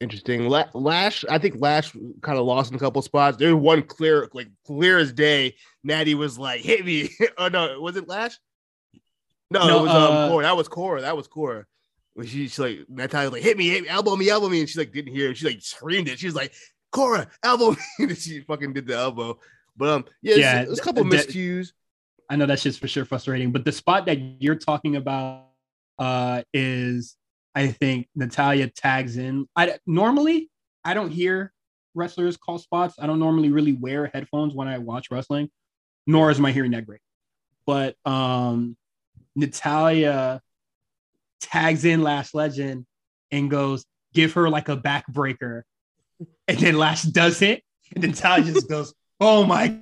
[0.00, 0.48] interesting.
[0.48, 1.92] Lash, I think Lash
[2.22, 3.36] kind of lost in a couple spots.
[3.36, 5.56] There's one clear, like clear as day.
[5.84, 8.38] Natty was like, "Hit me!" oh no, was it Lash?
[9.50, 10.42] No, no it was um, uh, um Cora.
[10.42, 11.00] That was Cora.
[11.02, 11.66] That was Cora.
[12.14, 14.60] When she, she's like, Natalya was like, "Hit me, hit me, elbow me, elbow me,"
[14.60, 15.34] and she like didn't hear.
[15.34, 16.18] She like screamed it.
[16.18, 16.52] She was like,
[16.92, 19.38] "Cora, elbow me!" and she fucking did the elbow.
[19.76, 21.72] But um, yeah, yeah, there's a couple miscues.
[22.28, 23.52] I know that shit's for sure frustrating.
[23.52, 25.46] But the spot that you're talking about
[25.98, 27.16] uh, is
[27.54, 29.48] I think Natalya tags in.
[29.56, 30.50] I normally
[30.84, 31.52] I don't hear
[31.94, 32.94] wrestlers call spots.
[33.00, 35.50] I don't normally really wear headphones when I watch wrestling,
[36.06, 37.00] nor is my hearing that great.
[37.64, 38.76] But um,
[39.34, 40.40] Natalya
[41.40, 42.86] tags in Lash Legend
[43.30, 45.62] and goes, give her like a backbreaker.
[46.48, 47.62] And then Lash does it.
[47.94, 48.12] And then
[48.44, 49.80] just goes, oh my,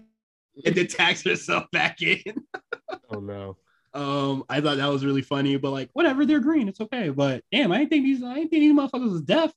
[0.65, 2.23] and then tags herself back in.
[3.11, 3.57] oh no.
[3.93, 7.11] Um, I thought that was really funny, but like, whatever, they're green, it's okay.
[7.11, 9.53] But damn, I didn't think these, I didn't think these motherfuckers was deaf.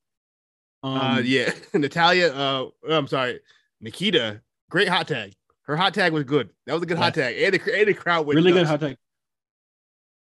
[0.84, 2.34] Um, uh, yeah, Natalya.
[2.34, 3.40] Uh, I'm sorry,
[3.82, 4.41] Nikita.
[4.69, 5.34] Great hot tag.
[5.64, 6.49] Her hot tag was good.
[6.65, 7.03] That was a good yeah.
[7.03, 8.61] hot tag, and the, and the crowd went really nuts.
[8.61, 8.98] good hot tag.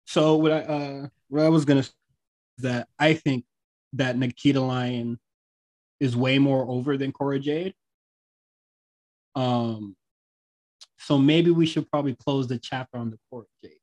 [0.06, 1.92] So what I uh what I was gonna say
[2.60, 3.46] that I think
[3.94, 5.20] that Nikita Lyon
[6.00, 7.74] is way more over than Cora Jade.
[9.36, 9.96] Um,
[11.04, 13.74] so maybe we should probably close the chapter on the Cora Jade.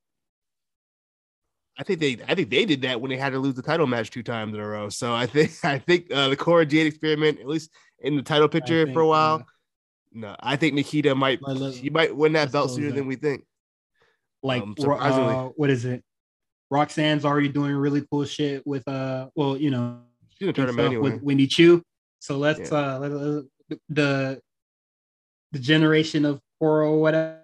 [1.77, 3.87] I think they I think they did that when they had to lose the title
[3.87, 4.89] match two times in a row.
[4.89, 8.49] So I think I think uh, the Cora Jade experiment, at least in the title
[8.49, 9.35] picture think, for a while.
[9.35, 9.43] Uh,
[10.13, 11.39] no, I think Nikita might
[11.73, 12.95] she might win that belt sooner that.
[12.95, 13.45] than we think.
[14.43, 16.03] Like um, uh, what is it?
[16.71, 19.99] Roxanne's already doing really cool shit with uh well, you know,
[20.29, 21.11] she's gonna turn anyway.
[21.11, 21.83] with Wendy Choo.
[22.19, 22.77] So let's yeah.
[22.77, 23.41] uh let, uh,
[23.89, 24.41] the
[25.51, 27.39] the generation of or whatever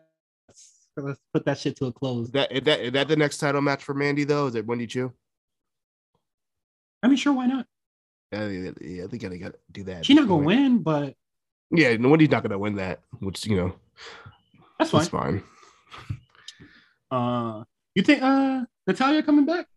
[0.96, 2.32] let's put that shit to a close.
[2.32, 4.48] That is that is that the next title match for Mandy though?
[4.48, 5.12] Is it Wendy Choo?
[7.04, 7.66] I mean, sure, why not?
[8.32, 10.06] Yeah, yeah I think I gotta do that.
[10.06, 11.16] She's not gonna win, but
[11.72, 13.76] yeah, Wendy's not gonna win that, which you know,
[14.80, 15.00] that's fine.
[15.00, 15.44] That's fine.
[17.10, 17.64] Uh,
[17.96, 19.68] you think uh Natalya coming back?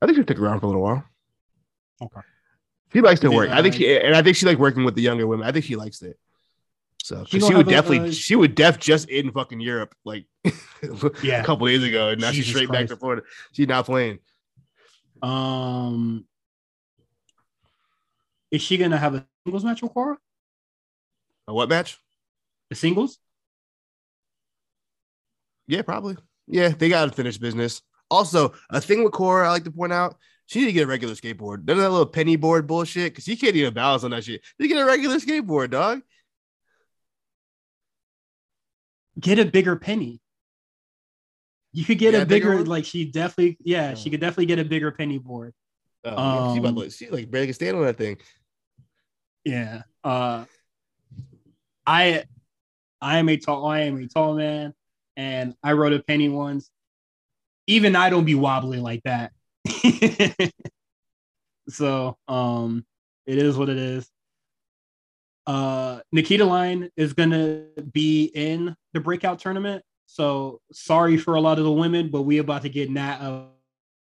[0.00, 1.04] I think she'll stick around for a little while.
[2.02, 2.20] Okay.
[2.92, 3.50] She likes to work.
[3.50, 5.46] I think she and I think she like working with the younger women.
[5.46, 6.18] I think she likes it.
[7.06, 10.24] So she would definitely, a, she would def just in fucking Europe like
[11.22, 11.40] yeah.
[11.40, 12.88] a couple days ago, and now Jesus she's straight Christ.
[12.88, 13.22] back to Florida.
[13.52, 14.18] She's not playing.
[15.22, 16.24] Um,
[18.50, 20.18] is she gonna have a singles match with Cora?
[21.46, 21.96] A what match?
[22.70, 23.20] The singles?
[25.68, 26.16] Yeah, probably.
[26.48, 27.82] Yeah, they got to finish business.
[28.10, 30.16] Also, a thing with Cora, I like to point out,
[30.46, 31.68] she need to get a regular skateboard.
[31.68, 34.42] None of that little penny board bullshit, because she can't even balance on that shit.
[34.58, 36.02] You get a regular skateboard, dog.
[39.18, 40.20] Get a bigger penny.
[41.72, 44.58] You could get yeah, a bigger, bigger like she definitely, yeah, she could definitely get
[44.58, 45.52] a bigger penny board.
[46.04, 48.18] Oh, um, she, about, she like barely can stand on that thing.
[49.44, 49.82] Yeah.
[50.02, 50.44] Uh
[51.86, 52.24] I
[53.00, 54.74] I am a tall I am a tall man
[55.16, 56.70] and I rode a penny once
[57.66, 59.32] even I don't be wobbling like that.
[61.68, 62.84] so um
[63.26, 64.10] it is what it is.
[65.46, 69.82] Uh Nikita Line is gonna be in the breakout tournament.
[70.06, 73.44] So sorry for a lot of the women, but we about to get Nat uh,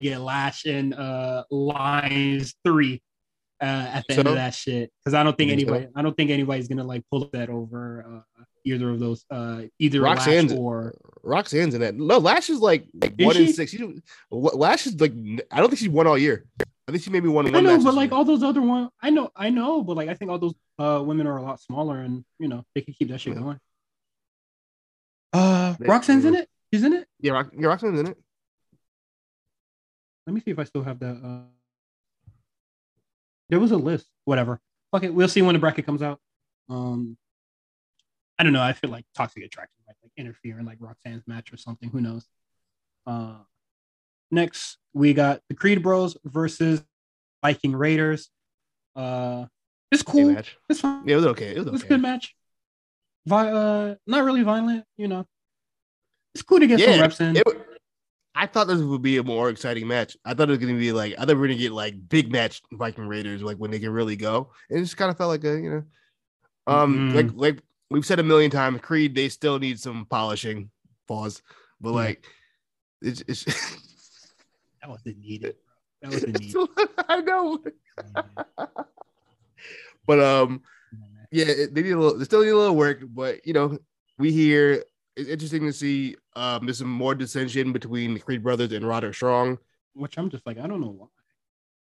[0.01, 3.01] get Lash and uh lines three
[3.61, 4.91] uh at the so, end of that shit.
[4.99, 5.91] Because I don't think anybody so?
[5.95, 10.01] I don't think anybody's gonna like pull that over uh either of those uh either
[10.01, 11.95] Roxanne's Lash or Roxanne's in that.
[11.95, 13.45] No, Lash is like is one she?
[13.47, 13.71] in six.
[13.71, 13.81] She's,
[14.29, 15.13] Lash is like
[15.51, 16.45] I don't think she's won all year.
[16.87, 17.47] I think she maybe won one.
[17.47, 17.65] Of them.
[17.65, 20.13] I know, but like all those other ones, I know, I know, but like I
[20.13, 23.09] think all those uh women are a lot smaller, and you know they can keep
[23.09, 23.41] that shit yeah.
[23.41, 23.59] going.
[25.33, 26.47] Uh, Roxanne's in it.
[26.71, 27.07] She's in it.
[27.19, 28.17] Yeah, Rox- yeah, Roxanne's in it.
[30.27, 31.21] Let me see if I still have that.
[31.23, 32.31] Uh...
[33.49, 34.07] There was a list.
[34.23, 34.61] Whatever.
[34.91, 36.19] Fuck Okay, we'll see when the bracket comes out.
[36.69, 37.17] Um,
[38.39, 38.61] I don't know.
[38.61, 41.89] I feel like toxic attraction might like interfere in like Roxanne's match or something.
[41.89, 42.25] Who knows?
[43.05, 43.35] Uh,
[44.31, 46.83] next we got the Creed Bros versus
[47.43, 48.29] Viking Raiders.
[48.95, 49.45] Uh,
[49.91, 50.31] it's cool.
[50.31, 50.57] Match.
[50.69, 51.03] It's fine.
[51.05, 51.55] Yeah, it was okay.
[51.55, 51.85] It was, okay.
[51.85, 52.35] a good match.
[53.27, 55.25] Vi- uh, not really violent, you know.
[56.33, 57.37] It's cool to get yeah, some reps in.
[57.37, 57.47] It,
[58.33, 60.17] I thought this would be a more exciting match.
[60.25, 61.71] I thought it was going to be like I thought we were going to get
[61.71, 64.51] like big match Viking Raiders, like when they can really go.
[64.69, 65.83] It just kind of felt like a you know,
[66.67, 67.15] um, mm-hmm.
[67.15, 70.69] like like we've said a million times, Creed they still need some polishing.
[71.07, 71.41] Pause,
[71.79, 72.25] but like
[73.01, 73.45] it's, it's
[74.85, 75.55] that wasn't needed.
[76.01, 76.67] That wasn't needed.
[77.09, 77.59] I know,
[80.05, 80.61] but um,
[81.31, 82.17] yeah, they need a little.
[82.17, 83.79] They still need a little work, but you know,
[84.17, 84.83] we hear
[85.15, 89.15] it's interesting to see um there's some more dissension between the Creed brothers and Roderick
[89.15, 89.57] Strong.
[89.93, 91.07] Which I'm just like, I don't know why.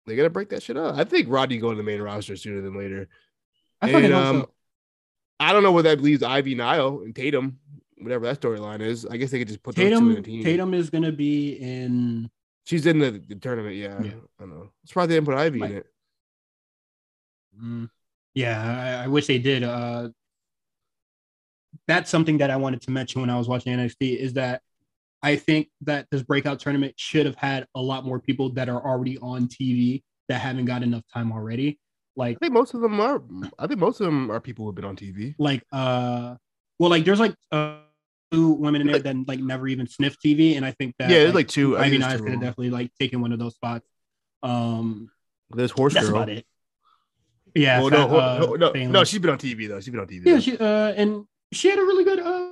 [0.06, 0.96] They gotta break that shit up.
[0.96, 3.08] I think Roddy going to the main roster sooner than later.
[3.82, 4.50] I and, um, so.
[5.38, 7.58] I don't know where that leaves Ivy Nile and Tatum,
[7.98, 9.04] whatever that storyline is.
[9.04, 10.14] I guess they could just put Tatum.
[10.14, 12.30] Those two in Tatum is gonna be in.
[12.66, 13.76] She's in the, the tournament.
[13.76, 14.70] Yeah, yeah, I don't know.
[14.82, 15.86] It's probably they didn't put Ivy like, in it.
[17.62, 17.90] Mm,
[18.34, 19.62] yeah, I, I, wish they did.
[19.62, 20.08] Uh,
[21.86, 24.62] that's something that I wanted to mention when I was watching NXT is that
[25.22, 28.84] I think that this breakout tournament should have had a lot more people that are
[28.84, 31.78] already on TV that haven't got enough time already.
[32.16, 33.22] Like I think most of them are
[33.58, 35.34] I think most of them are people who've been on TV.
[35.38, 36.34] Like uh
[36.78, 37.78] well like there's like uh
[38.30, 41.18] two women in there that like never even sniffed TV and I think that Yeah,
[41.18, 43.86] there's like, like two Ivy Nile could have definitely like taken one of those spots.
[44.42, 45.10] Um
[45.50, 46.16] there's horse that's girl.
[46.16, 46.44] about it.
[47.54, 49.80] Yeah, well, no, uh, no, no, she's been on TV though.
[49.80, 50.26] She's been on TV.
[50.26, 50.40] Yeah, though.
[50.40, 52.50] she uh and she had a really good uh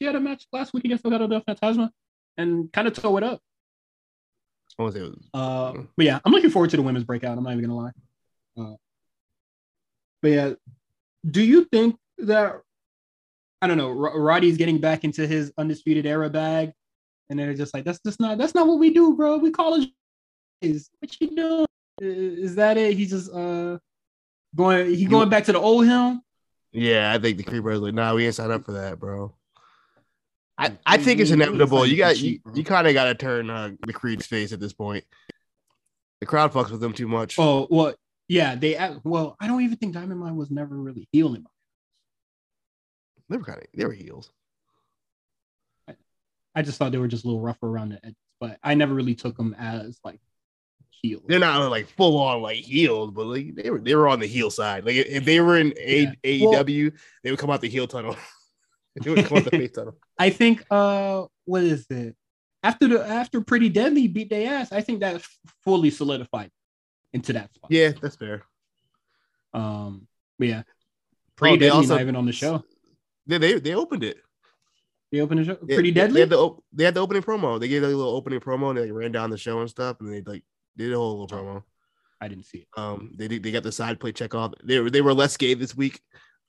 [0.00, 1.90] she had a match last week against Legado del Fantasma
[2.36, 3.40] and kind of toe it up.
[4.78, 7.36] I was, was, uh, but yeah, I'm looking forward to the women's breakout.
[7.36, 7.90] I'm not even gonna lie.
[8.56, 8.76] Uh,
[10.22, 10.52] but yeah,
[11.28, 12.62] do you think that
[13.62, 16.72] I don't know, Roddy's getting back into his undisputed era bag,
[17.28, 19.36] and they're just like, that's just not that's not what we do, bro.
[19.38, 19.90] We call it
[20.62, 21.66] is what you doing?
[22.00, 22.96] Is that it?
[22.96, 23.78] He's just uh
[24.54, 26.22] going he going back to the old him.
[26.72, 29.34] Yeah, I think the creeper is like, nah, we ain't signed up for that, bro.
[30.56, 31.86] I, I think it's inevitable.
[31.86, 34.74] You got you, you kind of got to turn uh, the Creed's face at this
[34.74, 35.04] point.
[36.20, 37.38] The crowd fucks with them too much.
[37.38, 37.94] Oh well,
[38.28, 38.54] yeah.
[38.56, 41.46] They well, I don't even think Diamond Mine was never really healing.
[43.30, 44.32] They were kind of they were heels.
[45.88, 45.94] I,
[46.54, 48.92] I just thought they were just a little rougher around the edges, but I never
[48.92, 50.20] really took them as like
[50.90, 51.22] heels.
[51.26, 54.26] They're not like full on like heels, but like they were they were on the
[54.26, 54.84] heel side.
[54.84, 56.12] Like if they were in yeah.
[56.24, 58.16] AEW, well, they would come out the heel tunnel.
[59.02, 59.96] they would come out the face tunnel.
[60.18, 62.16] I think uh what is it?
[62.62, 65.22] After the after Pretty Deadly beat their ass, I think that
[65.64, 66.50] fully solidified
[67.12, 67.70] into that spot.
[67.70, 68.42] Yeah, that's fair.
[69.52, 70.06] Um,
[70.38, 70.62] but yeah,
[71.36, 72.64] Pretty oh, Deadly also, not even on the show.
[73.30, 74.18] They they, they opened it.
[75.12, 75.54] They opened the show.
[75.56, 76.14] Pretty Deadly.
[76.14, 77.58] They had, the, they had the opening promo.
[77.58, 79.96] They gave a little opening promo and they like, ran down the show and stuff,
[80.00, 80.44] and they like
[80.76, 81.62] did a whole little promo.
[82.20, 82.68] I didn't see it.
[82.76, 84.52] Um, they they got the side play check off.
[84.62, 86.00] They were they were less gay this week.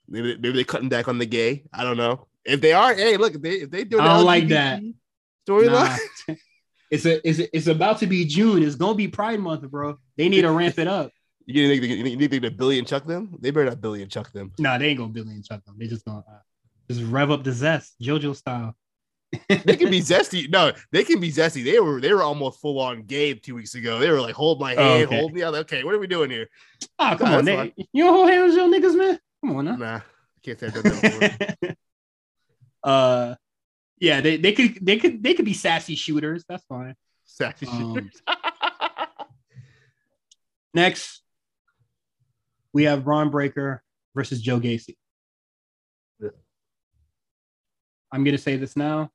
[0.07, 1.63] Maybe, maybe they're cutting back on the gay.
[1.73, 2.27] I don't know.
[2.43, 4.81] If they are, hey, look, if they if they do, I don't like that
[5.47, 5.97] storyline.
[6.27, 6.35] Nah.
[6.91, 8.63] it's a it's a, it's about to be June.
[8.63, 9.97] It's gonna be Pride Month, bro.
[10.17, 11.11] They need to ramp it up.
[11.47, 13.35] You need they, you think they billion chuck them?
[13.41, 14.53] They better not billion chuck them.
[14.59, 15.75] No, nah, they ain't gonna billion chuck them.
[15.77, 16.39] They just gonna uh,
[16.93, 18.75] just rev up the zest, JoJo style
[19.49, 20.49] they can be zesty.
[20.49, 21.63] No, they can be zesty.
[21.63, 23.99] They were they were almost full on Gabe two weeks ago.
[23.99, 25.17] They were like, hold my hand, okay.
[25.17, 25.55] hold me out.
[25.55, 26.49] Okay, what are we doing here?
[26.99, 29.19] Oh, come on, they, you don't hold hands your niggas, man.
[29.41, 29.75] Come on, now.
[29.75, 30.01] nah, I
[30.43, 31.77] can't say that.
[32.83, 33.35] uh,
[33.99, 36.43] yeah, they, they could they could they could be sassy shooters.
[36.49, 36.95] That's fine.
[37.23, 38.21] Sassy um, shooters.
[40.73, 41.21] next,
[42.73, 43.81] we have Bron Breakker
[44.13, 44.97] versus Joe Gacy.
[46.19, 46.29] Yeah.
[48.11, 49.09] I'm gonna say this now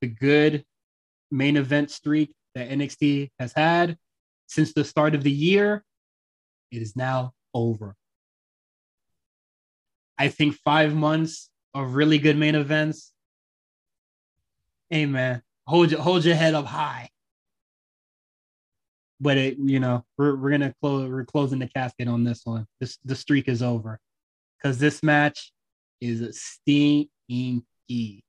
[0.00, 0.64] the good
[1.30, 3.96] main event streak that NXT has had
[4.46, 5.84] since the start of the year,
[6.70, 7.96] it is now over.
[10.18, 13.12] I think five months of really good main events.
[14.88, 17.10] Hey man, hold your hold your head up high.
[19.20, 22.66] But it, you know, we're we're gonna close we're closing the casket on this one.
[22.80, 23.98] This the streak is over.
[24.62, 25.52] Cause this match
[26.00, 26.22] is
[27.28, 28.24] stinky.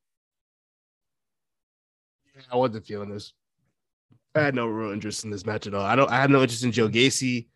[2.51, 3.33] I wasn't feeling this.
[4.35, 5.83] I had no real interest in this match at all.
[5.83, 6.11] I don't.
[6.11, 7.47] I have no interest in Joe Gacy.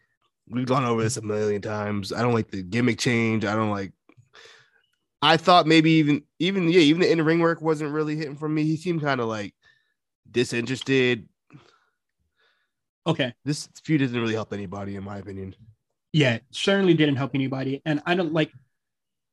[0.50, 2.12] We've gone over this a million times.
[2.12, 3.46] I don't like the gimmick change.
[3.46, 3.94] I don't like.
[5.22, 8.50] I thought maybe even even yeah even the in ring work wasn't really hitting for
[8.50, 8.64] me.
[8.64, 9.54] He seemed kind of like
[10.30, 11.28] disinterested.
[13.06, 15.56] Okay, this feud doesn't really help anybody, in my opinion.
[16.14, 18.52] Yeah, certainly didn't help anybody, and I don't like.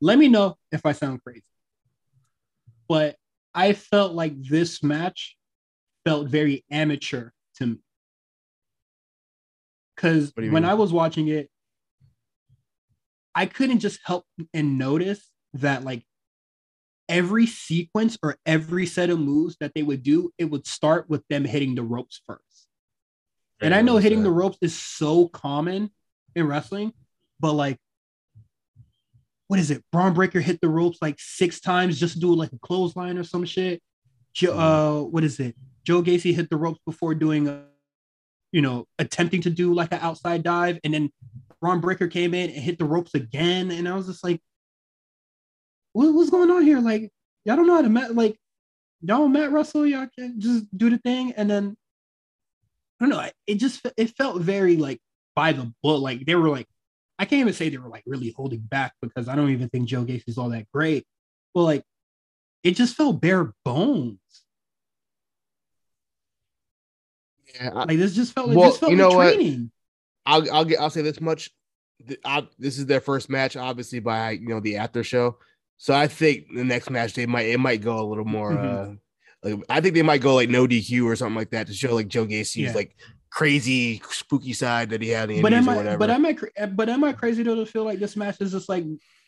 [0.00, 1.42] Let me know if I sound crazy,
[2.88, 3.16] but
[3.54, 5.36] I felt like this match
[6.04, 7.76] felt very amateur to me.
[9.94, 10.64] Because when mean?
[10.64, 11.50] I was watching it,
[13.34, 14.24] I couldn't just help
[14.54, 16.04] and notice that like
[17.08, 21.26] every sequence or every set of moves that they would do, it would start with
[21.28, 22.68] them hitting the ropes first.
[23.60, 24.28] And I know hitting that.
[24.28, 25.90] the ropes is so common
[26.36, 26.92] in wrestling,
[27.40, 27.78] but like,
[29.48, 29.82] what is it?
[29.92, 33.24] Bron Breakker hit the ropes like six times just to do like a clothesline or
[33.24, 33.82] some shit.
[34.36, 34.58] Mm-hmm.
[34.58, 35.56] Uh, what is it?
[35.84, 37.64] Joe Gacy hit the ropes before doing a,
[38.52, 41.10] you know, attempting to do like an outside dive, and then
[41.60, 44.40] Bron Breakker came in and hit the ropes again, and I was just like,
[45.92, 46.78] what, what's going on here?
[46.78, 47.10] Like,
[47.44, 48.38] y'all don't know how to met like
[49.00, 51.76] y'all Matt Russell, y'all can just do the thing, and then
[53.00, 53.28] I don't know.
[53.46, 55.00] It just it felt very like
[55.34, 56.02] by the book.
[56.02, 56.66] Like they were like,
[57.18, 59.88] I can't even say they were like really holding back because I don't even think
[59.88, 61.06] Joe Gacy's all that great.
[61.54, 61.82] But like,
[62.62, 64.18] it just felt bare bones.
[67.54, 69.70] Yeah, I, like this just felt like well, this felt you know like training.
[70.24, 70.32] What?
[70.32, 71.50] I'll I'll get I'll say this much.
[72.24, 75.38] I, this is their first match, obviously by you know the after show.
[75.78, 78.52] So I think the next match they might it might go a little more.
[78.52, 78.92] Mm-hmm.
[78.92, 78.94] uh
[79.42, 81.94] like, I think they might go like no DQ or something like that to show
[81.94, 82.72] like Joe Gacy's yeah.
[82.72, 82.96] like
[83.30, 86.36] crazy spooky side that he had in but am I, But am I
[86.66, 88.84] but am I crazy though to feel like this match is just like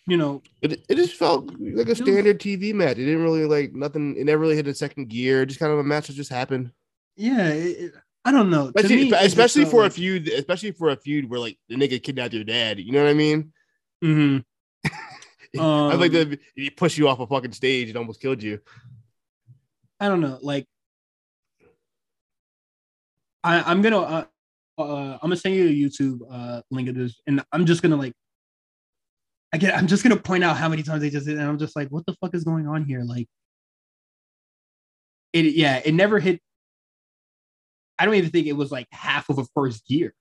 [0.07, 2.99] you know it, it just felt like a standard TV match.
[2.99, 4.17] It didn't really like nothing.
[4.17, 5.45] It never really hit a second gear.
[5.45, 6.73] Just kind of a match that just happened.
[7.17, 7.93] Yeah, it,
[8.25, 8.73] I don't know.
[8.75, 12.03] Especially, me, especially for like, a feud, especially for a feud where like the nigga
[12.03, 12.79] kidnapped your dad.
[12.79, 13.53] You know what I mean?
[14.03, 15.61] Mm-hmm.
[15.61, 18.61] um, I like that he pushed you off a fucking stage and almost killed you.
[19.99, 20.39] I don't know.
[20.41, 20.67] Like,
[23.43, 24.25] I, I'm gonna uh,
[24.79, 27.97] uh, I'm gonna send you a YouTube uh, link of this, and I'm just gonna
[27.97, 28.13] like,
[29.53, 31.59] I get, I'm just gonna point out how many times they just did, and I'm
[31.59, 33.03] just like, what the fuck is going on here?
[33.03, 33.29] Like,
[35.33, 36.41] it, yeah, it never hit
[38.01, 40.15] I don't even think it was like half of a first gear.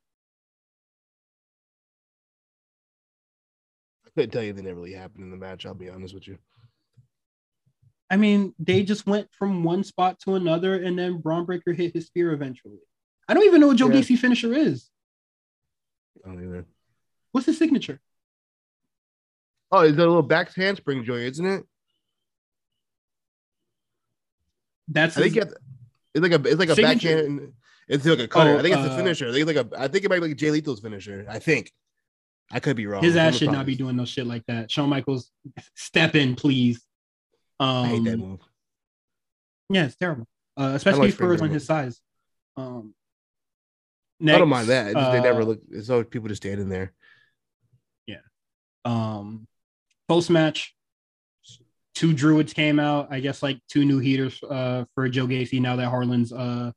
[4.06, 5.66] I couldn't tell you they never really happened in the match.
[5.66, 6.38] I'll be honest with you.
[8.10, 11.94] I mean, they just went from one spot to another, and then Bron Breakker hit
[11.94, 12.80] his spear eventually.
[13.30, 14.02] I don't even know what Joe yeah.
[14.02, 14.90] Gacy finisher is.
[16.26, 16.66] I don't either.
[17.32, 18.02] What's his signature?
[19.72, 21.64] Oh, is that a little back handspring joy, isn't it?
[24.88, 25.34] That's I his...
[25.34, 25.46] think
[26.16, 27.18] it's like a it's like a signature.
[27.18, 27.54] backhand.
[27.88, 28.56] It's like a cutter.
[28.56, 29.30] Oh, I think it's uh, a finisher.
[29.30, 29.80] I think it's like a.
[29.80, 31.28] I think it might be like Jay Lethal's finisher.
[31.30, 31.72] I think.
[32.52, 33.04] I could be wrong.
[33.04, 34.72] His ass should not be doing no shit like that.
[34.72, 35.30] Shawn Michaels,
[35.76, 36.84] step in, please.
[37.60, 38.40] Um, I hate that um, move.
[39.70, 40.26] Yeah, it's terrible,
[40.58, 42.02] uh, especially for on his size.
[42.58, 42.96] Um,
[44.20, 44.94] next, I don't mind that.
[44.94, 45.62] Just, uh, they never uh, look.
[45.72, 46.94] It's always people just standing there.
[48.08, 48.18] Yeah.
[48.86, 49.48] Um,
[50.08, 50.76] post match,
[51.96, 53.08] two druids came out.
[53.12, 56.72] I guess like two new heaters uh, for Joe Gacy now that Harland's uh,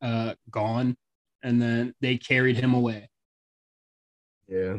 [0.00, 0.96] uh, gone,
[1.42, 3.08] and then they carried him away.
[4.48, 4.78] Yeah.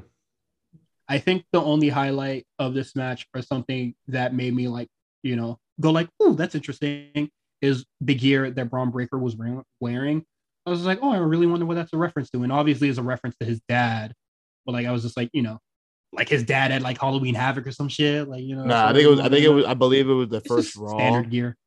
[1.07, 4.90] I think the only highlight of this match or something that made me like,
[5.24, 7.30] you know, go like, "Ooh, that's interesting,"
[7.61, 9.36] is the gear that Bron Breakker was
[9.80, 10.26] wearing.
[10.65, 12.98] I was like, "Oh, I really wonder what that's a reference to," and obviously, it's
[12.98, 14.14] a reference to his dad.
[14.65, 15.60] But like, I was just like, you know,
[16.11, 18.65] like his dad had like Halloween Havoc or some shit, like you know.
[18.65, 19.19] Nah, I think it was.
[19.19, 19.65] I think it was.
[19.65, 21.57] I believe it was the first Raw standard gear.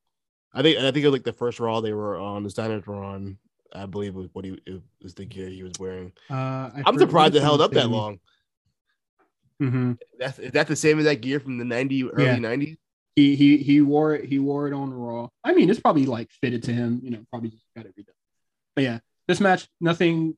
[0.54, 2.42] I think I think it was like the first Raw they were on.
[2.42, 3.38] The Steiners were on.
[3.74, 6.12] I believe was what he it was the gear he was wearing.
[6.28, 8.20] Uh, I'm surprised it held up that long.
[9.62, 9.92] Mm-hmm.
[10.18, 12.36] That's is that the same as that gear from the 90 early yeah.
[12.36, 12.76] 90s?
[13.14, 14.24] He he he wore it.
[14.24, 15.28] He wore it on Raw.
[15.44, 17.00] I mean, it's probably like fitted to him.
[17.02, 18.21] You know, probably just got it redone.
[18.74, 20.36] But yeah, this match, nothing.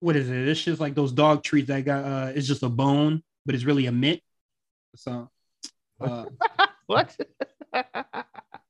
[0.00, 0.48] What is it?
[0.48, 2.04] It's just like those dog treats that got.
[2.04, 4.22] uh It's just a bone, but it's really a mitt.
[4.96, 5.30] So,
[6.00, 6.26] uh,
[6.86, 7.16] what?
[7.72, 7.84] I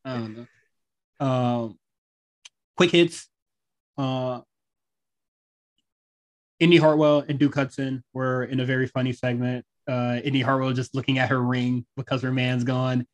[0.05, 0.37] don't
[1.21, 1.27] know.
[1.27, 1.79] Um,
[2.77, 3.29] quick hits.
[3.97, 4.41] Uh,
[6.61, 9.65] Indy Hartwell and Duke Hudson were in a very funny segment.
[9.87, 13.07] Uh, Indy Hartwell just looking at her ring because her man's gone,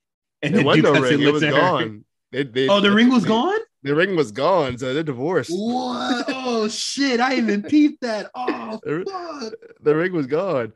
[0.42, 1.20] and There then was Duke no Hudson ring.
[1.20, 1.60] It looks was at her.
[1.60, 2.04] gone.
[2.32, 3.58] They- they- Oh, the ring was they- gone.
[3.84, 5.50] The ring was gone, so they're divorced.
[5.52, 6.24] What?
[6.28, 7.20] Oh shit!
[7.20, 8.30] I even peeped that.
[8.34, 9.52] Oh The- fuck!
[9.82, 10.72] The ring was gone.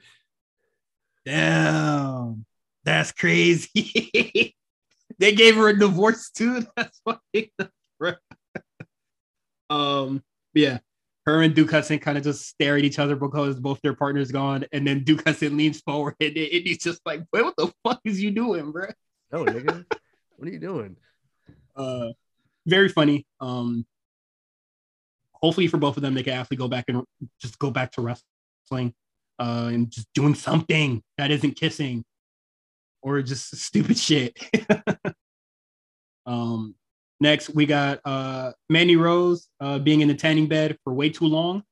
[1.25, 2.45] Damn,
[2.85, 4.55] that's crazy.
[5.19, 6.65] they gave her a divorce too.
[6.77, 7.51] That's fucking.
[9.71, 10.23] um.
[10.55, 10.79] Yeah,
[11.27, 14.33] her and Duke Hudson kind of just stare at each other because both their partners
[14.33, 17.71] gone, and then Duke Hudson leans forward and, and he's just like, "Boy, what the
[17.85, 18.87] fuck is you doing, bro?"
[19.31, 19.85] No, nigga.
[20.37, 20.97] what are you doing?
[21.77, 22.09] Uh,
[22.69, 23.27] very funny.
[23.41, 23.87] Um,
[25.33, 27.03] hopefully for both of them, they can actually go back and
[27.41, 28.95] just go back to wrestling,
[29.39, 32.05] uh, and just doing something that isn't kissing
[33.03, 34.39] or just stupid shit.
[36.27, 36.75] um,
[37.21, 41.27] next we got uh Mandy Rose uh being in the tanning bed for way too
[41.27, 41.65] long.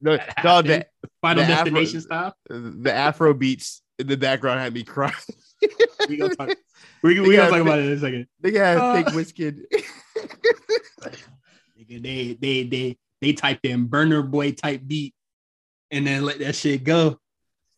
[0.00, 0.86] No, the.
[1.20, 2.34] Final the Afro- destination style.
[2.48, 5.14] the Afro beats in the background had me crying.
[6.08, 6.50] We gonna talk.
[7.02, 8.26] We, we gonna talk about it in a second.
[8.40, 9.50] They got Uh, thick whiskey.
[11.78, 15.14] Nigga, they they they they typed in Burna Boy type beat
[15.90, 17.18] and then let that shit go.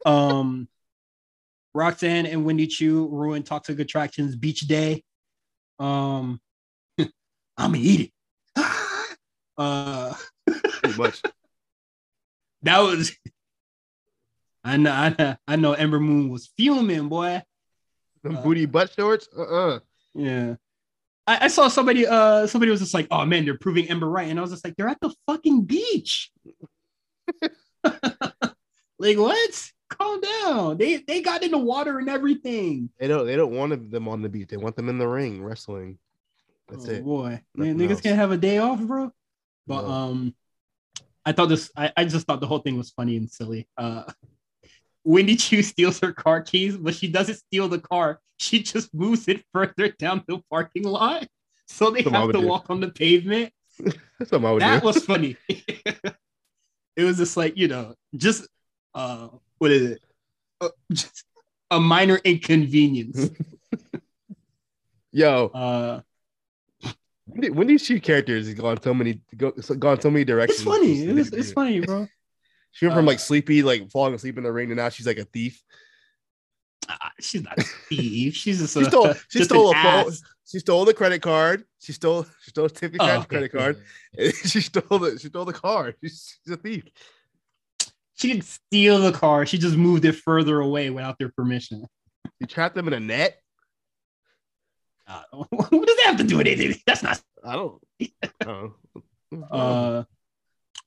[0.05, 0.69] Um
[1.75, 5.03] Roxanne and Wendy Choo ruined Toxic Attractions Beach Day.
[5.79, 6.41] Um
[6.99, 8.13] I'm gonna eat
[8.57, 8.67] it.
[9.57, 10.15] uh
[10.47, 11.23] Pretty much.
[12.63, 13.13] that was
[14.63, 17.43] I know I know I know Ember Moon was fuming, boy.
[18.25, 19.29] Them Uh, booty butt shorts.
[19.37, 19.79] Uh uh
[20.15, 20.57] Yeah.
[21.27, 24.29] I, I saw somebody uh somebody was just like, oh man, they're proving Ember right.
[24.29, 26.33] And I was just like, they're at the fucking beach.
[28.99, 29.71] like what?
[29.89, 30.79] Calm down.
[30.79, 32.91] They they got in the water and everything.
[32.99, 33.27] They don't.
[33.27, 34.49] They don't want them on the beach.
[34.49, 35.99] They want them in the ring wrestling.
[36.69, 37.05] That's oh, it.
[37.05, 37.43] boy.
[37.55, 38.01] Man, niggas else.
[38.01, 39.13] can't have a day off, bro.
[39.67, 39.91] But No.
[39.93, 40.35] um
[41.25, 43.69] I thought this I, I just thought the whole thing was funny and silly.
[43.77, 44.05] Uh
[45.05, 48.21] Wendy Choo steals her car keys, but she doesn't steal the car.
[48.39, 51.27] She just moves it further down the parking lot.
[51.69, 52.47] So they That's have to do.
[52.47, 53.53] walk on the pavement.
[54.19, 54.87] That's what I would that do.
[54.87, 55.37] was funny.
[55.49, 58.49] it was just like, you know, just
[58.95, 59.29] uh
[59.59, 60.03] what is it?
[60.61, 61.25] Uh, just
[61.71, 63.31] a minor inconvenience.
[65.13, 66.01] Yo, Uh
[67.27, 70.61] when did- when these two characters have gone so many go, gone so many directions.
[70.61, 70.93] it's funny.
[71.03, 72.07] It's, it's funny, bro.
[72.75, 75.07] She went from Uh, like sleepy, like falling asleep in the ring, and now she's
[75.07, 75.63] like a thief.
[76.89, 78.35] Ah, she's not a thief.
[78.35, 79.15] She's just She a, stole.
[79.29, 80.13] She just stole a phone.
[80.45, 81.65] She stole the credit card.
[81.81, 82.25] She stole.
[82.43, 83.27] She stole Tiffany Oh, okay.
[83.27, 83.83] credit card.
[84.45, 85.19] she stole the.
[85.19, 85.95] She stole the card.
[86.03, 86.85] She's, she's a thief.
[88.17, 89.47] She didn't steal the car.
[89.47, 91.87] She just moved it further away without their permission.
[92.41, 93.41] She trapped them in a net.
[95.07, 96.81] Uh, what does that have to do with anything?
[96.87, 97.21] That's not.
[97.45, 97.83] I don't.
[98.01, 98.75] I don't
[99.33, 99.45] know.
[99.51, 100.05] Uh,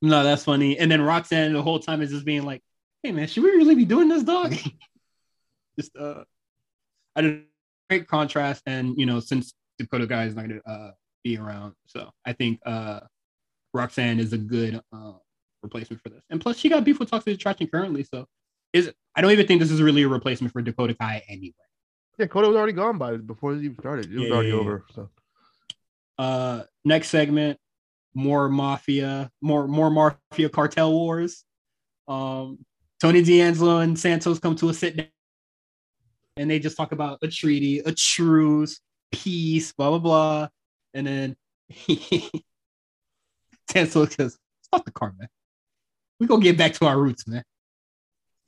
[0.01, 0.77] no, that's funny.
[0.77, 2.61] And then Roxanne the whole time is just being like,
[3.03, 4.53] "Hey man, should we really be doing this, dog?"
[5.79, 6.23] just uh,
[7.15, 7.43] I don't.
[7.89, 10.91] Great contrast, and you know, since Dakota Kai is not gonna uh,
[11.23, 12.99] be around, so I think uh,
[13.73, 15.13] Roxanne is a good uh,
[15.63, 16.21] replacement for this.
[16.29, 18.25] And plus, she got beef with Toxic Attraction currently, so
[18.73, 21.53] is I don't even think this is really a replacement for Dakota Kai anyway.
[22.17, 24.11] yeah, Coda was already gone by before it even started.
[24.11, 24.59] It was Yeah, already yeah, yeah.
[24.59, 24.85] over.
[24.93, 25.09] So
[26.17, 27.57] Uh, next segment,
[28.17, 31.43] more mafia, more more mafia cartel wars.
[32.07, 32.65] Um,
[32.99, 35.07] Tony D'Angelo and Santos come to a sit down,
[36.35, 38.79] and they just talk about a treaty, a truce,
[39.11, 40.47] peace, blah blah blah,
[40.95, 41.35] and then
[43.69, 45.29] Santos says, "Stop the car, man.
[46.19, 47.43] We gonna get back to our roots, man."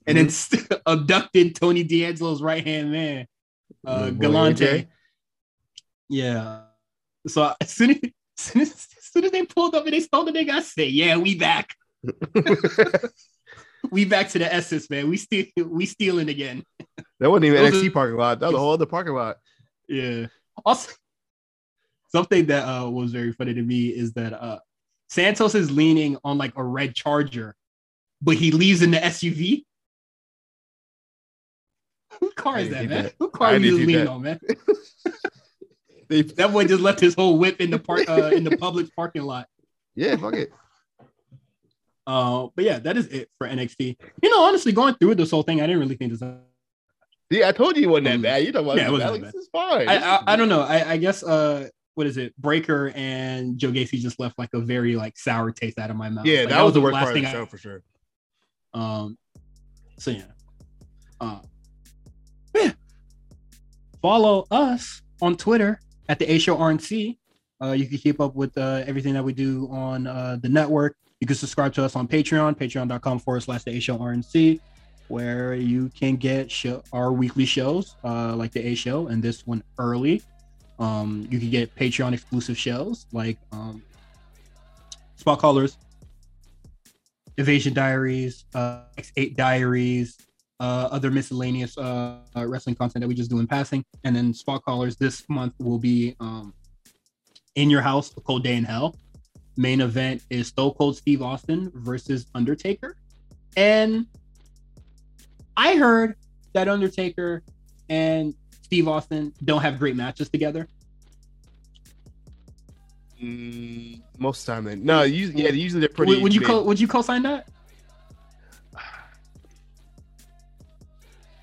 [0.08, 3.28] And then st- abducted Tony D'Angelo's right hand man,
[3.86, 4.88] uh, Galante.
[6.10, 6.62] Yeah.
[7.28, 8.12] So as soon as, as
[8.44, 10.88] soon as, as soon as they pulled up and they stole the nigga, I say,
[10.88, 11.76] "Yeah, we back.
[13.92, 15.10] We back to the essence, man.
[15.10, 16.64] We steal, we stealing again."
[17.20, 18.40] that wasn't even Those NXT parking lot.
[18.40, 19.38] That was a whole other parking lot.
[19.88, 20.28] Yeah.
[20.66, 20.92] Also,
[22.10, 24.60] something that uh, was very funny to me is that uh,
[25.08, 27.56] Santos is leaning on like a red Charger,
[28.22, 29.64] but he leaves in the SUV.
[32.20, 33.04] Whose car is that, man?
[33.04, 33.14] that.
[33.18, 34.08] Who car I are you leaning that.
[34.10, 34.40] on, man?
[36.18, 38.94] They, That boy just left his whole whip in the park uh, in the public
[38.96, 39.48] parking lot.
[39.96, 40.52] yeah, fuck it.
[42.08, 43.96] Uh, but yeah, that is it for NXT.
[44.24, 46.24] You know, honestly, going through this whole thing, I didn't really think this.
[47.30, 48.44] Yeah, I told you it wasn't that Um, bad.
[48.44, 49.88] You about yeah, it it wasn't like, this is fine.
[49.88, 50.62] I, I I don't know.
[50.62, 52.36] I, I guess uh, what is it?
[52.42, 56.10] Breakker and Joe Gacy just left like a very like sour taste out of my
[56.10, 56.26] mouth.
[56.26, 57.84] yeah, Like, that, was the worst part of the I- show for sure.
[58.74, 59.16] Um,
[60.00, 60.24] so yeah.
[61.22, 61.42] Uh,
[62.56, 62.72] yeah.
[64.02, 65.80] follow us on Twitter
[66.10, 67.18] at the A Show RNC.
[67.62, 70.98] Uh, you can keep up with uh, everything that we do on uh, the network.
[71.22, 74.60] You can subscribe to us on Patreon, patreon.com forward slash the A Show RNC,
[75.08, 79.46] where you can get show, our weekly shows uh, like the A Show and this
[79.46, 80.22] one early.
[80.80, 83.84] Um, you can get Patreon exclusive shows like um,
[85.18, 85.78] Spot Callers,
[87.38, 90.18] Evasion Diaries, uh, X8 Diaries,
[90.60, 93.84] uh, other miscellaneous uh, uh, wrestling content that we just do in passing.
[94.04, 96.54] And then Spot Callers this month will be um,
[97.56, 98.96] In Your House, A Cold Day in Hell.
[99.58, 102.96] Main event is Stone Cold Steve Austin versus Undertaker.
[103.58, 104.06] And
[105.58, 106.16] I heard
[106.54, 107.44] that Undertaker
[107.90, 108.34] and
[108.64, 110.68] Steve Austin don't have great matches together.
[113.22, 115.02] Mm, most of the time, they no.
[115.04, 116.14] Usually, yeah, usually they're pretty.
[116.14, 117.50] Would, would you co- would you co-sign that?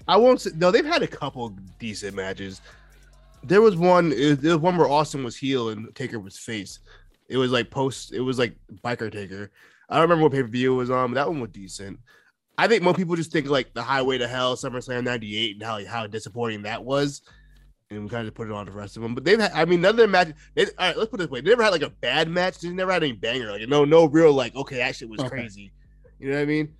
[0.08, 0.70] I won't say no.
[0.70, 2.60] They've had a couple decent matches.
[3.42, 4.10] There was one.
[4.10, 6.78] There was one where Austin was heel and Taker was face.
[7.28, 8.12] It was like post.
[8.12, 9.50] It was like biker Taker.
[9.88, 11.98] I don't remember what pay per view was on, but that one was decent.
[12.58, 15.84] I think most people just think like the Highway to Hell, SummerSlam '98, and how
[15.84, 17.22] how disappointing that was,
[17.90, 19.14] and we kind of put it on the rest of them.
[19.14, 20.34] But they've had, I mean, none of their matches.
[20.54, 22.58] They, all right, let's put it this way: they never had like a bad match.
[22.60, 23.50] They never had any banger.
[23.50, 25.28] Like no, no real like okay, that shit was Okay.
[25.28, 25.72] crazy.
[26.18, 26.74] You know what I mean?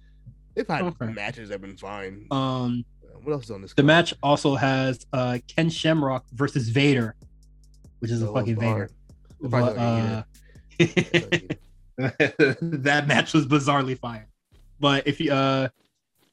[0.55, 1.13] They've had Okay.
[1.13, 2.27] matches that have been fine.
[2.31, 2.85] Um,
[3.27, 3.71] what else is on this?
[3.73, 3.87] the card?
[3.87, 7.15] match also has uh, Ken Shamrock versus Vader,
[7.99, 8.91] which is a Oh, fucking Lord.
[9.41, 9.51] Vader.
[9.51, 10.23] But, uh,
[11.99, 14.29] that match was bizarrely fire.
[14.79, 15.69] But if you uh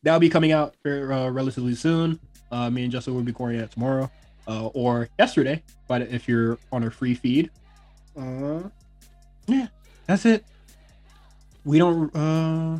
[0.04, 2.20] that'll be coming out uh, relatively soon.
[2.52, 4.12] Uh, me and Justin will be recording that tomorrow,
[4.48, 5.64] uh, or yesterday.
[5.88, 7.50] But if you're on our free feed,
[8.20, 8.62] uh,
[9.48, 9.68] yeah,
[10.06, 10.46] that's it.
[11.66, 12.14] We don't.
[12.16, 12.80] Uh,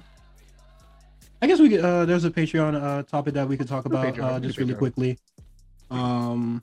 [1.44, 1.82] I guess we could.
[1.82, 4.74] Uh, there's a Patreon uh topic that we could talk about Patreon, uh, just really
[4.76, 4.78] Patreon.
[4.78, 5.20] quickly.
[5.92, 6.62] Um,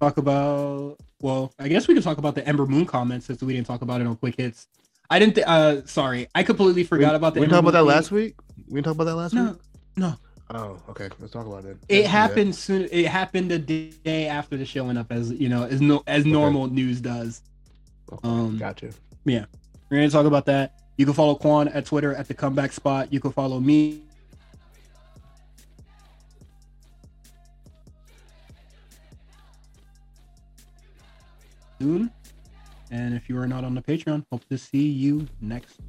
[0.00, 0.96] talk about.
[1.20, 3.82] Well, I guess we could talk about the Ember Moon comments since we didn't talk
[3.82, 4.68] about it on Quick Hits.
[5.10, 5.34] I didn't.
[5.34, 7.40] Th- uh, sorry, I completely forgot about the.
[7.40, 8.36] We talked about that last week.
[8.68, 9.60] We didn't talk about that last No, week.
[9.96, 10.14] no.
[10.50, 11.08] Oh, okay.
[11.18, 11.78] Let's talk about it.
[11.88, 12.86] It Let's happened soon.
[12.92, 16.68] It happened the day after the showing up, as you know, as no as normal
[16.68, 17.42] news does.
[18.22, 18.90] Um, Gotcha.
[19.24, 19.46] Yeah,
[19.90, 20.74] we're gonna talk about that.
[20.96, 23.12] You can follow Quan at Twitter at the Comeback Spot.
[23.12, 24.02] You can follow me.
[31.78, 32.10] Soon.
[32.90, 35.80] And if you are not on the Patreon, hope to see you next